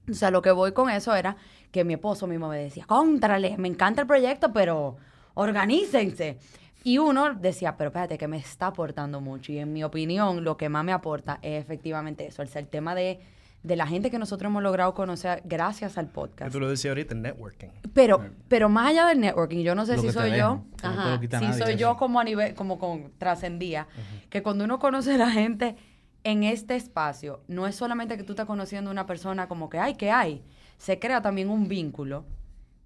[0.10, 1.38] O sea, lo que voy con eso era
[1.72, 4.98] que mi esposo mismo me decía, contrale, me encanta el proyecto, pero
[5.36, 6.38] organícense.
[6.84, 9.54] Y uno decía, pero espérate, que me está aportando mucho.
[9.54, 12.96] Y en mi opinión, lo que más me aporta es efectivamente eso, el, el tema
[12.96, 13.22] de,
[13.64, 16.52] de la gente que nosotros hemos logrado conocer gracias al Que podcast.
[16.52, 17.68] tú lo decías ahorita, networking.
[17.94, 20.88] Pero, pero más allá del networking, yo no sé Lo si que soy yo, que
[20.88, 21.78] ajá, si nadie, soy eso.
[21.78, 23.88] yo como a nivel, como con trascendía,
[24.30, 25.76] que cuando uno conoce a la gente
[26.24, 29.78] en este espacio, no es solamente que tú estás conociendo a una persona como que,
[29.80, 30.44] ay, ¿qué hay?
[30.78, 32.26] Se crea también un vínculo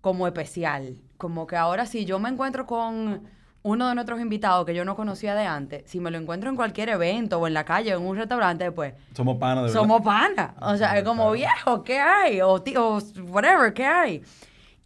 [0.01, 3.23] como especial, como que ahora si yo me encuentro con
[3.65, 6.55] uno de nuestros invitados que yo no conocía de antes, si me lo encuentro en
[6.55, 9.79] cualquier evento o en la calle o en un restaurante, pues Somos panas de verdad.
[9.81, 10.51] somos panas.
[10.61, 12.41] O sea, es como viejo, ¿qué hay?
[12.41, 14.21] O, ti- o whatever, ¿qué hay?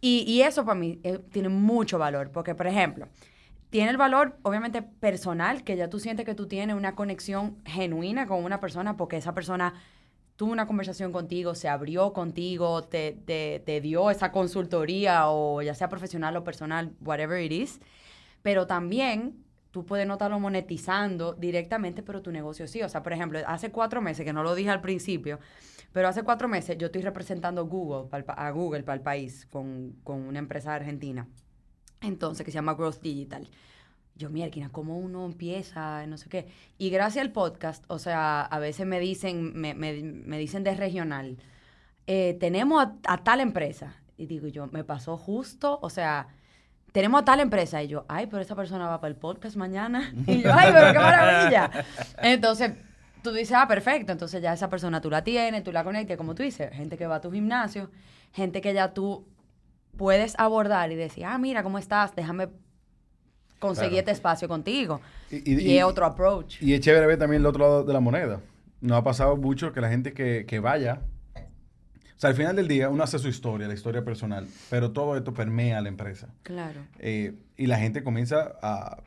[0.00, 3.06] Y, y eso para mí eh, tiene mucho valor, porque, por ejemplo,
[3.68, 8.26] tiene el valor, obviamente, personal, que ya tú sientes que tú tienes una conexión genuina
[8.26, 9.74] con una persona, porque esa persona
[10.36, 15.74] tuvo una conversación contigo, se abrió contigo, te, te, te dio esa consultoría, o ya
[15.74, 17.78] sea profesional o personal, whatever it is.
[18.42, 22.82] Pero también tú puedes no estarlo monetizando directamente, pero tu negocio sí.
[22.82, 25.38] O sea, por ejemplo, hace cuatro meses, que no lo dije al principio,
[25.92, 30.20] pero hace cuatro meses yo estoy representando Google a Google para el país con, con
[30.20, 31.26] una empresa argentina.
[32.00, 33.48] Entonces, que se llama Growth Digital.
[34.16, 36.06] Yo, mierda, ¿cómo uno empieza?
[36.06, 36.46] No sé qué.
[36.78, 40.74] Y gracias al podcast, o sea, a veces me dicen, me, me- me dicen de
[40.74, 41.38] regional,
[42.06, 43.96] eh, tenemos a, a tal empresa.
[44.18, 46.28] Y digo yo, me pasó justo, o sea,
[46.92, 47.82] tenemos a tal empresa.
[47.82, 50.12] Y yo, ay, pero esa persona va para el podcast mañana.
[50.26, 51.70] Y yo, ay, pero qué maravilla.
[52.22, 52.72] Entonces,
[53.22, 54.12] tú dices, ah, perfecto.
[54.12, 57.06] Entonces ya esa persona tú la tienes, tú la conectas, como tú dices, gente que
[57.06, 57.90] va a tu gimnasio,
[58.32, 59.26] gente que ya tú
[59.96, 62.14] puedes abordar y decir, ah, mira, ¿cómo estás?
[62.16, 62.48] Déjame
[63.58, 63.98] conseguir Claro.
[64.00, 65.00] este espacio contigo.
[65.30, 66.62] Y- Y, y- y- es otro approach.
[66.62, 68.40] Y es chévere ver también el otro lado de la moneda.
[68.80, 71.02] Nos ha pasado mucho que la gente que, que vaya,
[72.20, 75.32] sea, al final del día uno hace su historia, la historia personal, pero todo esto
[75.32, 76.28] permea a la empresa.
[76.42, 76.80] Claro.
[76.98, 79.02] Eh, y la gente comienza a,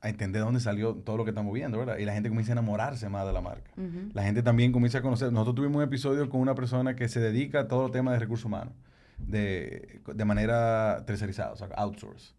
[0.00, 1.98] a entender de dónde salió todo lo que estamos viendo, ¿verdad?
[1.98, 3.70] Y la gente comienza a enamorarse más de la marca.
[4.14, 5.32] La gente también comienza a conocer.
[5.32, 8.18] Nosotros tuvimos un episodio con una persona que se dedica a todo el tema de
[8.18, 8.74] recursos humanos,
[9.18, 12.34] de, de manera tercerizada, o sea, outsource.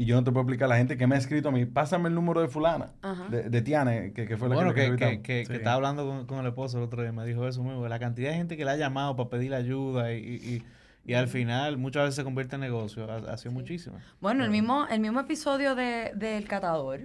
[0.00, 1.66] Y yo no te puedo explicar a la gente que me ha escrito a mí,
[1.66, 3.28] pásame el número de fulana, Ajá.
[3.28, 5.52] de, de Tiane, que, que fue la Bueno, que, que, que que, Sí.
[5.52, 8.30] estaba hablando con, con el esposo el otro día, me dijo eso mismo, la cantidad
[8.30, 10.62] de gente que le ha llamado para pedirle ayuda y, y, y-
[11.04, 13.98] y al final muchas veces se convierte en negocio, ha, ha sido muchísimo.
[14.22, 17.00] Bueno, el mismo, el mismo episodio de, del catador,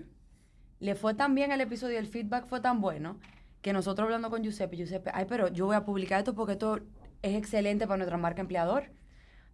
[0.80, 3.18] le fue tan bien el episodio, el feedback fue tan bueno,
[3.62, 6.80] que nosotros hablando con Giuseppe, Giuseppe, ay, pero yo voy a publicar esto porque esto
[7.22, 8.86] es excelente para nuestra marca empleador.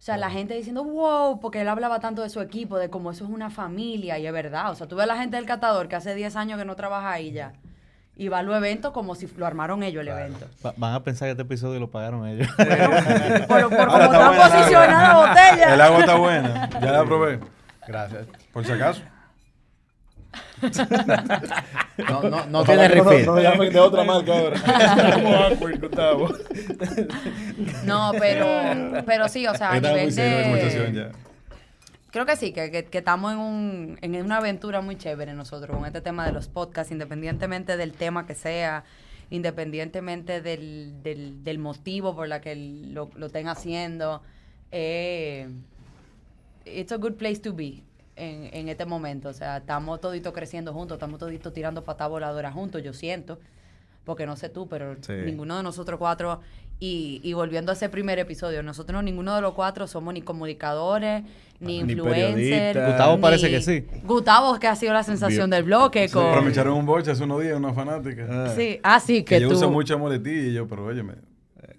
[0.02, 3.12] O sea, la gente diciendo, wow, porque él hablaba tanto de su equipo, de cómo
[3.12, 4.72] eso es una familia, y es verdad.
[4.72, 6.74] O sea, tú ves a la gente del catador que hace 10 años que no
[6.74, 7.52] trabaja ahí ya.
[8.16, 10.48] Y va a los eventos como si lo armaron ellos el evento.
[10.66, 12.48] Va- van a pensar que este episodio lo pagaron ellos.
[12.48, 12.66] Por,
[13.46, 15.74] por está está buena, posicionada la botella.
[15.74, 16.68] El agua está buena.
[16.82, 17.38] Ya la probé.
[17.86, 18.26] Gracias.
[18.52, 19.02] Por si acaso.
[22.08, 23.24] No, no, no tiene refill.
[23.42, 24.60] llamen de otra marca ahora.
[25.80, 26.28] Gustavo.
[27.84, 31.10] No, pero, pero sí, o sea, a nivel de...
[32.10, 35.74] Creo que sí, que, que- que estamos en, un, en una aventura muy chévere nosotros
[35.74, 38.84] con este tema de los podcasts, independientemente del tema que sea,
[39.30, 44.22] independientemente del, del, del motivo por la que lo, lo estén haciendo.
[44.72, 45.48] Eh,
[46.66, 47.82] it's a good place to be
[48.16, 49.28] en, en este momento.
[49.28, 53.38] O sea, estamos toditos creciendo juntos, estamos toditos tirando patas voladoras juntos, yo siento.
[54.04, 55.12] Porque no sé tú, pero Sí.
[55.24, 56.40] ninguno de nosotros cuatro.
[56.80, 60.20] Y, y volviendo a ese primer episodio, nosotros no, ninguno de los cuatro somos ni
[60.22, 61.22] comunicadores,
[61.60, 62.84] ni Ni influencers.
[62.88, 63.84] Gustavo ni- parece que sí.
[64.02, 66.08] Gustavo, que ha sido la sensación del bloque.
[66.08, 66.24] Sí, con...
[66.30, 68.26] pero me echaron un boche hace unos días, una fanática.
[68.28, 68.52] Ah.
[68.56, 69.54] Sí, ah, sí, que que, yo tú.
[69.54, 71.12] uso mucha muletilla y yo, pero oye, yo,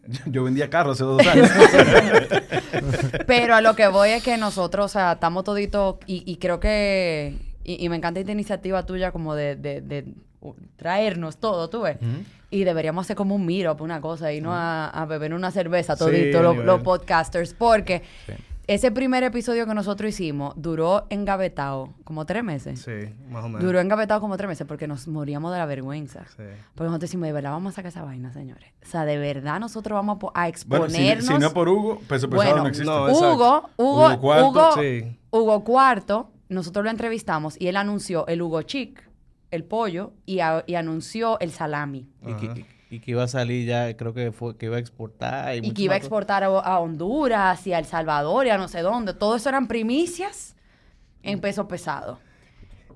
[0.25, 1.49] yo vendía carros hace dos años.
[3.27, 6.59] Pero a lo que voy es que nosotros, o sea, estamos toditos, y, y creo
[6.59, 10.05] que, y, y me encanta esta iniciativa tuya como de, de, de,
[10.75, 11.97] traernos todo, tú ves.
[12.49, 15.95] Y deberíamos hacer como un meetup, una cosa, y no a, a beber una cerveza
[15.95, 18.03] todito, los podcasters, porque
[18.67, 22.81] ese primer episodio que nosotros hicimos duró engavetado como tres meses.
[22.81, 23.61] Sí, más o menos.
[23.63, 26.25] Duró engavetado como tres meses porque nos moríamos de la vergüenza.
[26.37, 26.43] Sí.
[26.73, 28.71] Porque nosotros decimos, de verdad vamos a sacar esa vaina, señores.
[28.81, 31.25] O sea, de verdad nosotros vamos a po- a bueno, si, exponernos.
[31.25, 32.85] si no es por Hugo, peso pesado Bueno, no existe.
[32.89, 33.05] no.
[33.05, 35.19] Hugo, Hugo, Hugo Cuarto, Hugo, sí.
[35.31, 39.03] Hugo Cuarto, nosotros lo entrevistamos y él anunció el Hugo Chic,
[39.51, 42.07] el pollo, y, a- y anunció el salami.
[42.25, 42.65] y,
[42.95, 45.55] y- que iba a salir ya, creo que fue que iba a exportar.
[45.55, 48.57] Y, Y que iba a exportar a, a Honduras y a El Salvador y a
[48.57, 49.13] no sé dónde.
[49.13, 50.55] Todo eso eran primicias
[51.23, 52.19] en peso pesado.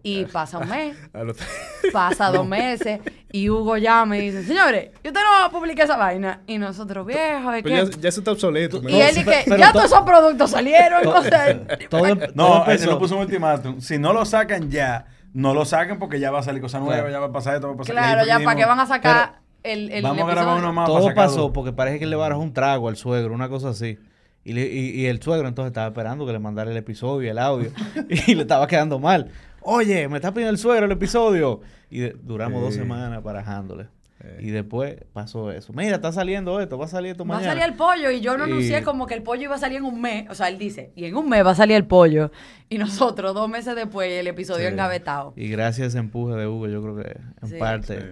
[0.03, 0.95] Y pasa un mes,
[1.91, 3.01] pasa dos meses,
[3.31, 6.41] y Hugo llama y dice, señores, ¿y usted no va a publicar esa vaina?
[6.47, 7.81] Y nosotros, viejos, ¿de Pero qué?
[7.83, 8.81] Pues ya, ya eso está obsoleto.
[8.87, 11.01] Y él dice, pero ya to- todos esos productos salieron.
[11.03, 11.59] To- o sea,
[11.89, 13.81] todo, No, todo él no puso un ultimátum.
[13.81, 16.93] Si no lo sacan ya, no lo saquen porque ya va a salir cosa nueva,
[16.95, 17.09] Claro.
[17.11, 19.39] ya va a pasar esto, va a pasar claro, ya para qué van a sacar
[19.73, 22.53] el, el Vamos a grabar uno más Todo pasó porque parece que le barajo un
[22.53, 23.97] trago al suegro, una cosa así.
[24.43, 27.37] Y, le- y- y el suegro entonces estaba esperando que le mandara el episodio, el
[27.37, 27.69] audio,
[28.27, 29.29] y le estaba quedando mal.
[29.61, 31.59] Oye, me está pidiendo el suegro el episodio.
[31.89, 33.87] Y de- duramos dos semanas barajándole.
[34.23, 34.39] Eh.
[34.41, 35.73] Y después pasó eso.
[35.73, 37.53] Mira, está saliendo esto, va a salir esto Va a mañana.
[37.53, 39.83] salir el pollo y yo Y- anuncié como que el pollo iba a salir en
[39.85, 40.27] un mes.
[40.29, 42.31] O sea, él dice, y en un mes va a salir el pollo.
[42.69, 44.71] Y nosotros, dos meses después, el episodio Sí.
[44.73, 45.33] engavetado.
[45.35, 47.55] Y gracias a ese empuje de Hugo, yo creo que en Sí.
[47.59, 48.05] parte Sí.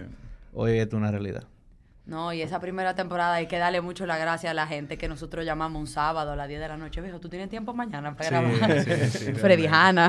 [0.56, 1.44] Hoy esto es una realidad.
[2.06, 5.08] No, y esa primera temporada hay que darle mucho la gracia a la gente que
[5.08, 7.00] nosotros llamamos un sábado a las 10 de la noche.
[7.00, 8.80] Viejo, ¿tú tienes tiempo mañana para Sí, grabar?
[8.84, 9.66] sí, sí, Freddy.
[9.66, 10.08] Hanna,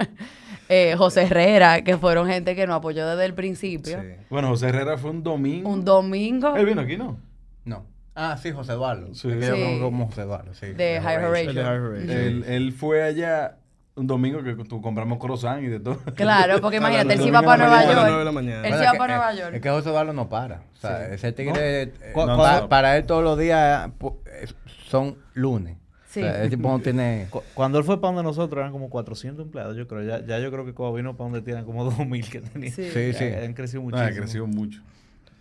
[0.70, 4.00] eh, José Herrera, que fueron gente que nos apoyó desde el principio.
[4.00, 4.08] Sí.
[4.30, 5.68] Bueno, José Herrera fue un domingo.
[5.68, 7.18] Un domingo Él vino aquí, ¿no?
[7.66, 7.84] No.
[8.14, 9.14] Ah, sí, José Eduardo.
[9.14, 9.28] Sí.
[9.40, 9.78] Sí.
[9.80, 10.66] como José Eduardo, sí.
[10.72, 11.52] de High El Horatio.
[11.52, 12.12] de High Horatio.
[12.18, 13.58] Él, él fue allá
[13.98, 15.98] un domingo que tú compramos croissant y de todo.
[16.14, 18.24] Claro, porque imagínate, él se iba para Nueva York.
[18.24, 18.66] la mañana.
[18.68, 19.54] Él se que- para Nueva es- York.
[19.54, 20.62] Es que José Eduardo no para.
[20.76, 23.90] O sea, ese tigre, eh, Cu- no, cuando- pa- para él todos los días
[24.32, 24.46] eh,
[24.88, 25.76] son lunes.
[26.08, 26.20] Sí.
[26.20, 27.26] O sea, el tipo no tiene...
[27.30, 30.02] Cu- Cuando él fue para donde nosotros eran como 400 empleados, yo creo.
[30.04, 32.72] Ya, ya yo creo que cuando vino para donde tienen como 2000 que tenían.
[32.72, 32.88] Sí.
[32.90, 33.24] Sí, sí.
[33.24, 34.08] Han crecido muchísimo.
[34.08, 34.80] ha crecido mucho.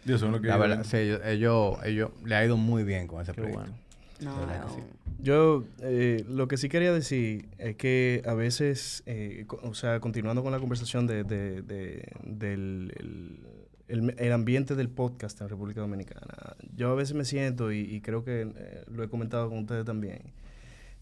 [0.03, 3.07] Dios, son lo que La verdad, sí, ellos, ellos, ellos le ha ido muy bien
[3.07, 3.59] con ese Qué proyecto.
[3.61, 3.75] bueno.
[4.21, 4.35] No,
[4.69, 4.81] sí.
[5.19, 10.43] Yo eh, lo que sí quería decir es que a veces, eh, o sea, continuando
[10.43, 13.39] con la conversación de, de- de- del el,
[13.87, 18.01] el- el ambiente del podcast en República Dominicana, yo a veces me siento, y, y
[18.01, 20.33] creo que eh, lo he comentado con ustedes también,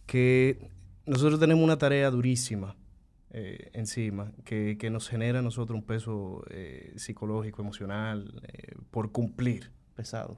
[0.06, 0.70] que
[1.06, 2.76] nosotros tenemos una tarea durísima
[3.32, 6.46] eh, encima, que, que nos genera a nosotros un peso
[6.96, 8.42] psicológico, emocional,
[8.92, 9.72] por cumplir.
[9.96, 10.38] Pesado.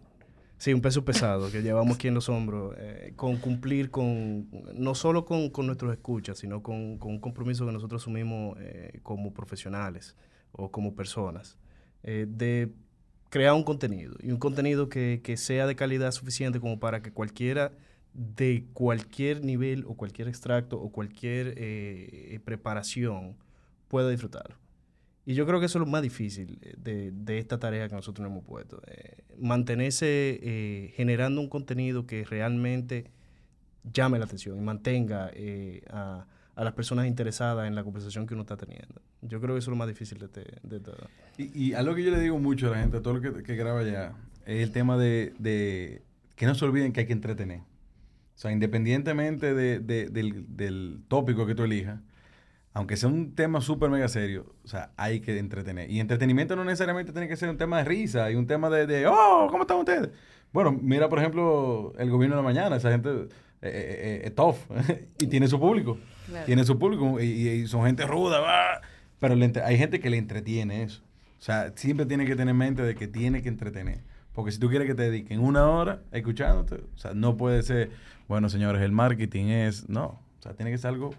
[0.57, 4.95] Sí, un peso pesado que llevamos aquí en los hombros, eh, con cumplir con, no
[4.95, 10.15] solo con, con nuestros escuchas, sino con, un compromiso que nosotros asumimos eh, como profesionales
[10.51, 11.57] o como personas,
[12.03, 12.71] eh, de
[13.29, 17.11] crear un contenido, y un contenido que, que sea de calidad suficiente como para que
[17.11, 17.71] cualquiera
[18.17, 23.35] de cualquier nivel o cualquier extracto o cualquier eh, preparación
[23.88, 24.55] pueda disfrutarlo.
[25.29, 27.95] Y yo creo que eso es lo más difícil eh, de, de esta tarea que
[27.95, 28.81] nosotros nos hemos puesto.
[28.87, 33.11] eh, mantenerse eh, generando un contenido que realmente
[33.91, 36.25] llame la atención y mantenga eh, a,
[36.55, 39.01] a las personas interesadas en la conversación que uno está teniendo.
[39.21, 40.27] Yo creo que eso es lo más difícil de,
[40.63, 41.09] de todo.
[41.37, 43.43] Y, y algo que yo le digo mucho a la gente, a todo lo que,
[43.43, 44.13] que graba allá,
[44.45, 46.03] es el tema de, de
[46.37, 47.59] que no se olviden que hay que entretener.
[47.59, 51.99] O sea, independientemente de- de- del, del tópico que tú elijas,
[52.73, 55.89] aunque sea un tema súper mega serio, o sea, hay que entretener.
[55.89, 58.85] Y entretenimiento no necesariamente tiene que ser un tema de risa y un tema de,
[58.85, 60.10] de, oh, ¿cómo están ustedes?
[60.53, 63.19] Bueno, mira, por ejemplo, el gobierno de la mañana, esa gente eh,
[63.61, 64.56] eh, eh, es tough
[65.19, 65.98] y tiene su público.
[66.27, 66.45] Claro.
[66.45, 68.81] Tiene su público y, y son gente ruda, va.
[69.19, 71.02] pero le entre- hay gente que le entretiene eso.
[71.39, 74.02] O sea, siempre tiene que tener en mente de que tiene que entretener.
[74.34, 77.89] Porque si tú quieres que te dediquen una hora escuchándote, o sea, no puede ser,
[78.27, 80.06] bueno, señores, el marketing es, no.
[80.39, 81.14] O sea, tiene que ser algo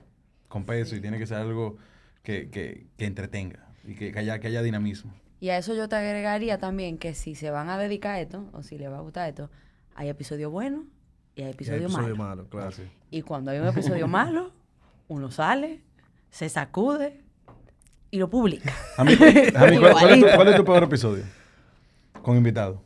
[0.49, 1.77] con peso y tiene que ser algo
[2.23, 5.13] que, que, que entretenga y que, que haya, que haya dinamismo.
[5.41, 8.49] Y a eso yo te agregaría también que si se van a dedicar a esto,
[8.53, 9.51] o si les va a gustar esto,
[9.95, 10.85] hay episodios buenos
[11.37, 12.19] y hay episodios Episodio malos.
[12.19, 12.69] malo, claro.
[12.69, 12.83] Así.
[13.11, 14.53] Y cuando hay un episodio malo,
[15.07, 15.81] uno sale,
[16.31, 17.21] se sacude
[18.11, 18.75] y lo publica.
[18.97, 20.29] A mí, a mí, ¿cuál, cuál es tu, Igualito.
[20.37, 21.25] cuál es tu peor episodio?
[22.23, 22.83] Con invitado.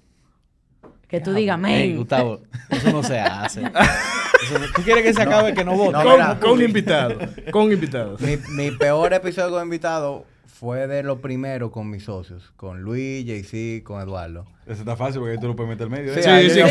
[1.09, 1.97] Que tú digas, men.
[1.97, 2.41] Gustavo,
[2.71, 3.63] eso no se hace.
[4.57, 5.93] Eso ¿Tú quieres que se acabe que no vote?
[5.93, 6.39] No, Con, mira.
[6.41, 7.19] con invitado.
[7.51, 8.17] Con invitado.
[8.21, 13.25] Mi, mi peor episodio con invitado fue de lo primero con mis socios, con Luis,
[13.27, 14.47] JC, con Eduardo.
[14.65, 16.13] Ese está fácil porque ahí tú lo puedes meter al medio.
[16.15, 16.23] ¿eh?
[16.23, 16.67] Sí, sí, yo-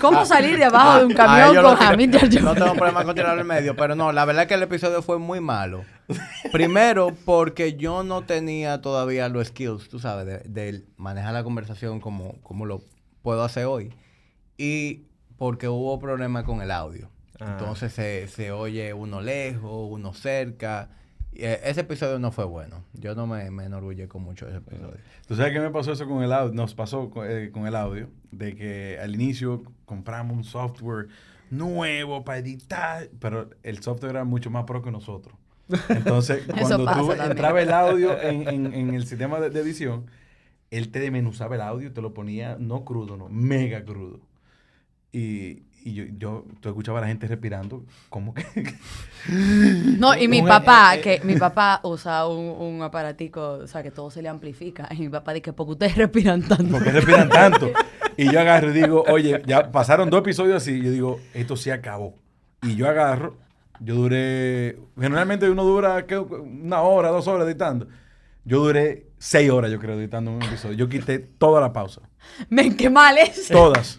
[0.00, 2.42] ¿Cómo salir de abajo de un A camión con Jones?
[2.42, 5.02] No tengo problema con tirarlo en medio, pero no, la verdad es que el episodio
[5.02, 5.84] fue muy malo.
[6.50, 12.00] Primero, porque yo no tenía todavía los skills, tú sabes, de, de manejar la conversación
[12.00, 12.82] como, como lo
[13.22, 13.92] puedo hacer hoy.
[14.58, 15.02] Y
[15.42, 17.08] porque hubo problemas con el audio.
[17.40, 17.56] Ah.
[17.58, 20.90] Entonces se, se oye uno lejos, uno cerca.
[21.32, 22.84] Y, eh, ese episodio no fue bueno.
[22.92, 24.98] Yo no me, me enorgullezco mucho de ese episodio.
[25.26, 26.54] ¿Tú sabes qué me pasó eso con el audio?
[26.54, 31.08] Nos pasó con, eh, con el audio, de que al inicio compramos un software
[31.50, 35.34] nuevo para editar, pero el software era mucho más pro que nosotros.
[35.88, 37.20] Entonces, cuando tú también.
[37.20, 40.06] entraba el audio en, en- en el sistema de, de edición,
[40.70, 44.20] él te desmenuzaba el audio y te lo ponía no crudo, no, mega crudo.
[45.12, 48.44] Y, y yo, yo, tú escuchabas a la gente respirando, como que...
[49.98, 53.82] No, y mi papá, eh, eh, que mi papá usa un, un aparatico, o sea,
[53.82, 54.88] que todo se le amplifica.
[54.90, 56.72] Y mi papá dice, porque ustedes respiran tanto.
[56.72, 57.70] ¿Por qué respiran tanto?
[58.16, 60.72] Y yo agarro y digo, oye, ya pasaron dos episodios así.
[60.72, 62.14] Y yo digo, esto se acabó.
[62.62, 63.36] Y yo agarro,
[63.80, 66.18] yo duré, generalmente uno dura ¿qué?
[66.18, 67.88] una hora, dos horas editando.
[68.44, 70.74] Yo duré seis horas, yo creo, editando un episodio.
[70.76, 72.00] Yo quité toda la pausa.
[72.48, 73.46] Men, qué mal es.
[73.48, 73.96] Todas.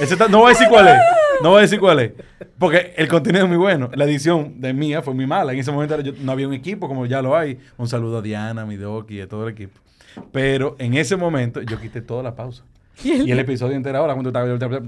[0.00, 0.98] Ese no voy a decir cuál es.
[1.40, 2.12] No voy a decir cuál es.
[2.58, 3.90] Porque el contenido es muy bueno.
[3.94, 5.52] La edición de mía fue muy mala.
[5.52, 7.58] En ese momento yo- no había un equipo como ya lo hay.
[7.76, 9.78] Un saludo a Diana, a mi doc y a todo el equipo.
[10.32, 12.64] Pero en ese momento yo quité toda la pausa.
[13.04, 14.80] Y el episodio entero ahora, cuando estaba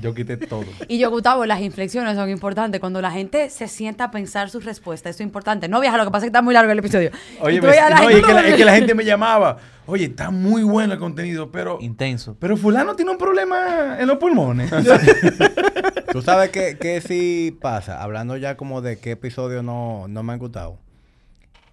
[0.00, 0.64] yo quité todo.
[0.88, 2.80] Y yo, Gustavo, las inflexiones son importantes.
[2.80, 5.68] Cuando la gente se sienta a pensar su respuesta, eso es importante.
[5.68, 7.10] No viaja, lo que pasa es que está muy largo el episodio.
[7.40, 9.56] Oye, me- la no, es, que la, es que la gente me llamaba.
[9.86, 11.78] Oye, está muy bueno el contenido, pero.
[11.80, 12.36] Intenso.
[12.38, 14.70] Pero fulano tiene un problema en los pulmones.
[16.12, 18.02] ¿Tú sabes qué, qué sí pasa?
[18.02, 20.78] Hablando ya como de qué episodio no, no me han gustado.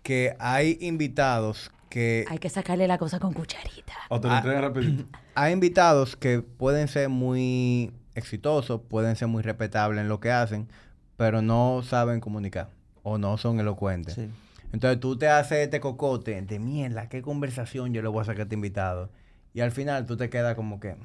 [0.04, 2.26] Que hay invitados que...
[2.30, 3.94] Hay que sacarle la cosa con cucharita.
[4.10, 4.42] o te lo Ah.
[4.42, 5.06] rapidito.
[5.36, 10.68] Hay invitados que pueden ser muy exitosos, pueden ser muy respetables en lo que hacen,
[11.16, 12.68] pero no saben comunicar
[13.04, 14.16] o no son elocuentes.
[14.16, 14.30] Sí.
[14.74, 18.42] Entonces tú te haces este cocote de mierda, qué conversación yo le voy a sacar
[18.42, 19.10] a este invitado.
[19.54, 20.98] Y al final tú te quedas como que...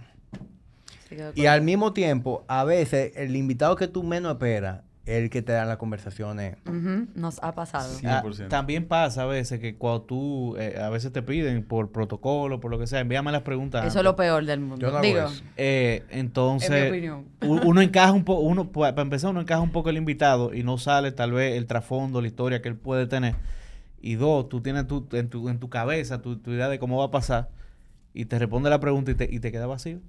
[1.37, 5.43] Y al mismo tiempo, a veces el invitado que tú menos esperas es el que
[5.43, 6.57] te da las conversaciones.
[7.15, 7.99] Nos ha pasado.
[8.05, 8.49] Ah, 100%.
[8.49, 12.71] también pasa a veces que cuando tú, eh, a veces te piden por protocolo, por
[12.71, 13.87] lo que sea, envíame las preguntas.
[13.87, 14.77] Eso es lo peor del mundo.
[14.87, 15.43] Yo no hago Digo, eso.
[15.57, 17.25] Eh, entonces, En mi opinión.
[17.43, 20.55] u- uno encaja un poco, uno, pa- para empezar, uno encaja un poco el invitado
[20.55, 23.35] y no sale tal vez el trasfondo, la historia que él puede tener.
[24.03, 26.99] Y dos, tú tienes tu, en, tu, en tu cabeza tu, tu idea de cómo
[26.99, 27.49] va a pasar
[28.15, 30.01] y te responde la pregunta y te, y te queda vacío.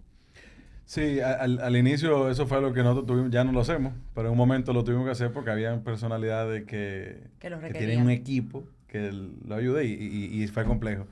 [0.92, 4.28] Sí, al, al inicio eso fue lo que nosotros tuvimos, ya no lo hacemos, pero
[4.28, 8.10] en un momento lo tuvimos que hacer porque había personalidades que, Que lo tienen un
[8.10, 9.10] equipo que
[9.48, 11.08] lo ayude y, y- y fue complejo.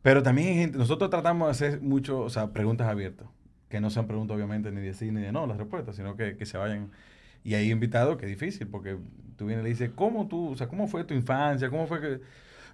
[0.00, 3.26] Pero también gente, nosotros tratamos de hacer mucho, o sea, preguntas abiertas,
[3.68, 6.36] que no sean preguntas obviamente ni de sí ni de no las respuestas, sino que,
[6.38, 6.90] que se vayan.
[7.44, 8.96] Y hay invitados que es difícil porque
[9.36, 11.68] tú vienes y le dices, ¿cómo tú, o sea, cómo fue tu infancia?
[11.68, 12.20] ¿Cómo fue que...?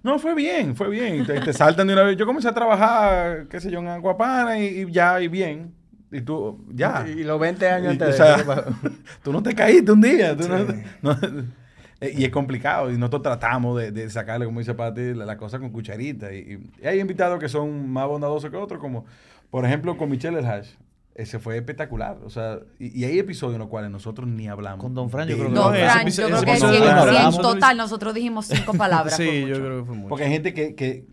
[0.03, 1.25] No, fue bien, fue bien.
[1.25, 2.15] Te, te saltan de una vez.
[2.17, 5.73] Yo comencé a trabajar, qué sé yo, en Aguapana y, y ya, y bien.
[6.11, 7.05] Y tú, ya.
[7.07, 8.65] Y los 20 años Y, antes o sea,
[9.23, 10.35] tú no te caíste un día.
[10.37, 10.65] tú no-
[11.01, 11.17] no-
[12.01, 12.91] eh, y es complicado.
[12.91, 16.33] Y nosotros tratamos de, de sacarle, como dice Pati, la, la cosa con cucharita.
[16.33, 19.05] Y, y hay invitados que son más bondadosos que otros, como
[19.49, 20.69] por ejemplo con Michelle El Hash.
[21.15, 22.17] Ese fue espectacular.
[22.25, 24.81] O sea, y, y hay episodios en los cuales nosotros ni hablamos.
[24.81, 28.47] Con Don Fran yo creo que Don Fran, yo creo que en- total nosotros dijimos
[28.47, 29.15] cinco palabras.
[29.15, 30.09] Sí, yo creo que fue mucho.
[30.09, 31.05] Porque hay gente que, que,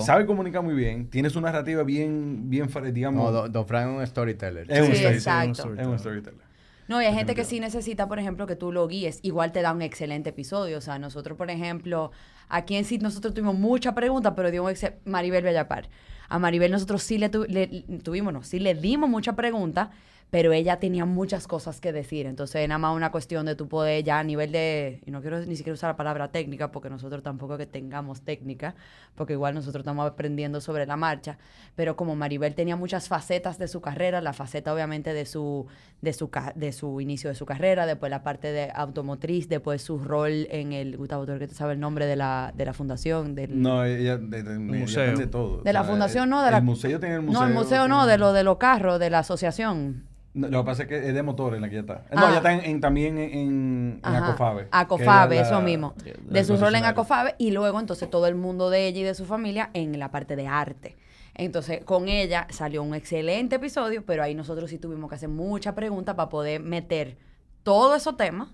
[0.00, 3.98] sabe comunicar muy bien, tiene su narrativa bien, bien, digamos, No, Don, Don Frank es
[3.98, 4.66] un storyteller.
[4.70, 5.14] es un Sí, storyteller.
[5.14, 5.74] exacto.
[5.78, 6.52] Es un storyteller.
[6.88, 9.20] No, y hay gente que sí necesita, por ejemplo, que tú lo guíes.
[9.22, 10.78] Igual te da un excelente episodio.
[10.78, 12.10] O sea, nosotros, por ejemplo,
[12.48, 14.74] aquí en sí nosotros tuvimos muchas preguntas, pero dio un
[15.04, 15.88] Maribel Bellapar.
[16.32, 19.88] A Maribel nosotros sí le, tu- le- tuvimos, no, sí le dimos muchas preguntas,
[20.32, 22.24] pero ella tenía muchas cosas que decir.
[22.24, 25.38] Entonces, nada más una cuestión de tú poder ya a nivel de, y no quiero
[25.40, 28.74] ni siquiera usar la palabra técnica, porque nosotros tampoco que tengamos técnica,
[29.14, 31.36] porque igual nosotros estamos aprendiendo sobre la marcha,
[31.76, 35.66] pero como Maribel tenía muchas facetas de su carrera, la faceta obviamente de su,
[36.00, 39.98] de su, de su inicio de su carrera, después la parte de automotriz, después su
[39.98, 43.34] rol en el, Gustavo, tú que te sabe el nombre de la, de la fundación,
[43.34, 43.60] del...
[43.60, 45.02] No, ella, de, de- ella museo.
[45.02, 45.60] aprende todo.
[45.60, 46.56] De la fundación, no, de la...
[46.56, 47.38] El museo tiene el museo.
[47.42, 50.10] No, el museo no, de lo de los carros, de la asociación.
[50.34, 52.04] No, Lo que pasa es que es de motores la que ya está.
[52.10, 52.30] No, Ah.
[52.30, 54.00] ya está en, en- también en, en.
[54.02, 54.68] Acofabe.
[54.70, 55.94] Acofabe, la- eso mismo.
[56.04, 56.84] la- la De su rol en.
[56.84, 60.10] Acofabe y luego entonces todo el mundo de ella y de su familia en la
[60.10, 60.96] parte de arte.
[61.34, 65.74] Entonces, con ella salió un excelente episodio, pero ahí nosotros sí tuvimos que hacer muchas
[65.74, 67.16] preguntas para poder meter
[67.62, 68.48] todos esos temas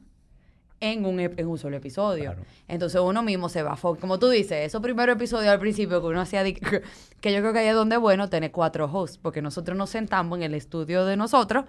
[0.80, 2.24] en un, en un solo episodio.
[2.32, 2.42] Claro.
[2.68, 6.06] Entonces uno mismo se va, fo- como tú dices, esos primeros episodios al principio que
[6.06, 6.44] uno hacía,
[7.20, 9.90] que yo creo que ahí es donde es bueno tener cuatro hosts, porque nosotros nos
[9.90, 11.64] sentamos en el estudio de nosotros,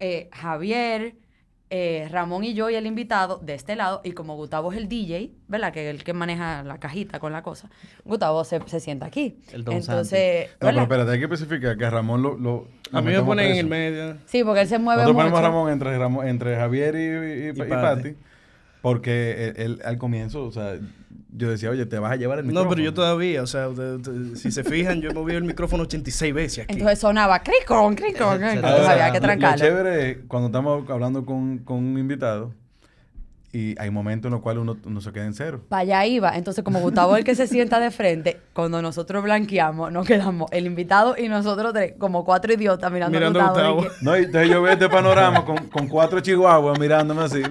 [0.00, 1.14] eh, Javier,
[1.68, 4.88] eh, Ramón y yo y el invitado de este lado, y como Gustavo es el
[4.88, 5.72] DJ, ¿verdad?
[5.72, 7.68] Que es el que maneja la cajita con la cosa,
[8.04, 9.40] Gustavo se, se sienta aquí.
[9.52, 12.36] El Don Entonces, No, pero espérate, hay que especificar que a Ramón lo.
[12.38, 13.68] lo A mí me ponen en el preso.
[13.68, 14.16] medio.
[14.26, 15.32] Sí, porque él se mueve Nosotros mucho.
[15.34, 17.68] ponemos a Ramón entre, Ramón- entre Javier y, y, y- y.
[17.68, 18.14] Pati.
[18.82, 20.78] Porque él, él, al comienzo, o sea,
[21.36, 22.70] yo decía, oye, te vas a llevar el No, micrófono.
[22.70, 23.68] pero yo todavía, o sea,
[24.36, 26.72] si se fijan, yo he movido el micrófono 86 veces aquí.
[26.74, 29.64] Entonces sonaba cricón, cricón, Entonces había que lo- Lo trancarlo.
[29.64, 32.52] chévere es cuando estamos hablando con, con un invitado
[33.58, 35.62] y hay momentos en los cuales uno, uno se queda en cero.
[35.68, 36.36] Para allá iba.
[36.36, 40.50] Entonces, como Gustavo es el que se sienta de frente, cuando nosotros blanqueamos, nos quedamos
[40.52, 43.74] el invitado y nosotros tres, como cuatro idiotas mirando, Mirando a Gustavo.
[43.76, 43.82] Gustavo.
[43.94, 47.42] de que- No, y entonces yo veo este panorama con, con cuatro chihuahuas mirándome así.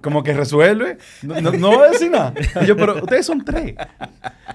[0.00, 0.98] Como que resuelve.
[1.22, 2.32] No, no, no voy a decir nada.
[2.62, 3.74] Y yo, pero ustedes son tres.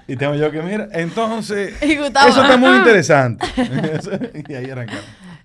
[0.06, 1.74] Y tengo yo que, mira, entonces.
[1.82, 3.46] Y Gustavo, eso está muy interesante.
[4.48, 5.04] y ahí arrancamos.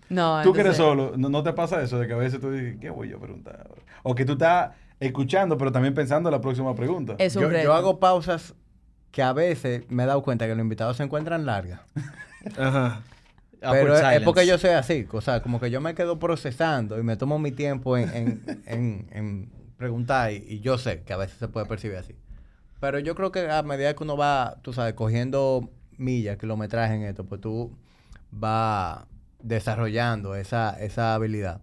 [0.10, 2.40] No, Tú que eres entonces- solo, ¿no, no te pasa eso de que a veces
[2.40, 3.68] tú dices, ¿qué voy yo a preguntar?
[4.04, 7.16] O que tú estás escuchando, pero también pensando en la próxima pregunta.
[7.20, 7.64] Es un Yo, reto.
[7.66, 8.54] yo hago pausas
[9.12, 11.82] que a veces me he dado cuenta que los invitados se encuentran largas.
[12.58, 13.02] Ajá.
[13.60, 17.00] Pero es, es porque yo soy así, o sea, como que yo me quedo procesando
[17.00, 21.14] y me tomo mi tiempo en, en, en- en preguntar y, y yo sé que
[21.14, 22.16] a veces se puede percibir así.
[22.80, 27.02] Pero yo creo que a medida que uno va, tú sabes, cogiendo millas, kilometraje en
[27.04, 27.76] esto, pues tú
[28.30, 29.06] vas
[29.42, 31.62] desarrollando esa, esa habilidad.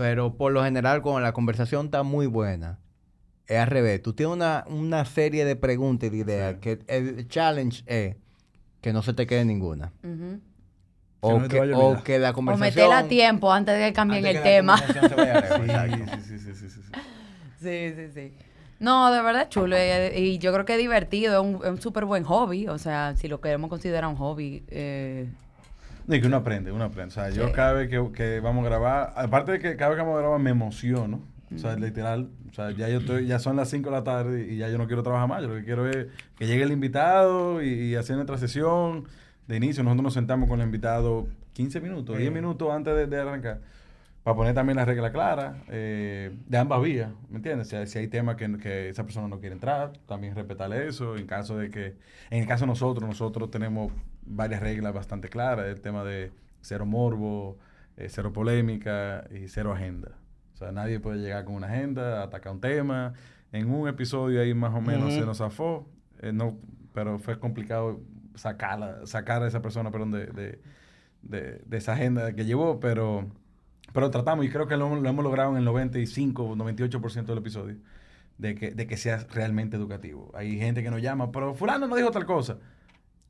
[0.00, 2.78] Pero por lo general, cuando la conversación está muy buena,
[3.46, 4.02] es al revés.
[4.02, 8.16] Tú tienes una, una serie de preguntas y de ideas que el challenge es
[8.80, 9.92] que no se te quede ninguna.
[11.20, 12.70] O, no que, o que la O conversación...
[12.70, 14.78] meterla a tiempo antes de que cambien el que tema.
[16.28, 16.92] Sí, sí, sí, sí, sí, sí.
[17.60, 18.32] Sí, sí, sí.
[18.78, 19.76] No, de verdad es chulo.
[19.76, 21.34] Y, y yo creo que es divertido.
[21.34, 22.68] Es un, un súper buen hobby.
[22.68, 24.64] O sea, si lo queremos considerar un hobby.
[24.68, 25.28] Eh,
[26.16, 27.08] y que uno aprende, uno aprende.
[27.08, 27.52] O sea, yo Sí.
[27.52, 30.20] cada vez que, que vamos a grabar, aparte de que cada vez que vamos a
[30.20, 31.20] grabar me emociono.
[31.54, 32.28] O sea, literal.
[32.48, 34.78] O sea, ya yo estoy, ya son las 5 de la tarde y ya yo
[34.78, 35.42] no quiero trabajar más.
[35.42, 36.06] Yo lo que quiero es
[36.38, 39.04] que llegue el invitado y, y hacer nuestra sesión
[39.48, 39.82] de inicio.
[39.82, 43.58] Nosotros nos sentamos con el invitado 15 minutos, 10 minutos antes de, de arrancar.
[44.22, 47.68] Para poner también las reglas claras eh, de ambas vías, ¿me entiendes?
[47.68, 51.16] Si hay, si hay temas que, que esa persona no quiere entrar, también respetarle eso.
[51.16, 51.96] En caso de que,
[52.30, 53.90] en el caso de nosotros, nosotros tenemos
[54.22, 55.66] varias reglas bastante claras.
[55.66, 57.58] El tema de cero morbo,
[57.96, 60.12] eh, cero polémica y cero agenda.
[60.54, 63.14] O sea, nadie puede llegar con una agenda, atacar un tema.
[63.52, 65.20] En un episodio ahí más o menos Ujú.
[65.20, 65.88] se nos zafó,
[66.20, 66.56] eh, no,
[66.94, 68.00] pero fue complicado
[68.34, 70.60] sacarla, sacar a esa persona, perdón, de, de,
[71.22, 73.26] de- de esa agenda que llevó, pero,
[73.92, 77.38] pero tratamos y creo que lo, lo hemos logrado en el 95 o 98% del
[77.38, 77.76] episodio,
[78.38, 80.30] de que, de que sea realmente educativo.
[80.34, 82.58] Hay gente que nos llama, pero fulano no dijo tal cosa,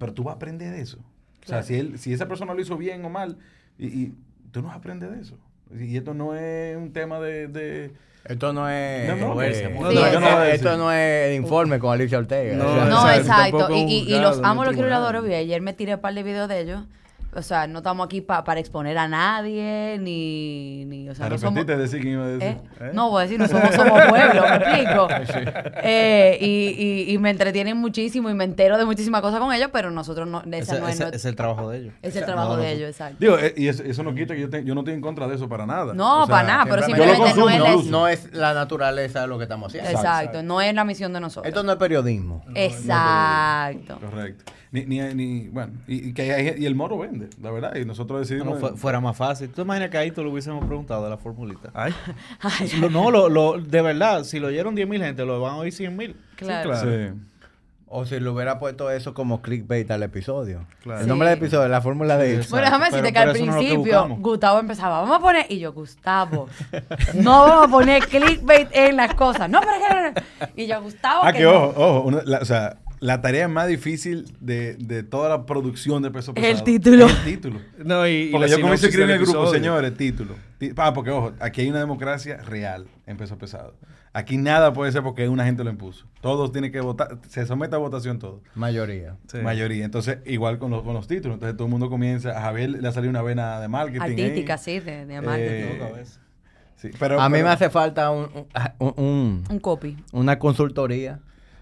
[0.01, 0.99] pero tú vas a aprender de eso.
[1.45, 3.37] O sea, si, él, si esa persona lo hizo bien o mal,
[3.79, 4.15] y, y
[4.51, 5.39] tú no vas a aprender de eso.
[5.79, 7.49] Y esto no es un tema de...
[7.49, 7.93] de
[8.25, 9.09] Esto no es...
[9.09, 12.57] No, no, no, esto no es el informe con Alicia Ortega.
[12.57, 15.23] No, o sea, No, exacto, Y, y, y los amo, los quiero y los adoro.
[15.23, 16.85] Ayer me tiré un par de videos de ellos.
[17.33, 20.85] O sea, no estamos aquí pa- para exponer a nadie, ni...
[20.87, 21.65] ni o sea, ¿Te no somos...
[21.65, 22.49] de decir que iba a decir?
[22.49, 22.61] ¿Eh?
[22.81, 22.91] ¿Eh?
[22.93, 25.09] No, voy a decir, no somos, somos pueblo, me explico.
[25.83, 29.71] Eh, y, y, y me entretienen muchísimo y me entero de muchísimas cosas con ellos,
[29.73, 31.95] pero nosotros no, esa Ese- no es, ese- nuestra- es el trabajo de ellos.
[32.03, 33.17] es el trabajo No, de no, ellos, exacto.
[33.21, 35.27] Digo, eh, y eso, eso no quita que yo, te- yo no estoy en contra
[35.29, 35.95] de eso para nada.
[35.95, 39.39] No, O sea, para nada, pero simplemente no es no es la naturaleza de lo
[39.39, 39.91] que estamos haciendo.
[39.91, 41.47] Exacto, no es la misión de nosotros.
[41.49, 42.45] Esto no es periodismo.
[42.55, 43.99] Exacto.
[44.01, 44.53] Correcto.
[44.73, 47.29] Ni, ni, ni- bueno, y, y que hay- y el moro vende.
[47.43, 47.75] la verdad.
[47.75, 48.61] Y nosotros No, decidimos.
[48.61, 49.49] fu- fuera más fácil.
[49.49, 51.71] ¿Tú te imaginas que ahí te lo hubiésemos preguntado de la formulita?
[51.75, 51.93] Ay,
[52.41, 55.57] Ay, Lo- no, lo, lo- de verdad, si lo oyeron 10.000 gente, lo van a
[55.57, 56.15] oír 100.000.
[56.37, 56.71] claro.
[56.71, 56.91] claro.
[57.15, 57.21] Sí.
[57.93, 60.65] O si le hubiera puesto eso como clickbait al episodio.
[60.85, 61.01] Claro.
[61.01, 62.51] El nombre del episodio, la fórmula de exacto.
[62.53, 64.09] Bueno, déjame Pero- decirte que al eso no es principio.
[64.21, 66.49] Gustavo empezaba, vamos a poner, y yo, Gustavo,
[67.15, 69.51] no vamos a poner clickbait en las cosas.
[69.51, 70.15] No, pero
[70.55, 70.63] que...
[70.63, 71.51] Y yo, Gustavo, Ah, que que no.
[71.65, 72.01] ojo, ojo.
[72.07, 76.33] una- la- o sea, la tarea más difícil de, de toda la producción de peso
[76.37, 76.65] El pesado.
[76.65, 77.07] título.
[77.07, 77.61] es El título.
[77.85, 80.35] No, y, y Porque yo comienzo a escribir en el grupo, señores, título.
[80.77, 83.75] Ah, porque ojo, aquí hay una democracia real en peso pesado.
[84.13, 86.05] Aquí nada puede ser porque una gente lo impuso.
[86.21, 88.43] Todos tienen que votar, se somete a votación todo.
[88.57, 89.17] Mayoría.
[89.29, 89.39] Sí.
[89.39, 89.85] Mayoría.
[89.85, 91.35] Entonces, igual con los, con los títulos.
[91.37, 94.01] Entonces todo el mundo comienza, a Javier le ha salido una vena de marketing.
[94.01, 94.11] ahí.
[94.11, 95.47] Artística, sí, de, de marketing.
[95.81, 96.05] Eh,
[96.77, 98.29] Sí, pero, a mí pero- me hace falta un,
[98.79, 99.97] un- un- Un copy.
[100.13, 101.21] una consultoría.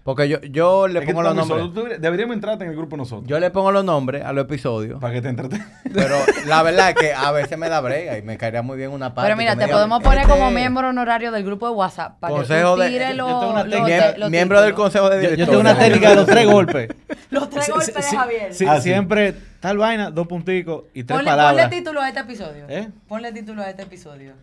[0.09, 1.61] Porque yo, yo le es pongo los nombres.
[1.71, 3.27] solo- deberíamos entrarte en el grupo nosotros.
[3.29, 4.99] Yo le pongo los nombres a los episodios.
[4.99, 5.67] para que te entretengas.
[5.93, 6.15] Pero
[6.47, 9.13] la verdad es que a veces me da brega y me caería muy bien una
[9.13, 9.27] parte.
[9.27, 12.33] Pero mira, te diga, podemos poner este como miembro honorario del grupo de WhatsApp para
[12.33, 15.45] Consejo que tú de- tires los, los los miembro del consejo de Yo, directores.
[15.45, 16.89] yo tengo una técnica de los tres golpes.
[17.29, 18.53] Los tres Sí, golpes sí, de Javier.
[18.55, 18.89] sí, Ah, sí.
[18.89, 21.65] siempre tal vaina, dos punticos y tres Ponle, palabras.
[21.65, 22.65] ponle título a este episodio.
[22.67, 22.89] ¿Eh?
[23.07, 24.33] Ponle título a este episodio.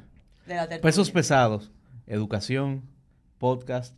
[0.46, 0.82] De la tertulia.
[0.82, 1.72] Pesos pesados,
[2.06, 2.82] educación,
[3.38, 3.92] podcast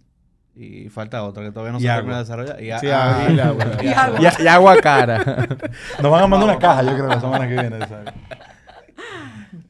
[0.58, 2.62] y falta otra que todavía no Y se termina de desarrollar.
[2.62, 3.32] Y, a- Sí, ah, agua.
[3.32, 3.64] y agua.
[3.82, 4.18] Y agua.
[4.38, 5.18] Y, y agua cara.
[6.02, 7.78] Nos van a mandar una caja, yo creo, la semana que viene.
[7.86, 8.12] ¿sabes?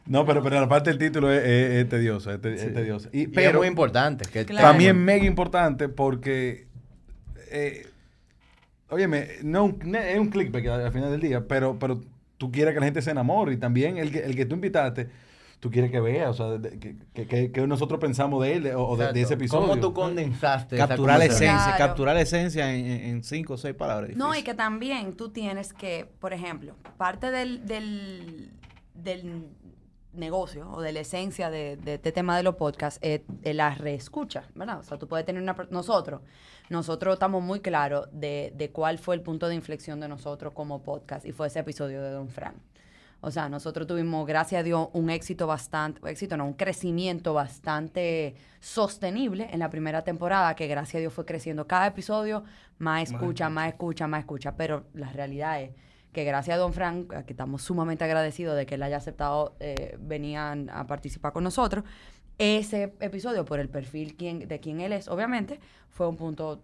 [0.06, 3.08] No, pero, pero la parte del título es, es- es tediosa, es, te- es tediosa.
[3.12, 4.24] Y, Y es pero muy importante.
[4.30, 4.66] Que Claro.
[4.68, 6.66] para mí es mega importante porque,
[7.50, 7.86] eh,
[8.88, 12.00] óyeme, no un- no- es un clickbait al al final del día, pero, pero
[12.38, 15.08] tú quieres que la gente se enamore y también el que, el que tú invitaste,
[15.60, 18.96] tú quieres que vea, o sea, de- que, que- que- nosotros pensamos de él o
[18.96, 19.68] de, de ese episodio.
[19.68, 21.78] ¿Cómo tú condensaste esa Capturar la esencia, Claro.
[21.78, 24.16] capturar la esencia en, en- cinco o seis palabras.
[24.16, 28.52] No, y que también tú tienes que, por ejemplo, parte del, del,
[28.94, 29.46] del
[30.12, 33.74] negocio o de la esencia de, de este tema de los podcasts es de la
[33.74, 34.78] reescucha, ¿verdad?
[34.80, 35.54] O sea, tú puedes tener una...
[35.70, 36.22] Nosotros,
[36.70, 40.82] nosotros estamos muy claros de, de cuál fue el punto de inflexión de nosotros como
[40.82, 42.54] podcast y fue ese episodio de Don Fran.
[43.20, 48.36] O sea, nosotros tuvimos, gracias a Dios, un éxito bastante, éxito no, un crecimiento bastante
[48.60, 52.44] sostenible en la primera temporada, que gracias a Dios fue creciendo cada episodio,
[52.78, 54.56] más escucha, más escucha, más escucha.
[54.56, 55.72] Pero la realidad es
[56.12, 59.56] que gracias a Don Frank, a que estamos sumamente agradecidos de que él haya aceptado
[59.58, 61.84] eh, venían a participar con nosotros,
[62.38, 65.58] ese episodio, por el perfil quien, de quien él es, obviamente,
[65.90, 66.62] fue un punto,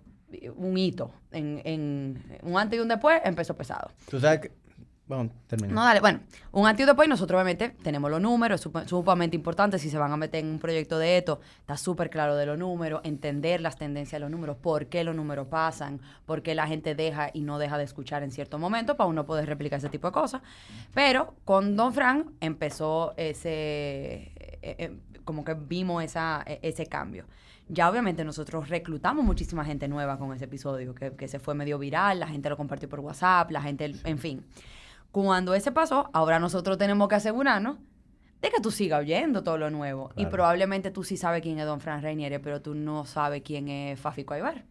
[0.55, 3.90] un hito, en, en un antes y un después, empezó pesado.
[4.09, 4.64] Tú sabes que...
[5.06, 5.74] Bueno, termina.
[5.74, 6.01] No, dale.
[6.01, 6.20] Bueno,
[6.52, 9.78] un antes y después, nosotros obviamente tenemos los números, es sup- sumamente importante.
[9.78, 12.59] Si se van a meter en un proyecto de esto, está súper claro de los
[12.59, 16.66] números, entender las tendencias de los números, por qué los números pasan, por qué la
[16.66, 19.90] gente deja y no deja de escuchar en cierto momento, para uno poder replicar ese
[19.90, 20.40] tipo de cosas.
[20.94, 27.26] Pero con Don Frank empezó ese, eh, eh, como que vimos esa, eh, ese cambio.
[27.68, 31.78] Ya obviamente nosotros reclutamos muchísima gente nueva con ese episodio, que, que se fue medio
[31.78, 34.44] viral, la gente lo compartió por WhatsApp, la gente, en fin.
[35.23, 37.77] Cuando ese pasó, ahora nosotros tenemos que asegurarnos
[38.43, 40.11] de que tú sigas oyendo todo lo nuevo.
[40.16, 43.69] Y probablemente tú sí sabes quién es Don Fran Reinieri, pero tú no sabes quién
[43.69, 44.65] es Fafico Aybar,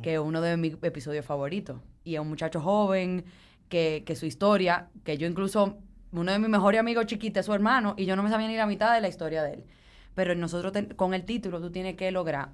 [0.00, 1.76] que es uno de mis episodios favoritos.
[2.02, 3.26] Y es un muchacho joven,
[3.68, 5.76] que, que su historia, que yo incluso,
[6.12, 8.56] uno de mis mejores amigos chiquitos es su hermano, y yo no me sabía ni
[8.56, 9.64] la mitad de la historia de él.
[10.14, 12.48] Pero nosotros, ten- con el título, tú tienes que lograr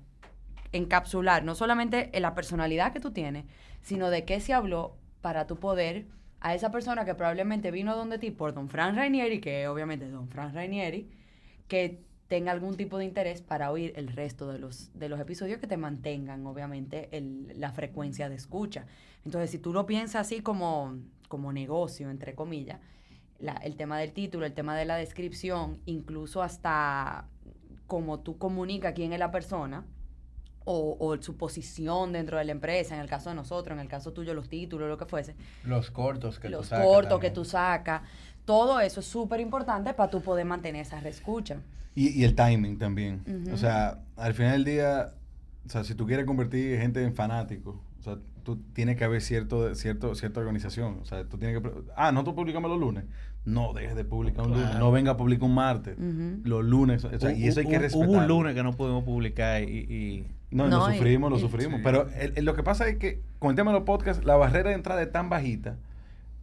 [0.73, 3.44] encapsular no solamente en la personalidad que tú tienes,
[3.82, 6.07] sino de qué se habló para tu poder
[6.41, 10.09] a esa persona que probablemente vino donde ti por Don Fran Rainieri, que es obviamente
[10.09, 11.09] Don Fran Rainieri,
[11.69, 15.59] que tenga algún tipo de interés para oír el resto de los, de los episodios
[15.59, 18.87] que te mantengan, obviamente, el- la frecuencia de escucha.
[19.25, 20.97] Entonces, si tú lo piensas así como,
[21.29, 22.81] como negocio, entre comillas,
[23.41, 27.27] la- el tema del título, el tema de la descripción, incluso hasta
[27.87, 29.85] cómo tú comunicas quién es la persona,
[30.72, 33.88] o, o su posición dentro de la empresa, en el caso de nosotros, en el
[33.88, 35.34] caso tuyo, los títulos, lo que fuese,
[35.64, 38.02] Los cortos que los tú sacas cortos que tú sacas,
[38.44, 41.56] todo eso es súper importante para tú poder mantener esa reescucha.
[41.94, 43.22] Y, y el timing también.
[43.52, 45.12] O sea, al final del día,
[45.66, 49.20] o sea, si tú quieres convertir gente en fanáticos, o sea, tú tienes que haber
[49.20, 50.98] cierto, cierto, cierta organización.
[51.02, 51.70] O sea, tú tienes que...
[51.97, 53.05] Ah, nosotros publicamos los lunes.
[53.44, 54.76] No dejes de publicar un lunes.
[54.78, 55.97] No venga a publicar un martes.
[56.44, 57.05] Los lunes.
[57.05, 58.09] O sea, y eso hay que respetar.
[58.09, 59.66] Hubo un lunes que no pudimos publicar y...
[59.66, 61.77] y- No, No, lo y- sufrimos, lo y- sufrimos.
[61.78, 61.81] Sí.
[61.85, 64.36] Pero el- el- lo que pasa es que con el tema de los podcasts, la
[64.36, 65.77] barrera de entrada es tan bajita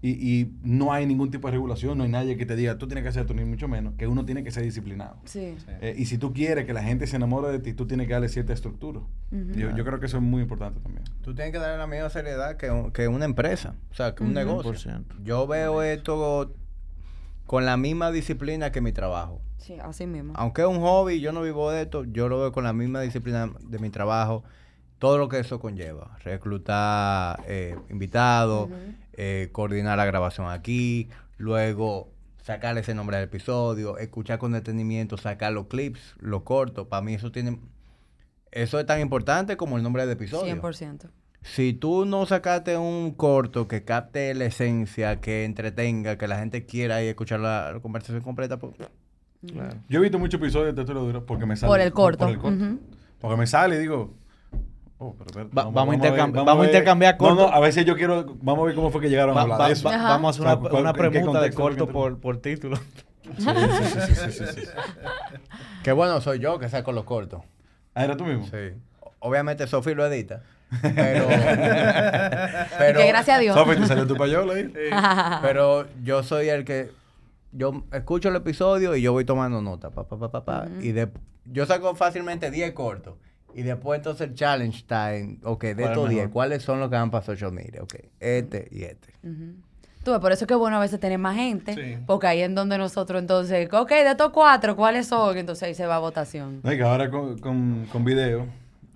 [0.02, 2.88] y, y no hay ningún tipo de regulación, no hay nadie que te diga, tú
[2.88, 5.18] tienes que hacer esto, ni mucho menos, que uno tiene que ser disciplinado.
[5.26, 5.56] Sí.
[5.82, 8.14] Eh, y si tú quieres que la gente se enamore de ti, tú tienes que
[8.14, 9.02] darle cierta estructura.
[9.32, 11.04] yo, yo creo que eso es muy importante también.
[11.24, 14.24] Tú tienes que darle la misma seriedad que, un- que una empresa, o sea, que
[14.24, 14.72] un negocio.
[14.74, 15.16] 100%.
[15.24, 16.54] Yo veo esto
[17.48, 19.42] con la misma disciplina que mi trabajo.
[19.58, 20.34] Sí, así mismo.
[20.36, 23.02] Aunque es un hobby, yo no vivo de esto, yo lo veo con la misma
[23.02, 24.44] disciplina de mi trabajo.
[25.00, 26.18] Todo lo que eso conlleva.
[26.24, 28.70] Reclutar eh, invitados,
[29.14, 32.10] eh, coordinar la grabación aquí, luego
[32.42, 36.88] sacarle ese nombre al episodio, escuchar con detenimiento, sacar los clips, los cortos.
[36.88, 37.60] Para mí eso tiene...
[38.52, 40.56] Eso es tan importante como el nombre del episodio.
[40.56, 41.10] 100%.
[41.54, 46.66] Si tú no sacaste un corto que capte la esencia, que entretenga, que la gente
[46.66, 48.74] quiera ir a escuchar la, la conversación completa, pues...
[49.48, 49.76] Claro.
[49.88, 51.70] Yo he visto muchos episodios de Textura Dura porque me sale.
[51.70, 52.26] Por el corto.
[52.26, 52.66] Por el corto.
[53.22, 54.16] Porque me sale y digo.
[54.98, 57.54] Oh, pero, Va- vamos a ver- intercam- vamos a intercambiar No, no, corto.
[57.54, 58.36] a veces yo quiero.
[58.42, 59.88] Vamos a ver cómo fue que llegaron a hablar va- de eso.
[59.88, 60.10] va- Ajá.
[60.10, 62.38] vamos a hacer O sea, una, ¿cuál- una en qué pregunta de corto por, por
[62.42, 62.78] título.
[62.78, 62.84] Sí,
[63.38, 64.68] sí, sí, sí, sí, sí, sí.
[65.84, 67.42] Qué bueno soy yo que saco los cortos.
[67.94, 68.46] Ah, era tú mismo.
[68.46, 68.74] Sí.
[69.20, 70.42] Obviamente Sofi lo edita.
[70.82, 71.28] Pero.
[72.78, 73.56] pero, que gracias a Dios.
[73.56, 74.72] Sofi, te salió tu payola ahí.
[75.42, 76.92] pero yo soy el que.
[77.52, 79.90] Yo escucho el episodio y yo voy tomando nota.
[79.90, 81.10] Pa, pa, pa, pa, pa, Y de,
[81.46, 83.16] yo saco fácilmente 10 cortos.
[83.56, 85.40] Y después entonces el challenge time.
[85.44, 86.34] Ok, de ¿Cuál es estos 10, mejor?
[86.34, 87.82] ¿cuáles son los que van para social media?
[87.82, 89.14] Ok, este y este.
[89.24, 89.56] Ujú.
[90.04, 91.98] Tú ves, por eso es que es bueno a veces tener más gente, Sí.
[92.06, 95.38] porque ahí es donde nosotros entonces, ok, de estos cuatro, ¿cuáles son?
[95.38, 96.62] Entonces ahí se va a votación.
[96.64, 98.46] No, y que ahora con, con, con video,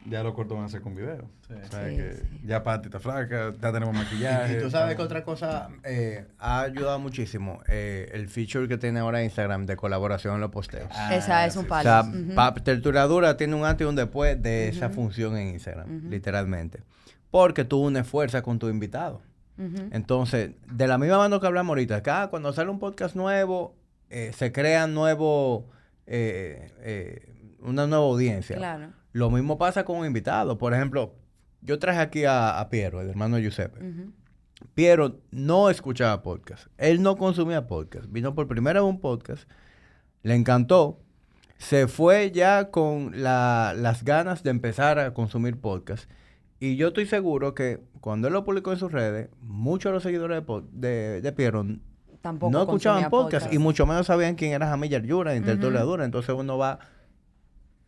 [0.05, 1.29] ya los cortos van a ser con video.
[1.43, 2.39] O sea, Sí, que sí.
[2.45, 4.57] ya Pati está flaca, ya tenemos maquillaje.
[4.57, 7.61] Y tú sabes que otra cosa eh, ha ayudado muchísimo.
[7.67, 10.89] eh, el feature que tiene ahora Instagram de colaboración en los posteos.
[10.95, 11.83] Ah, Esa es un sí, O palo.
[11.83, 12.05] sea,
[12.35, 16.81] pa- Terturadura tiene un antes y un después de esa función en Instagram, literalmente.
[17.29, 19.21] Porque tú unes fuerza con tu invitado.
[19.91, 23.75] Entonces, de la misma manera que hablamos ahorita, acá cuando sale un podcast nuevo,
[24.09, 24.95] eh, se crean
[26.07, 27.29] eh, eh,
[27.61, 28.57] una nueva audiencia.
[28.57, 28.87] Claro.
[29.13, 30.57] Lo mismo pasa con un invitado.
[30.57, 31.13] Por ejemplo,
[31.61, 33.79] yo traje aquí a, a Piero, el hermano de Giuseppe.
[34.73, 36.67] Piero no escuchaba podcast.
[36.77, 38.05] Él no consumía podcast.
[38.09, 39.49] Vino por primera vez a un podcast.
[40.23, 40.99] Le encantó.
[41.57, 46.09] Se fue ya con la- las ganas de empezar a consumir podcast.
[46.59, 50.03] Y yo estoy seguro que cuando él lo publicó en sus redes, muchos de los
[50.03, 51.65] seguidores de, de, de Piero
[52.21, 55.69] Tampoco no escuchaban podcast, y mucho menos sabían quién era Jamil Yura en Ujú.
[55.71, 56.05] Dura.
[56.05, 56.79] Entonces uno va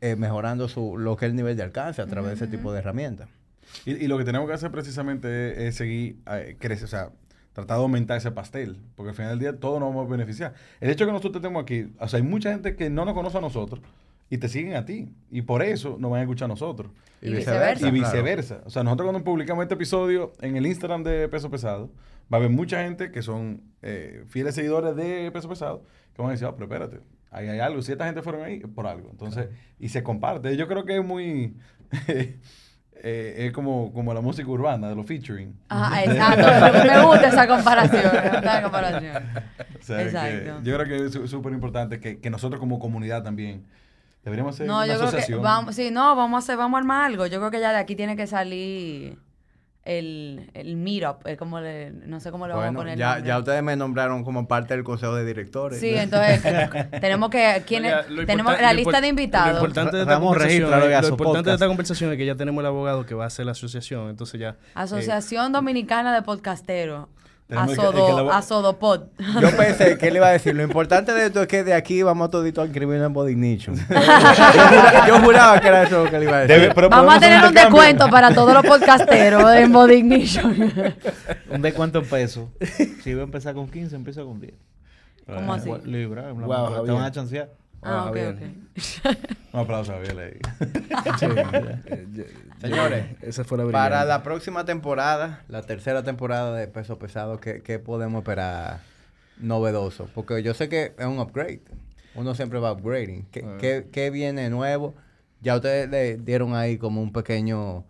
[0.04, 2.74] eh, mejorando su, lo que es el nivel de alcance a través de ese tipo
[2.74, 3.30] de herramientas.
[3.86, 7.12] Y, y lo que tenemos que hacer precisamente es, es seguir, eh, crecer, o sea,
[7.54, 10.54] tratar de aumentar ese pastel, porque al final del día todos nos vamos a beneficiar.
[10.82, 13.14] El hecho de que nosotros estemos aquí, o sea, hay mucha gente que no nos
[13.14, 13.80] conoce a nosotros
[14.30, 16.92] y te siguen a ti, y por eso nos van a escuchar a nosotros.
[17.22, 17.88] Y viceversa.
[17.88, 17.94] Y claro.
[17.94, 18.62] viceversa.
[18.66, 21.90] O sea, nosotros cuando publicamos este episodio en el Instagram de Peso Pesado,
[22.32, 26.30] va a haber mucha gente que son eh, fieles seguidores de Peso Pesado que van
[26.30, 27.00] a decir, ah, pero espérate,
[27.34, 27.82] ahí hay algo.
[27.82, 29.10] Si esta gente fueron ahí, es por algo.
[29.12, 29.50] Entonces,
[29.80, 30.56] y se comparte.
[30.56, 31.58] Yo creo que es muy...
[32.08, 35.54] eh, es como, como la música urbana, de los featuring.
[35.70, 36.48] Ajá, exacto.
[36.88, 38.04] Me gusta esa comparación.
[38.04, 39.24] Me gusta esa comparación.
[39.80, 40.62] O sea, que Exacto.
[40.64, 43.66] yo creo que es súper importante que, que nosotros como comunidad también
[44.24, 46.80] deberíamos hacer No, una yo creo que vamos, sí, no, vamos a hacer, vamos a
[46.80, 47.28] armar algo.
[47.28, 49.18] Yo creo que ya de aquí tiene que salir
[49.86, 52.98] el, el meetup, el como le- no sé cómo le vamos a Bueno, poner.
[52.98, 55.80] ya, ya ustedes me nombraron como parte del consejo de directores.
[55.80, 56.42] Sí, entonces
[57.02, 57.94] tenemos que ¿quién es?
[57.94, 59.50] Oiga, lo tenemos la lo lista de invitados.
[59.52, 62.62] Lo importante de esta conversación, ya lo importante de esta conversación es que ya tenemos
[62.62, 64.10] el abogado que va a hacer la asociación.
[64.10, 64.50] Entonces ya.
[64.50, 67.08] eh, Asociación Dominicana de Podcasteros.
[67.50, 67.64] La-
[68.38, 69.02] Asodopod.
[69.42, 72.02] Yo pensé que él iba a decir, lo importante de esto es que de aquí
[72.02, 73.76] vamos todito a inscribirnos en Body Ignition.
[73.90, 76.56] yo, jura- yo juraba que era eso lo que él iba a decir.
[76.56, 80.72] Debe- pero Vamos a tener un descuento para todos los podcasteros en Body Ignition.
[81.52, 82.50] ¿Un descuento en pesos?
[83.04, 84.54] Si iba a empezar con 15, empieza con 10.
[85.26, 85.70] ¿Cómo así?
[85.86, 87.50] Libra, Wow, te van a chancear.
[87.86, 88.36] Ah, ok, Javier.
[88.36, 89.18] ok.
[89.54, 90.40] Un aplauso a Gabriel ahí.
[92.62, 97.62] Señores, Esa fue la Para la próxima temporada, la tercera temporada de Peso Pesado, ¿qué,
[97.62, 98.80] qué podemos esperar
[99.40, 100.10] novedoso?
[100.14, 101.62] Porque yo sé que es un upgrade.
[102.16, 103.26] Uno siempre va upgrading.
[103.32, 104.94] ¿Qué, qué- qué viene nuevo?
[105.42, 107.84] Ya ustedes le dieron ahí como un pequeño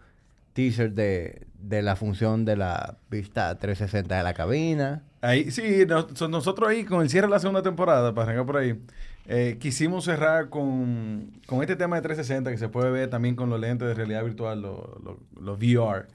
[0.53, 5.03] teaser de, de la función de la vista 360 de la cabina.
[5.21, 8.45] Ahí, sí, nos- so- nosotros ahí con el cierre de la segunda temporada, para arrancar
[8.45, 8.79] por ahí,
[9.27, 13.49] eh, quisimos cerrar con, con este tema de 360 que se puede ver también con
[13.49, 16.05] los lentes de realidad virtual, los los- los VR.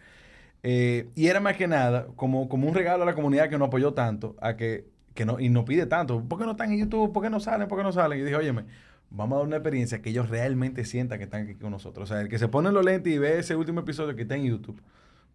[0.63, 3.69] Eh, y era más que nada como, como un regalo a la comunidad que nos
[3.69, 6.21] apoyó tanto a que, que no, y nos pide tanto.
[6.23, 7.13] ¿Por qué no están en YouTube?
[7.13, 7.69] ¿Por qué no salen?
[7.69, 8.19] ¿Por qué no salen?
[8.19, 8.65] Y dije, óyeme,
[9.11, 12.11] vamos a dar una experiencia que ellos realmente sientan que están aquí con nosotros.
[12.11, 14.35] O sea, el que se pone los lentes y ve ese último episodio que está
[14.35, 14.81] en YouTube,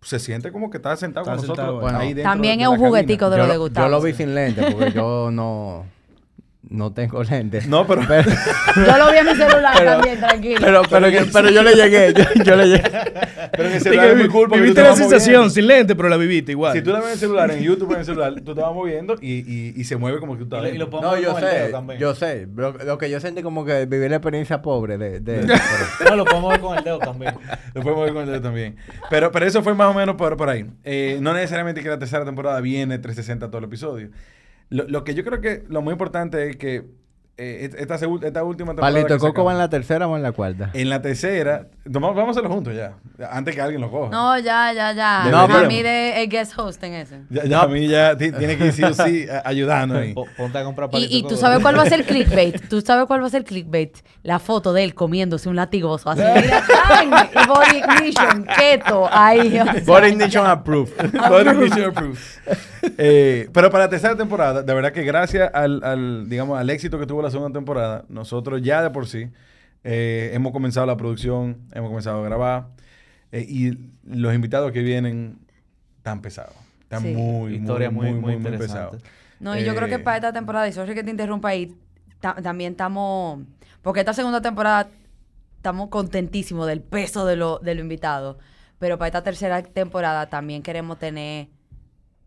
[0.02, 1.82] se siente como que está sentado Está con sentado, nosotros.
[1.84, 2.00] bueno.
[2.00, 2.88] ahí dentro También de es un cabina.
[2.90, 3.88] juguetico de yo, lo de lo- Gustavo.
[3.88, 5.86] yo lo vi sin lente porque yo no,
[6.70, 7.68] no tengo lentes.
[7.68, 8.02] No, pero,
[8.76, 10.60] Yo lo vi en mi celular también, tranquilo.
[10.62, 12.90] Pero, pero, que- pero yo le llegué, yo, yo le llegué.
[13.52, 15.54] pero en el celular es muy cool porque tú viviste te la sensación moviendo.
[15.54, 16.74] sin lente, pero la viviste igual.
[16.74, 18.74] Si tú la ves en el celular, en YouTube en el celular, tú te vas
[18.74, 20.90] moviendo y, y, y se mueve como que tú Y estás lo- y viendo.
[20.92, 22.00] lo No, yo con el dedo sé, también.
[22.00, 22.48] yo sé.
[22.56, 25.20] Lo, lo que yo sentí como que viví la experiencia pobre de...
[25.20, 25.46] de,
[26.10, 27.36] No, lo podemos ver con el dedo también.
[27.74, 28.78] Lo podemos ver con el dedo también.
[29.10, 30.66] Pero, pero eso fue más o menos por, por ahí.
[30.84, 34.10] Eh, no necesariamente que la tercera temporada viene 360 todo el episodio.
[34.74, 36.84] Lo, lo que yo creo que lo muy importante es que
[37.38, 38.94] eh, esta, segu- esta última temporada.
[38.94, 40.70] Palito que Coco va en la tercera o en la cuarta.
[40.74, 42.94] En la tercera, vamos, vamos a hacerlo juntos ya.
[43.32, 44.10] Antes que alguien lo coja.
[44.12, 45.26] No, ya, ya, ya.
[45.32, 47.22] No, a mí de el guest host en ese.
[47.32, 50.14] Ya, ya a mí ya ti- tiene que ir sí o sí ayudando ahí.
[50.14, 52.06] Po- Ponte a comprar Y, palitos y con- tú sabes cuál va a ser el
[52.08, 52.70] clickbait.
[52.70, 53.98] Tú sabes cuál va a ser el clickbait.
[54.22, 56.10] La foto de él comiéndose un latigoso.
[56.12, 56.64] Así, mira.
[57.34, 59.60] Y body ignition, keto, ahí.
[59.60, 60.92] o sea, Body Ignition Approved.
[61.30, 62.18] Body Mission Approved.
[62.98, 67.00] Eh, pero para la tercera temporada, de verdad que gracias al, al, digamos, al éxito
[67.00, 69.30] que tuvo la segunda temporada, nosotros ya de por sí
[69.84, 72.68] eh, hemos comenzado la producción, hemos comenzado a grabar
[73.32, 75.40] eh, y los invitados que vienen
[76.04, 76.54] tan pesados.
[76.82, 77.14] Están Sí.
[77.14, 79.02] muy, Historia muy, muy, muy, muy, muy pesados.
[79.40, 81.76] No, y yo creo que Eh, para esta temporada, y sorry que te interrumpa ahí,
[82.22, 83.42] ta- también estamos,
[83.82, 84.90] porque esta segunda temporada
[85.58, 88.38] estamos contentísimos del peso de lo, de lo invitado,
[88.80, 91.48] pero para esta tercera temporada también queremos tener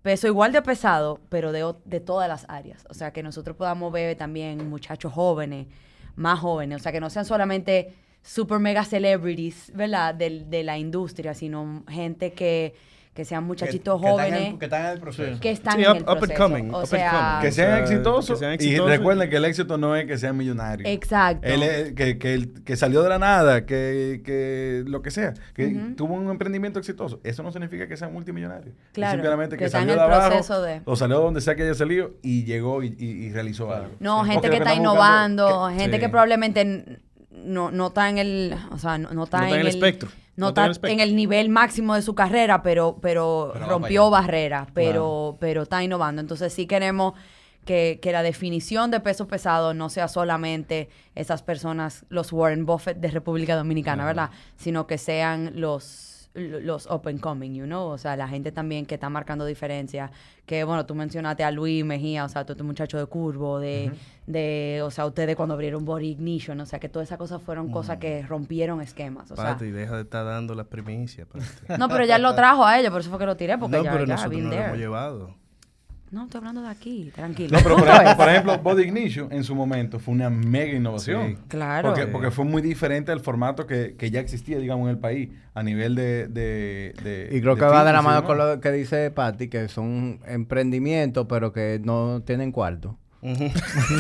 [0.07, 2.85] peso igual de pesado, pero de, de todas las áreas.
[2.89, 5.67] O sea, que nosotros podamos ver también muchachos jóvenes,
[6.15, 7.93] más jóvenes, o sea, que no sean solamente
[8.23, 10.15] super mega celebrities, ¿verdad?
[10.15, 12.77] Del- de la industria, sino gente que,
[13.17, 14.55] que sean muchachitos jóvenes.
[14.59, 15.41] que están en el proceso.
[15.41, 16.43] que están Sí, en up- el up and proceso.
[16.43, 17.39] coming, o sea.
[17.41, 18.39] Que sean exitosos.
[18.39, 18.91] que sean Y exitosos.
[18.91, 20.89] recuerden que el éxito no es que sean millonarios.
[20.89, 21.49] Exacto.
[21.49, 25.33] Él es- que, que, el- que salió de la nada, que, que lo que sea,
[25.55, 25.67] que
[25.97, 27.19] tuvo un emprendimiento exitoso.
[27.25, 28.73] Eso no significa que sea multimillonario.
[28.73, 31.21] Es Claro, simplemente que, que está en salió de el abajo, proceso de- o salió
[31.21, 33.93] donde sea que haya salido y llegó y, y- y realizó algo.
[33.99, 34.33] No, Sí.
[34.33, 36.01] gente que está innovando, gente Sí.
[36.01, 39.61] que probablemente no, no está en el, o sea, no, no está, No está en
[39.63, 40.11] el espectro.
[40.37, 45.63] No está en el nivel máximo de su carrera, pero, pero, rompió barreras, pero, pero
[45.63, 46.21] está innovando.
[46.21, 47.15] Entonces sí queremos
[47.65, 52.99] que, que la definición de peso pesado no sea solamente esas personas, los Warren Buffett
[52.99, 54.31] de República Dominicana, ¿verdad?
[54.57, 58.87] Sino que sean los los up and coming, you know, o sea, la gente también
[58.87, 60.11] que está marcando diferencia,
[60.45, 63.91] que bueno, tú mencionaste a Luis Mejía, o sea, todo este muchacho de Curvo, de,
[64.27, 67.71] de, o sea, ustedes cuando abrieron Body Ignition, o sea, que todas esas cosas fueron
[67.71, 71.27] cosas que rompieron esquemas, o sea, Pati, deja de estar dando las primicias.
[71.79, 73.85] No, pero ya lo trajo a ellos, por eso fue que lo tiré, porque no,
[73.85, 75.46] ya, pero ya, nosotros no lo hemos llevado.
[76.13, 77.57] No, estoy hablando de aquí, tranquilo.
[77.57, 78.17] No, pero por Punto ejemplo, es.
[78.17, 81.29] por ejemplo, Body Ignition en su momento fue una mega innovación.
[81.37, 81.43] Sí.
[81.49, 81.89] Claro.
[81.89, 85.31] Porque, porque fue muy diferente al formato que, que ya existía, digamos, en el país
[85.55, 86.29] a nivel de...
[86.29, 89.49] de, de Y creo de que va de la mano con lo que dice Patty,
[89.49, 92.97] que son emprendimientos, pero que no tienen cuarto.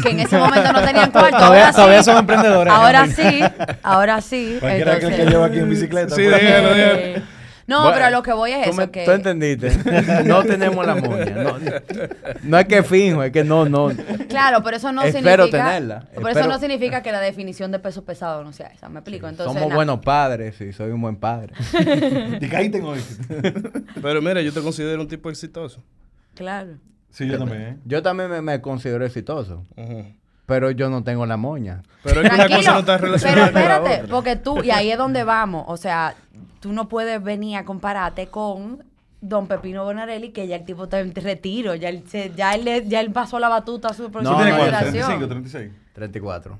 [0.02, 1.36] Que en ese momento no tenían cuarto.
[1.36, 1.76] Todavía- ahora sí.
[1.76, 3.48] todavía son emprendedores, Ahora realmente.
[3.48, 4.56] sí, ahora sí.
[4.60, 6.14] Cualquiera que, entonces- que lleva aquí en bicicleta.
[6.14, 6.40] Sí, pues.
[6.40, 6.98] déjalo, déjalo.
[7.00, 7.22] Eh,
[7.68, 9.05] No, Bueno, pero a lo que voy es ¿Tú, eso, me- que...
[9.05, 9.72] tú entendiste?
[10.24, 11.24] no tenemos la moña.
[11.34, 11.56] No,
[12.44, 13.90] no es que fijo, es que no, no.
[14.28, 15.64] Claro, pero eso no Espero significa...
[15.64, 19.01] tenerla, Por eso no significa que la definición de peso pesado no sea esa, ¿me
[19.01, 19.26] explico?
[19.26, 19.74] Entonces, Somos nada.
[19.74, 21.52] buenos padres y soy un buen padre.
[22.40, 23.24] Y que ahí tengo éxito.
[24.01, 25.82] Pero mira, yo te considero un tipo exitoso.
[26.36, 26.74] Claro.
[27.10, 27.62] Sí, yo también.
[27.62, 27.76] ¿eh?
[27.84, 29.64] Yo también me, me considero exitoso.
[30.47, 31.82] Pero yo no tengo la moña.
[32.02, 34.14] Pero es que una Tranquilo, cosa no está pero relacionada con la espérate, otra.
[34.14, 36.14] porque tú, y ahí es donde vamos, o sea,
[36.60, 38.85] tú no puedes venir a compararte con
[39.20, 42.64] Don Pepino Bonarelli, que ya el tipo está en retiro, ya él, se- ya él,
[42.64, 44.93] le- ya él pasó la batuta a su ¿Tú próxima No, no, generación.
[44.93, 45.73] 35, 36.
[45.94, 46.59] 34.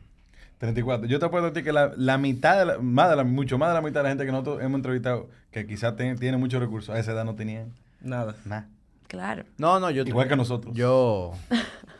[0.59, 1.07] 34.
[1.07, 3.59] Yo te apuesto a ti que la, la mitad, de la- más de la, mucho
[3.59, 6.39] más de la mitad de la gente que nosotros hemos entrevistado, que quizás ten- tiene
[6.39, 8.35] muchos recursos, a esa edad no tenían Nada.
[8.45, 8.67] nada.
[9.07, 9.45] Claro.
[9.59, 10.03] No, no, yo...
[10.05, 10.75] Igual que nosotros.
[10.75, 11.33] Yo...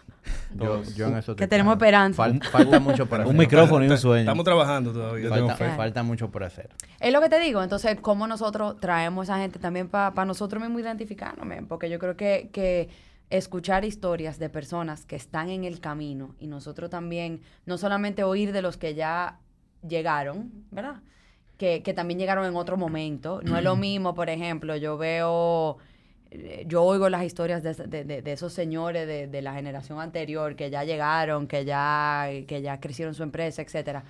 [0.55, 2.23] Yo, en eso Que estoy tenemos esperanza.
[2.25, 3.31] Fal- falta mucho por hacer.
[3.31, 4.21] Un micrófono y un sueño.
[4.21, 5.29] Estamos trabajando todavía.
[5.77, 6.71] Falta, mucho por hacer.
[7.01, 10.63] Es lo que te digo, entonces, ¿cómo nosotros traemos a esa gente también para nosotros
[10.63, 11.47] mismos identificarnos?
[11.69, 12.89] Porque yo creo que, que
[13.31, 18.53] escuchar historias de personas que están en el camino y nosotros también, no solamente oír
[18.53, 19.39] de los que ya
[19.87, 21.03] llegaron, ¿verdad?
[21.59, 23.41] Que, que también llegaron en otro momento.
[23.43, 25.79] No es lo mismo, por ejemplo, yo veo,
[26.67, 30.85] yo oigo las historias de, de- de- esos señores de, la generación anterior que ya
[30.85, 34.05] llegaron, que ya, que ya crecieron su empresa, etcétera.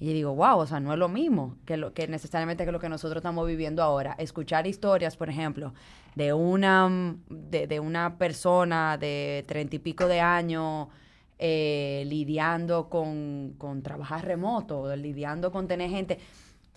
[0.00, 2.88] Y digo, wow, o sea, no es lo mismo que, lo, que necesariamente lo que
[2.88, 4.14] nosotros estamos viviendo ahora.
[4.18, 5.74] Escuchar historias, por ejemplo,
[6.14, 10.86] de una, mm, de, de una persona de treinta y pico de años
[11.40, 16.18] eh, lidiando con, con trabajar remoto, lidiando con tener gente.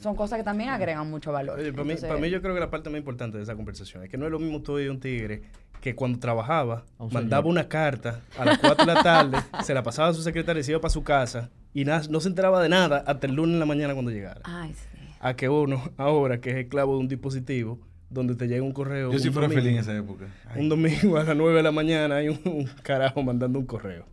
[0.01, 1.59] Son cosas que también agregan mucho valor.
[1.59, 3.55] Oye, para, mí, Entonces, para mí yo creo que la parte más importante de esa
[3.55, 5.43] conversación es que no es lo mismo tú y un tigre
[5.79, 7.51] que cuando trabajaba un mandaba señor.
[7.51, 10.63] una carta a las 4 de la tarde, se la pasaba a su secretaria y
[10.63, 13.53] se iba para su casa y nada, no se enteraba de nada hasta el lunes
[13.53, 14.41] en la mañana cuando llegara.
[14.43, 14.87] Ay, sí.
[15.19, 17.79] A que uno ahora que es esclavo de un dispositivo
[18.09, 19.11] donde te llega un correo.
[19.11, 20.25] Yo sí un fuera domingo- feliz en esa época.
[20.49, 20.61] Ay.
[20.61, 24.05] Un domingo a las 9 de la mañana hay un, un carajo mandando un correo.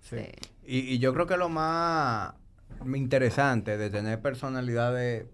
[0.00, 0.16] sí.
[0.68, 2.34] Y, y yo creo que lo más
[2.94, 5.26] interesante de tener personalidades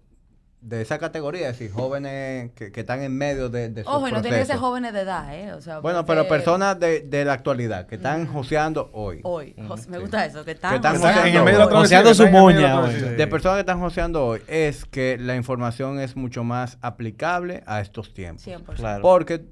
[0.61, 4.21] de esa categoría, es decir, jóvenes que, que están en medio de, de Ojo, no
[4.21, 5.51] tiene que ser jóvenes de edad, ¿eh?
[5.51, 9.19] O sea, Bueno, pero personas de, de la actualidad, que están joseando hoy.
[9.23, 9.53] Hoy.
[9.57, 9.89] Me sí.
[9.99, 10.71] gusta eso, que están...
[10.71, 12.81] Que están joseando en el medio de Joseando que su moña.
[12.81, 17.81] De personas que están joseando hoy, es que la información es mucho más aplicable a
[17.81, 18.47] estos tiempos.
[18.47, 18.75] 100%.
[18.75, 19.01] Claro.
[19.01, 19.43] Porque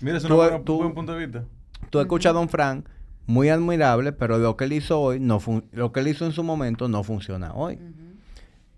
[0.00, 1.44] Mira, eso Tú- es un tú- buen punto de vista.
[1.90, 2.86] tú escuchas a Don Frank,
[3.26, 5.40] muy admirable, pero lo que él hizo hoy, no
[5.72, 7.78] lo que él hizo en su momento no funciona hoy.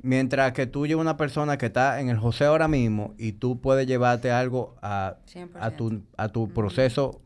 [0.02, 3.60] Mientras que tú llevas una persona que está en el joseo ahora mismo y tú
[3.60, 5.16] puedes llevarte algo a,
[5.59, 7.20] a, tu, a tu proceso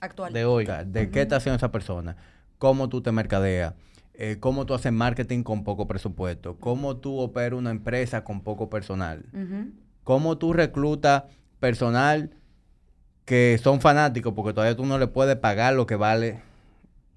[0.00, 0.32] Actual.
[0.32, 0.66] De hoy.
[0.86, 2.16] de qué está haciendo esa persona,
[2.58, 3.72] cómo tú te mercadeas,
[4.12, 8.68] eh, cómo tú haces marketing con poco presupuesto, cómo tú operas una empresa con poco
[8.68, 9.24] personal,
[10.04, 11.24] cómo tú reclutas
[11.58, 12.30] personal
[13.24, 16.42] que son fanáticos porque todavía tú no le puedes pagar lo que vale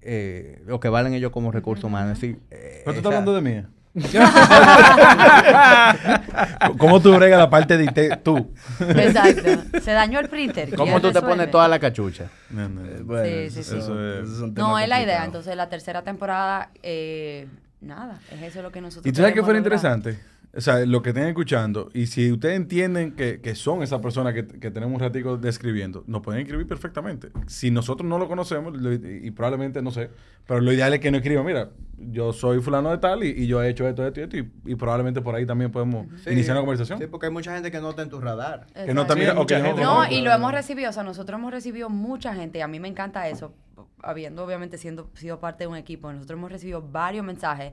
[0.02, 2.12] eh, lo que valen ellos como recursos humanos.
[2.12, 3.62] Es decir, eh, Pero tú estás hablando de mí.
[6.78, 8.22] ¿Cómo tú bregas la parte de IT?
[8.22, 8.52] Tú.
[8.80, 9.80] Exacto.
[9.80, 10.70] Se dañó el printer.
[10.74, 12.26] ¿Cómo ¿Quién tú te pones toda la cachucha?
[12.50, 13.04] No, no, Eh, no.
[13.04, 13.78] bueno, Sí, sí, eso- sí.
[13.78, 15.24] Eso es- No, es la idea.
[15.24, 17.46] Entonces, la tercera temporada, eh,
[17.80, 19.78] nada, es eso lo que nosotros ¿Y tú sabes qué queremos fue lograr.
[19.78, 20.18] interesante?
[20.52, 24.34] O sea, lo que estén escuchando, y si ustedes entienden que, que son esas personas
[24.34, 27.28] que, que tenemos un ratico describiendo, nos pueden escribir perfectamente.
[27.46, 30.10] Si nosotros no lo conocemos, lo- y probablemente no sé,
[30.48, 33.46] pero lo ideal es que nos escriban, mira, yo soy fulano de tal y, y
[33.46, 36.56] yo he hecho esto, esto y esto, y, y probablemente por ahí también podemos iniciar
[36.56, 36.98] una conversación.
[36.98, 38.66] Sí, porque hay mucha gente que no está en tu radar.
[38.74, 39.06] Que no Exacto.
[39.06, 39.30] también,
[39.76, 40.04] Sí, no.
[40.04, 42.80] No, y lo hemos recibido, o sea, nosotros hemos recibido mucha gente, y a mí
[42.80, 43.54] me encanta eso,
[44.02, 47.72] habiendo obviamente siendo, sido parte de un equipo, nosotros hemos recibido varios mensajes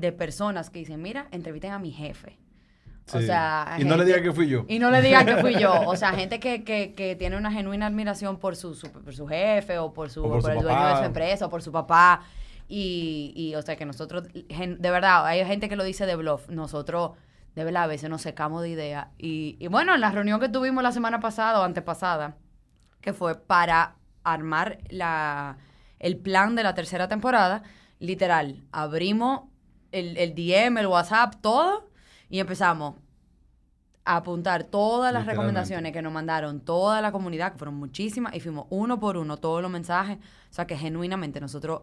[0.00, 2.38] de personas que dicen, mira, entrevisten a mi jefe.
[3.12, 4.64] O sea, Y no le digan que fui yo.
[4.68, 5.72] Y no le digan que fui yo.
[5.86, 9.26] O sea, gente que, que, que tiene una genuina admiración por su, su- por su
[9.28, 11.62] jefe o por su, O por por su el dueño de su empresa o por
[11.62, 12.22] su papá.
[12.68, 16.48] Y, y, o sea, que nosotros, de verdad, hay gente que lo dice de bluff.
[16.48, 17.12] Nosotros,
[17.54, 19.12] de verdad, a veces nos secamos de idea.
[19.18, 22.36] Y, y bueno, en la reunión que tuvimos la semana pasada o antepasada,
[23.00, 23.94] que fue para
[24.24, 25.58] armar la,
[26.00, 27.62] el plan de la tercera temporada,
[28.00, 29.42] literal, abrimos
[29.98, 31.88] el, el DM, el WhatsApp, todo,
[32.28, 32.94] y empezamos
[34.04, 38.40] a apuntar todas las recomendaciones que nos mandaron toda la comunidad, que fueron muchísimas, y
[38.40, 40.18] fuimos uno por uno todos los mensajes.
[40.18, 41.82] O sea que genuinamente nosotros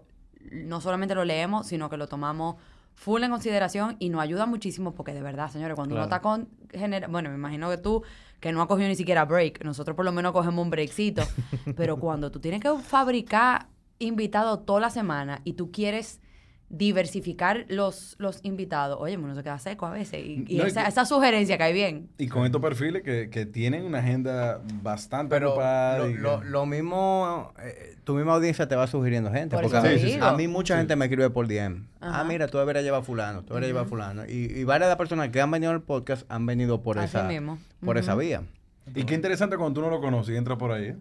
[0.51, 2.55] no solamente lo leemos, sino que lo tomamos
[2.95, 6.47] full en consideración y nos ayuda muchísimo porque de verdad, señores, cuando uno está con...
[6.71, 8.03] genera- bueno, me imagino que tú,
[8.39, 11.23] que no has cogido ni siquiera break, nosotros por lo menos cogemos un breakcito,
[11.75, 13.67] pero cuando tú tienes que fabricar
[13.99, 16.21] invitados toda la semana y tú quieres
[16.75, 20.19] diversificar los, los invitados, oye, uno se queda seco a veces.
[20.25, 22.09] Y, y No, y esa, que- esa sugerencia cae bien.
[22.17, 25.99] Y con estos perfiles que, que tienen una agenda bastante Pero ocupada.
[25.99, 29.55] lo, y- lo- lo mismo, eh, tu misma audiencia te va sugiriendo gente.
[29.55, 30.25] Por porque eso a, mí, te digo.
[30.25, 31.85] a mí mucha gente me escribe por DM.
[32.01, 32.21] Ajá.
[32.21, 34.25] Ah, mira, tú deberías llevar a fulano, tú deberías llevar a fulano.
[34.25, 37.15] Y, y varias de las personas que han venido al podcast han venido por Así
[37.17, 37.59] esa mismo.
[37.85, 38.41] por esa vía.
[38.95, 40.87] Y qué interesante cuando tú no lo conoces y entras por ahí.
[40.87, 40.95] ¿eh?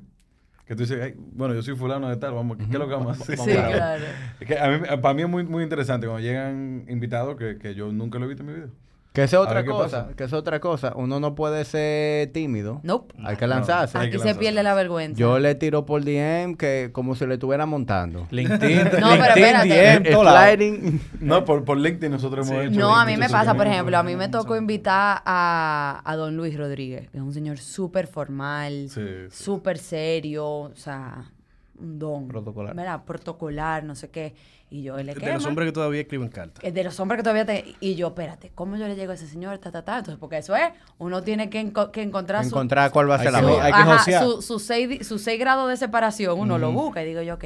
[0.66, 2.86] Que tú dices, "Ay, bueno, yo soy fulano de tal, vamos, ¿qué, qué es lo
[2.88, 3.36] que vamos a hacer?
[3.38, 4.04] Sí, claro.
[4.40, 7.74] Es que a mí, para mí es muy, muy interesante cuando llegan invitados que, que
[7.74, 8.68] yo nunca lo he visto en mi vida.
[9.12, 10.94] Que es otra cosa, que es otra cosa.
[10.96, 12.80] Uno no puede ser tímido.
[12.82, 13.14] Nope.
[13.22, 13.98] Hay que lanzarse.
[13.98, 15.18] Aquí que se pierde la vergüenza.
[15.18, 18.26] Yo le tiro por DM que como si le estuviera montando.
[18.30, 20.10] LinkedIn, No, pero LinkedIn, espérate.
[20.10, 21.00] DM, sliding.
[21.20, 22.80] No, por, por LinkedIn nosotros hemos hecho.
[22.80, 26.34] No, a mí me pasa, por ejemplo, a mí me tocó invitar a, a don
[26.36, 29.44] Luis Rodríguez, que es un señor súper formal, Sí, sí.
[29.44, 31.30] súper serio, o sea,
[31.78, 32.28] un don.
[32.28, 32.74] Protocolar.
[32.74, 33.04] ¿verdad?
[33.04, 34.34] Protocolar, no sé qué.
[34.74, 35.34] Y yo, él le De quema.
[35.34, 36.64] los hombres que todavía escriben cartas.
[36.64, 37.74] Es de los hombres que todavía te...
[37.80, 39.58] Y yo, espérate, ¿cómo yo le llego a ese señor?
[39.58, 39.98] Ta, ta, ta.
[39.98, 43.18] Entonces, porque eso es, uno tiene que, enco- que encontrar, su- Encontrar cuál va a
[43.18, 43.64] ser la su, mía.
[43.64, 44.24] hay que ajá, josear.
[44.24, 47.44] su- sus seis, sus seis grados de separación, uno lo busca y digo yo, ok,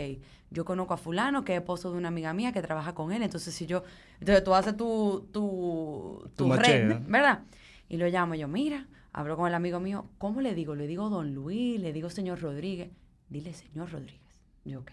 [0.51, 3.23] yo conozco a fulano que es esposo de una amiga mía que trabaja con él,
[3.25, 3.83] entonces si yo,
[4.21, 7.41] entonces tú haces tu, tu, Tu tu red, ¿verdad?
[7.89, 10.77] Y lo llamo yo, mira, hablo con el amigo mío, ¿cómo le digo?
[10.77, 12.91] Le digo don Luis, le digo señor Rodríguez,
[13.29, 14.21] dile señor Rodríguez.
[14.65, 14.93] Yo, ok,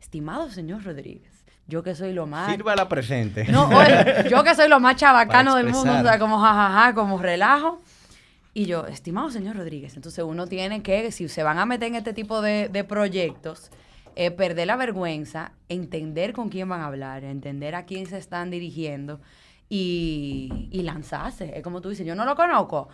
[0.00, 1.31] estimado señor Rodríguez,
[1.66, 2.50] yo que soy lo más...
[2.50, 3.44] Sirva la presente.
[3.44, 7.18] No, oye, yo que soy lo más chabacano del mundo, o sea, como jajaja, como
[7.18, 7.80] relajo.
[8.54, 11.94] Y yo, estimado señor Rodríguez, entonces uno tiene que, si se van a meter en
[11.94, 13.70] este tipo de, de proyectos,
[14.14, 18.50] eh, perder la vergüenza, entender con quién van a hablar, entender a quién se están
[18.50, 19.20] dirigiendo
[19.70, 21.56] y, y lanzarse.
[21.56, 22.88] Es como tú dices, yo no lo conozco.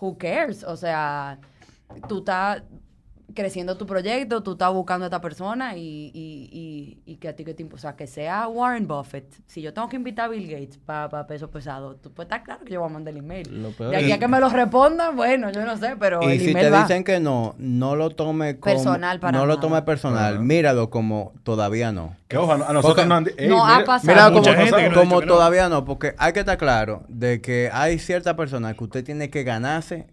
[0.00, 0.64] Who cares?
[0.64, 1.38] O sea,
[2.08, 2.62] tú estás
[3.34, 6.48] creciendo tu proyecto, tú estás buscando a esta persona y, y,
[7.04, 9.26] y, y que a ti que te O sea, que sea Warren Buffett.
[9.46, 12.64] Si yo tengo que invitar a Bill Gates para peso pesado, tú puedes estar claro
[12.64, 13.62] que yo voy a mandar el email.
[13.62, 16.22] Lo peor De aquí es- a que me lo respondan, bueno, yo no sé, pero
[16.22, 16.82] Y el si email te va.
[16.82, 18.74] dicen que no, no lo tome como...
[18.74, 20.34] Personal para No lo tome personal.
[20.34, 20.42] Ajá.
[20.42, 22.16] Míralo como todavía no.
[22.28, 24.12] Que ojo, a nosotros Porque- no han di- Ey, No ha pasado.
[24.14, 25.20] Mira, como, gente no no.
[25.22, 29.30] todavía no, porque hay que estar claro de que hay ciertas personas que usted tiene
[29.30, 30.06] que ganarse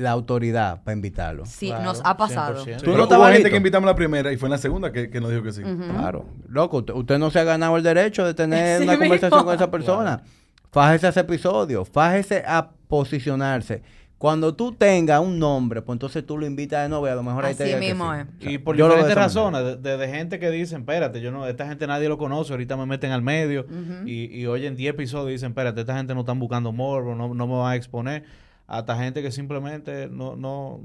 [0.00, 1.46] la autoridad para invitarlo.
[1.46, 2.64] Sí, Claro, nos ha pasado.
[2.64, 2.82] 100%.
[2.82, 5.20] Tú no estabas gente que invitamos la primera y fue en la segunda que, que
[5.20, 5.62] nos dijo que sí.
[5.62, 6.26] Claro.
[6.48, 9.44] Loco, usted, usted no se ha ganado el derecho de tener Sí una conversación mismo.
[9.46, 10.22] con esa persona.
[10.72, 13.82] Fájese a ese episodio, fájese a posicionarse.
[14.18, 17.22] Cuando tú tengas un nombre, pues entonces tú lo invitas de nuevo y a lo
[17.22, 18.20] mejor ahí te diga que mismo sí.
[18.20, 18.26] es.
[18.26, 21.30] O sea, Y por yo diferentes razones, de, de- de gente que dicen, espérate, yo
[21.32, 23.64] no, esta gente nadie lo conoce, ahorita me meten al medio
[24.04, 27.32] y, y oyen 10 episodios y dicen, espérate, esta gente no están buscando morbo, no,
[27.32, 28.24] no me van a exponer.
[28.70, 30.80] Hasta gente que simplemente no, no,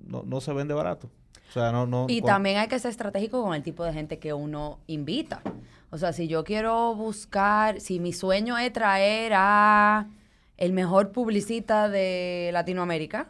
[0.00, 1.10] no, no se vende barato.
[1.50, 2.06] O sea, no, no.
[2.08, 5.42] Y también hay que ser estratégico con el tipo de gente que uno invita.
[5.90, 10.08] O sea, si yo quiero buscar, si mi sueño es traer a
[10.56, 13.28] el mejor publicista de Latinoamérica,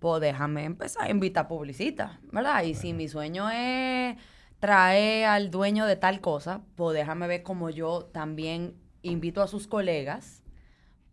[0.00, 2.64] pues déjame empezar a invitar publicistas, ¿verdad?
[2.64, 4.16] Y si mi sueño es
[4.58, 9.68] traer al dueño de tal cosa, pues déjame ver cómo yo también invito a sus
[9.68, 10.35] colegas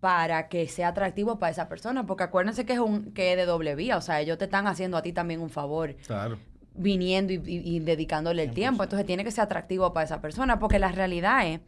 [0.04, 3.46] para que sea atractivo para esa persona, porque acuérdense que es un que es de
[3.46, 6.38] doble vía, o sea, ellos te están haciendo a ti también un favor Claro.
[6.76, 8.84] viniendo y, y- y dedicándole el tiempo.
[8.84, 11.62] Entonces tiene que ser atractivo para esa persona, porque la realidad es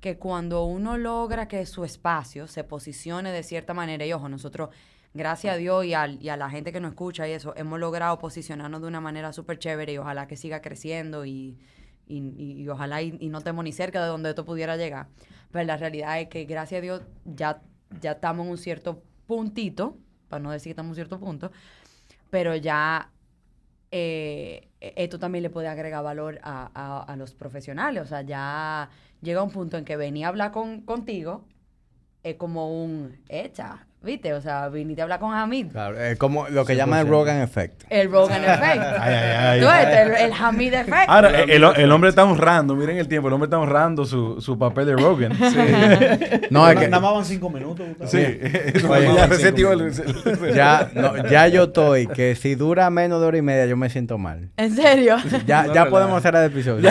[0.00, 4.70] que cuando uno logra que su espacio se posicione de cierta manera, y ojo, nosotros,
[5.12, 7.78] gracias a Dios y, al- y a la gente que nos escucha y eso, hemos
[7.78, 11.58] logrado posicionarnos de una manera súper chévere y ojalá que siga creciendo y,
[12.06, 12.16] y,
[12.62, 15.08] y- ojalá y, y no estemos ni cerca de donde esto pudiera llegar.
[15.52, 17.60] Pero la realidad es que gracias a Dios ya,
[18.00, 19.96] ya estamos en un cierto puntito,
[20.28, 21.52] para no decir que estamos en un cierto punto,
[22.30, 23.10] pero ya
[23.90, 28.02] eh, esto también le puede agregar valor a, a- a los profesionales.
[28.02, 28.88] O sea, ya
[29.22, 31.44] llega un punto en que venir a hablar con, contigo
[32.22, 34.32] es como un hecha, ¿viste?
[34.34, 35.72] O sea, viniste a hablar con Hamid.
[35.72, 37.10] Claro, es como lo que llama el 100%.
[37.10, 37.82] Rogan Effect.
[37.90, 38.82] El Rogan Effect.
[39.00, 39.60] Ay, ay, ay.
[39.60, 41.08] Tú ves, el, el Hamid Effect.
[41.08, 44.40] Ahora, el, el- el hombre está honrando, miren el tiempo, el hombre está honrando su,
[44.40, 45.32] su papel de Rogan.
[45.34, 45.58] Sí.
[46.50, 47.86] No, es que Nada más van 5 minutos.
[48.06, 49.08] Sí, Oye,
[50.54, 53.76] ya ya, no, ya yo estoy, que si dura menos de hora y media yo
[53.76, 54.50] me siento mal.
[54.56, 55.16] ¿En serio?
[55.46, 56.90] Ya, No, ya podemos hacer el episodio.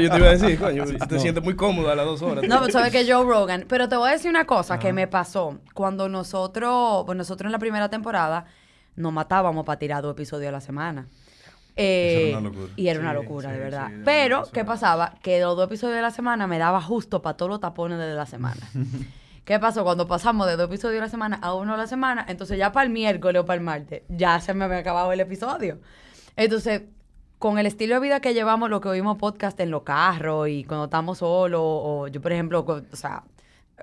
[0.00, 2.44] Yo te iba a decir, coño, te sientes muy cómodo a las dos horas.
[2.48, 3.64] No, pero sabes que Joe Rogan.
[3.68, 5.58] Pero te voy a decir una cosa que me pasó.
[5.74, 8.46] Cuando nosotros, pues nosotros en la primera temporada
[8.96, 11.08] nos matábamos para tirar dos episodios a la semana.
[11.76, 12.72] Eh, Eso era una locura.
[12.76, 13.88] Y era una locura, sí, de verdad.
[13.88, 15.14] sí, pero, ¿qué pasaba?
[15.22, 18.14] Que los dos episodios de la semana me daba justo para todos los tapones de
[18.14, 18.60] la semana.
[19.44, 19.84] ¿Qué pasó?
[19.84, 22.72] Cuando pasamos de dos episodios a la semana a uno a la semana, entonces ya
[22.72, 25.78] para el miércoles o para el martes, ya se me había acabado el episodio.
[26.36, 26.82] Entonces,
[27.38, 30.64] con el estilo de vida que llevamos, lo que oímos podcast en los carros y
[30.64, 33.22] cuando estamos solos, o yo, por ejemplo, o sea,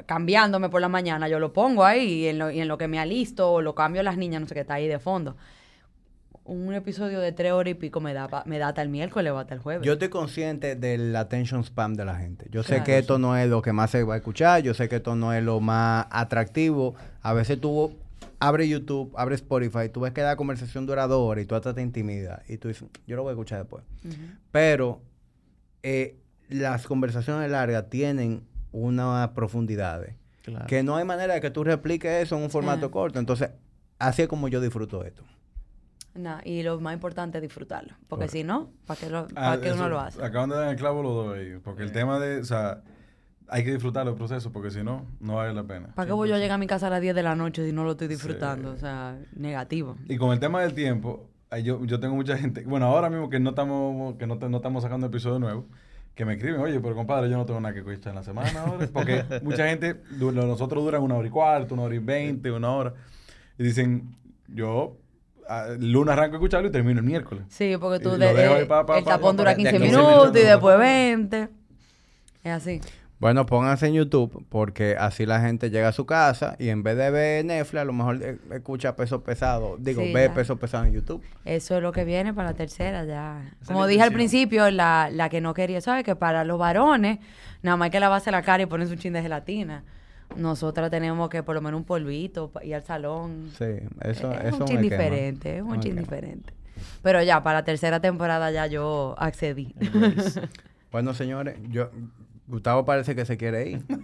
[0.06, 2.88] cambiándome por la mañana, yo lo pongo ahí y en lo, y en lo que
[2.88, 5.36] me alisto o lo cambio a las niñas, no sé qué está ahí de fondo.
[6.44, 9.32] Un episodio de tres horas y pico me da, pa- me da hasta el miércoles
[9.34, 9.84] o hasta el jueves.
[9.86, 12.46] Yo estoy consciente del attention spam de la gente.
[12.52, 14.88] Yo sé que esto no es lo que más se va a escuchar, yo sé
[14.88, 16.94] que esto no es lo más atractivo.
[17.24, 17.96] A veces tú
[18.40, 21.74] abres YouTube, abres Spotify, tú ves que la conversación dura dos horas y tú hasta
[21.74, 23.84] te intimida y tú dices, yo lo voy a escuchar después.
[24.52, 25.02] Pero
[25.82, 26.16] eh,
[26.50, 28.44] las conversaciones largas tienen
[28.76, 30.68] unas profundidades Claro.
[30.68, 32.91] que no hay manera de que tú repliques eso en un formato Ah.
[32.91, 33.18] corto.
[33.19, 33.49] Entonces,
[33.97, 35.23] así es como yo disfruto esto.
[36.14, 37.93] Nah, y lo más importante es disfrutarlo.
[38.07, 40.23] Porque si no, ¿para qué, lo- Ah, para qué uno lo hace?
[40.23, 41.57] Acaban de dar el clavo los dos ahí.
[41.64, 42.81] Porque el tema de, o sea,
[43.49, 45.88] hay que disfrutar el proceso porque si no, no vale la pena.
[45.95, 47.65] ¿Para qué voy yo a llegar a mi casa a las 10 de la noche
[47.65, 48.72] si no lo estoy disfrutando?
[48.72, 49.97] O sea, negativo.
[50.07, 51.27] Y con el tema del tiempo,
[51.64, 54.57] yo, yo tengo mucha gente, bueno, ahora mismo que no estamos, que no, te- no
[54.57, 55.65] estamos sacando episodio nuevo,
[56.16, 58.62] que me escriben, oye, pero compadre, yo no tengo nada que escuchar en la semana
[58.62, 58.88] ahora.
[58.92, 62.94] Porque mucha gente, nosotros duran una hora y cuarto, una hora y veinte, una hora.
[63.58, 64.16] Y dicen,
[64.48, 64.98] yo
[65.50, 67.44] ah, el lunes arranco a escucharlo y termino el miércoles.
[67.50, 69.72] Sí, porque tú de- ahí eh, pa- pa- el pa- tapón pa- dura de 15,
[69.74, 70.42] 15 minutos, minutos.
[70.42, 71.50] y después 20.
[72.46, 72.82] Es así.
[73.18, 76.98] Bueno, pónganse en YouTube porque así la gente llega a su casa y en vez
[76.98, 79.78] de ver Netflix, a lo mejor eh, escucha peso pesado.
[79.80, 80.34] Digo, Sí, ve ya.
[80.34, 81.24] peso pesado en YouTube.
[81.46, 83.42] Eso es lo que viene para la tercera ya.
[83.62, 86.04] Esa Como dije al principio, la, la que no quería, ¿sabes?
[86.04, 87.20] Que para los varones,
[87.64, 89.84] nada más hay que lavarse la cara y ponerse un chin de gelatina.
[90.36, 93.50] Nosotras tenemos que por lo menos un polvito, ir al salón.
[93.58, 93.66] Sí,
[94.02, 94.82] eso, es eso un chin quema.
[94.82, 96.02] diferente, es un Me chin quema.
[96.02, 96.54] diferente.
[97.02, 99.74] Pero ya, para la tercera temporada ya yo accedí.
[100.92, 101.90] Bueno, señores, yo
[102.48, 103.82] Gustavo parece que se quiere ir.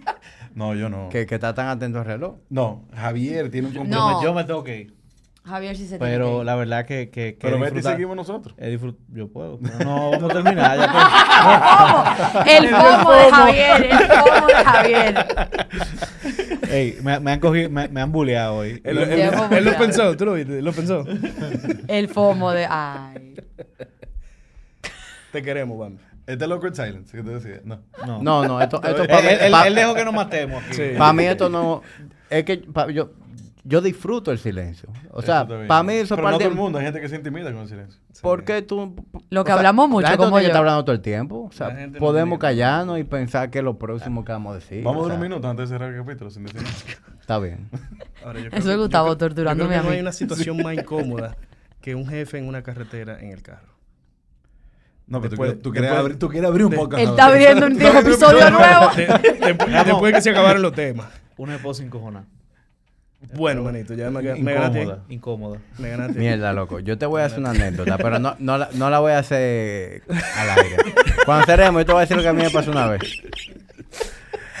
[0.54, 1.08] No, yo no.
[1.08, 2.34] que, que está tan atento al reloj.
[2.50, 3.80] No, Javier tiene un No.
[3.80, 4.22] compromiso.
[4.22, 4.94] Yo me tengo que ir.
[5.46, 6.44] Javier sí se tiene que Pero ir.
[6.46, 7.08] la verdad que...
[7.08, 8.54] que, que Pero vete y seguimos nosotros.
[8.58, 9.58] disfrut- Yo puedo.
[9.58, 10.76] pero no, vamos a terminar.
[10.78, 15.26] ya El FOMO de Javier, el FOMO de Javier.
[16.70, 18.80] Ey, me, me han cogido, me, me han bulleado hoy.
[18.84, 21.04] Él- lo pensó, tú lo viste, él lo pensó.
[21.88, 22.66] El FOMO de.
[22.68, 23.34] Ay.
[25.32, 25.98] Te queremos, Bambi.
[26.32, 27.60] Este es el awkward silence que te decía.
[27.64, 27.80] No.
[28.06, 28.22] No.
[28.22, 30.62] No, no, esto, esto Él, para mí, él- él- pa- él dejó que nos matemos
[30.64, 30.74] aquí.
[30.74, 30.82] Sí.
[30.98, 31.82] pa' mí esto no...
[32.30, 33.10] Es que pa- yo,
[33.64, 34.88] yo disfruto el silencio.
[35.10, 37.16] O sea, está para mí eso Pero no todo el mundo, hay gente que se
[37.16, 38.00] intimida con el silencio.
[38.20, 38.94] ¿Por qué tú...?
[39.30, 40.46] Lo que o sea, hablamos mucho, la gente no como yo.
[40.46, 41.48] estar hablando todo el tiempo.
[41.48, 44.32] O sea, La gente no podemos tiene- callarnos y pensar que es lo próximo que
[44.32, 44.82] vamos a decir.
[44.82, 46.74] Vamos o a dar sea, un minuto antes de cerrar el capítulo sin decir nada.
[47.20, 47.68] Está bien.
[48.24, 49.96] Ahora, yo Eso es Gustavo torturándome yo creo a que No mí.
[49.96, 51.36] hay una situación más incómoda
[51.80, 53.71] que un jefe en una carretera en el carro.
[55.12, 57.02] No, pero tú Después- quieres- tú, quieres después- abrir, tú quieres abrir un podcast.
[57.02, 58.88] Él está abriendo un viejo episodio nuevo.
[58.96, 61.08] De- de- después que se acabaron los temas.
[61.36, 62.24] Una esposa incojona.
[63.34, 64.88] Bueno, manito, ya me, me ganaste.
[65.10, 65.58] Incómoda.
[65.78, 66.18] Me ganaste.
[66.18, 66.80] Mierda, loco.
[66.80, 69.18] Yo te voy a hacer una anécdota, pero no, no, la, no la voy a
[69.18, 70.76] hacer al aire.
[71.26, 73.02] Cuando cerremos, yo te voy a decir lo que a mí me pasó una vez.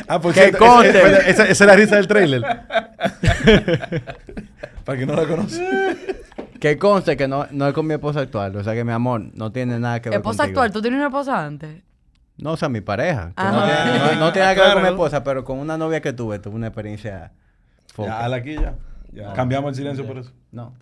[0.06, 0.90] Ah, pues Que esa, conste.
[0.90, 2.42] esa, esa- esa es la risa del trailer.
[4.84, 5.64] Para que no la conoce.
[6.62, 8.54] Que conste que no, no es con mi esposa actual.
[8.54, 10.60] O sea que mi amor no tiene nada que ver Esposa contigo.
[10.60, 11.82] actual, ¿tú tienes una esposa antes?
[12.38, 13.32] No, o sea, mi pareja.
[13.36, 14.94] que no, tiene, no- no tiene nada que ver con mi Claro.
[14.94, 17.32] esposa, pero con una novia que tuve, tuve una experiencia
[17.92, 18.08] foca.
[18.10, 18.76] Ya, ala aquí ya.
[19.12, 19.32] Ya.
[19.34, 20.30] Cambiamos el silencio por eso.
[20.52, 20.72] No.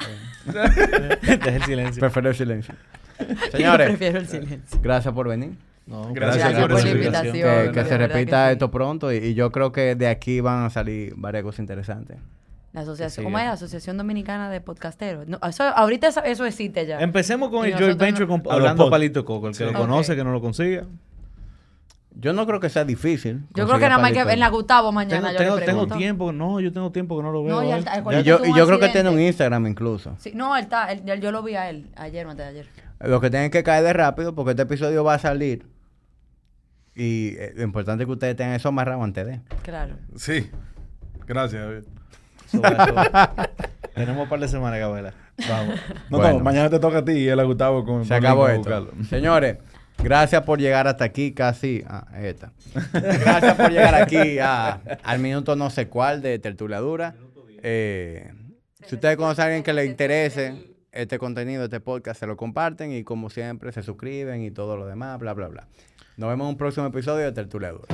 [0.47, 2.01] Deja el silencio.
[2.01, 2.74] prefiero el silencio.
[3.19, 4.81] Yo Señores, prefiero el silencio.
[4.82, 5.57] gracias por venir.
[5.86, 7.32] No, Gracias Gracias por la invitación.
[7.32, 8.52] Que, de se verdad repita sí.
[8.52, 12.19] esto pronto y, y yo creo que de aquí van a salir varias cosas interesantes.
[12.73, 13.45] La asociación, Sí, ¿Cómo es?
[13.47, 15.27] La Asociación Dominicana de Podcasteros.
[15.27, 17.01] No, eso, ahorita eso, eso existe ya.
[17.01, 19.49] Empecemos con Y el joint venture no- con, hablando palito coco.
[19.49, 19.73] El que Sí.
[19.73, 20.85] lo conoce, que no lo consiga.
[22.13, 23.45] Yo no creo que sea difícil.
[23.55, 25.79] yo creo que nada más que en la Gustavo mañana Tengo, yo tengo, le tengo
[25.79, 25.97] pregunto.
[25.97, 27.63] tiempo, no, yo tengo tiempo que no lo veo.
[27.63, 27.83] No, ¿eh?
[28.21, 30.15] Y yo, y creo que tiene un Instagram incluso.
[30.19, 32.67] Sí, no, él está, él- yo lo vi a él ayer o antes de ayer.
[33.01, 35.67] Lo que tienen que caer de rápido porque este episodio va a salir.
[36.95, 39.41] Y eh, lo importante es que ustedes tengan eso amarrado antes de.
[39.63, 39.95] Claro.
[40.17, 40.51] Sí.
[41.27, 41.85] Gracias, David.
[42.51, 42.77] Sobre.
[43.95, 45.13] Tenemos un par de semanas, Gabriela.
[45.49, 45.75] Vamos.
[46.11, 46.39] No, Bueno.
[46.39, 48.59] no, mañana te toca a ti y él a Gustavo con Se acabó esto.
[48.61, 48.93] buscarlo.
[49.09, 49.59] Señores,
[50.03, 51.83] gracias por llegar hasta aquí, casi.
[51.87, 52.53] Ah, esta.
[52.93, 57.15] Gracias por llegar aquí a- al minuto no sé cuál de Tertuliadura.
[57.63, 58.33] Eh,
[58.87, 62.93] si ustedes conocen a alguien que le interese este contenido, este podcast, se lo comparten
[62.93, 65.67] y como siempre se suscriben y todo lo demás, bla, bla, bla.
[66.17, 67.87] Nos vemos en un próximo episodio de Tertuliadura.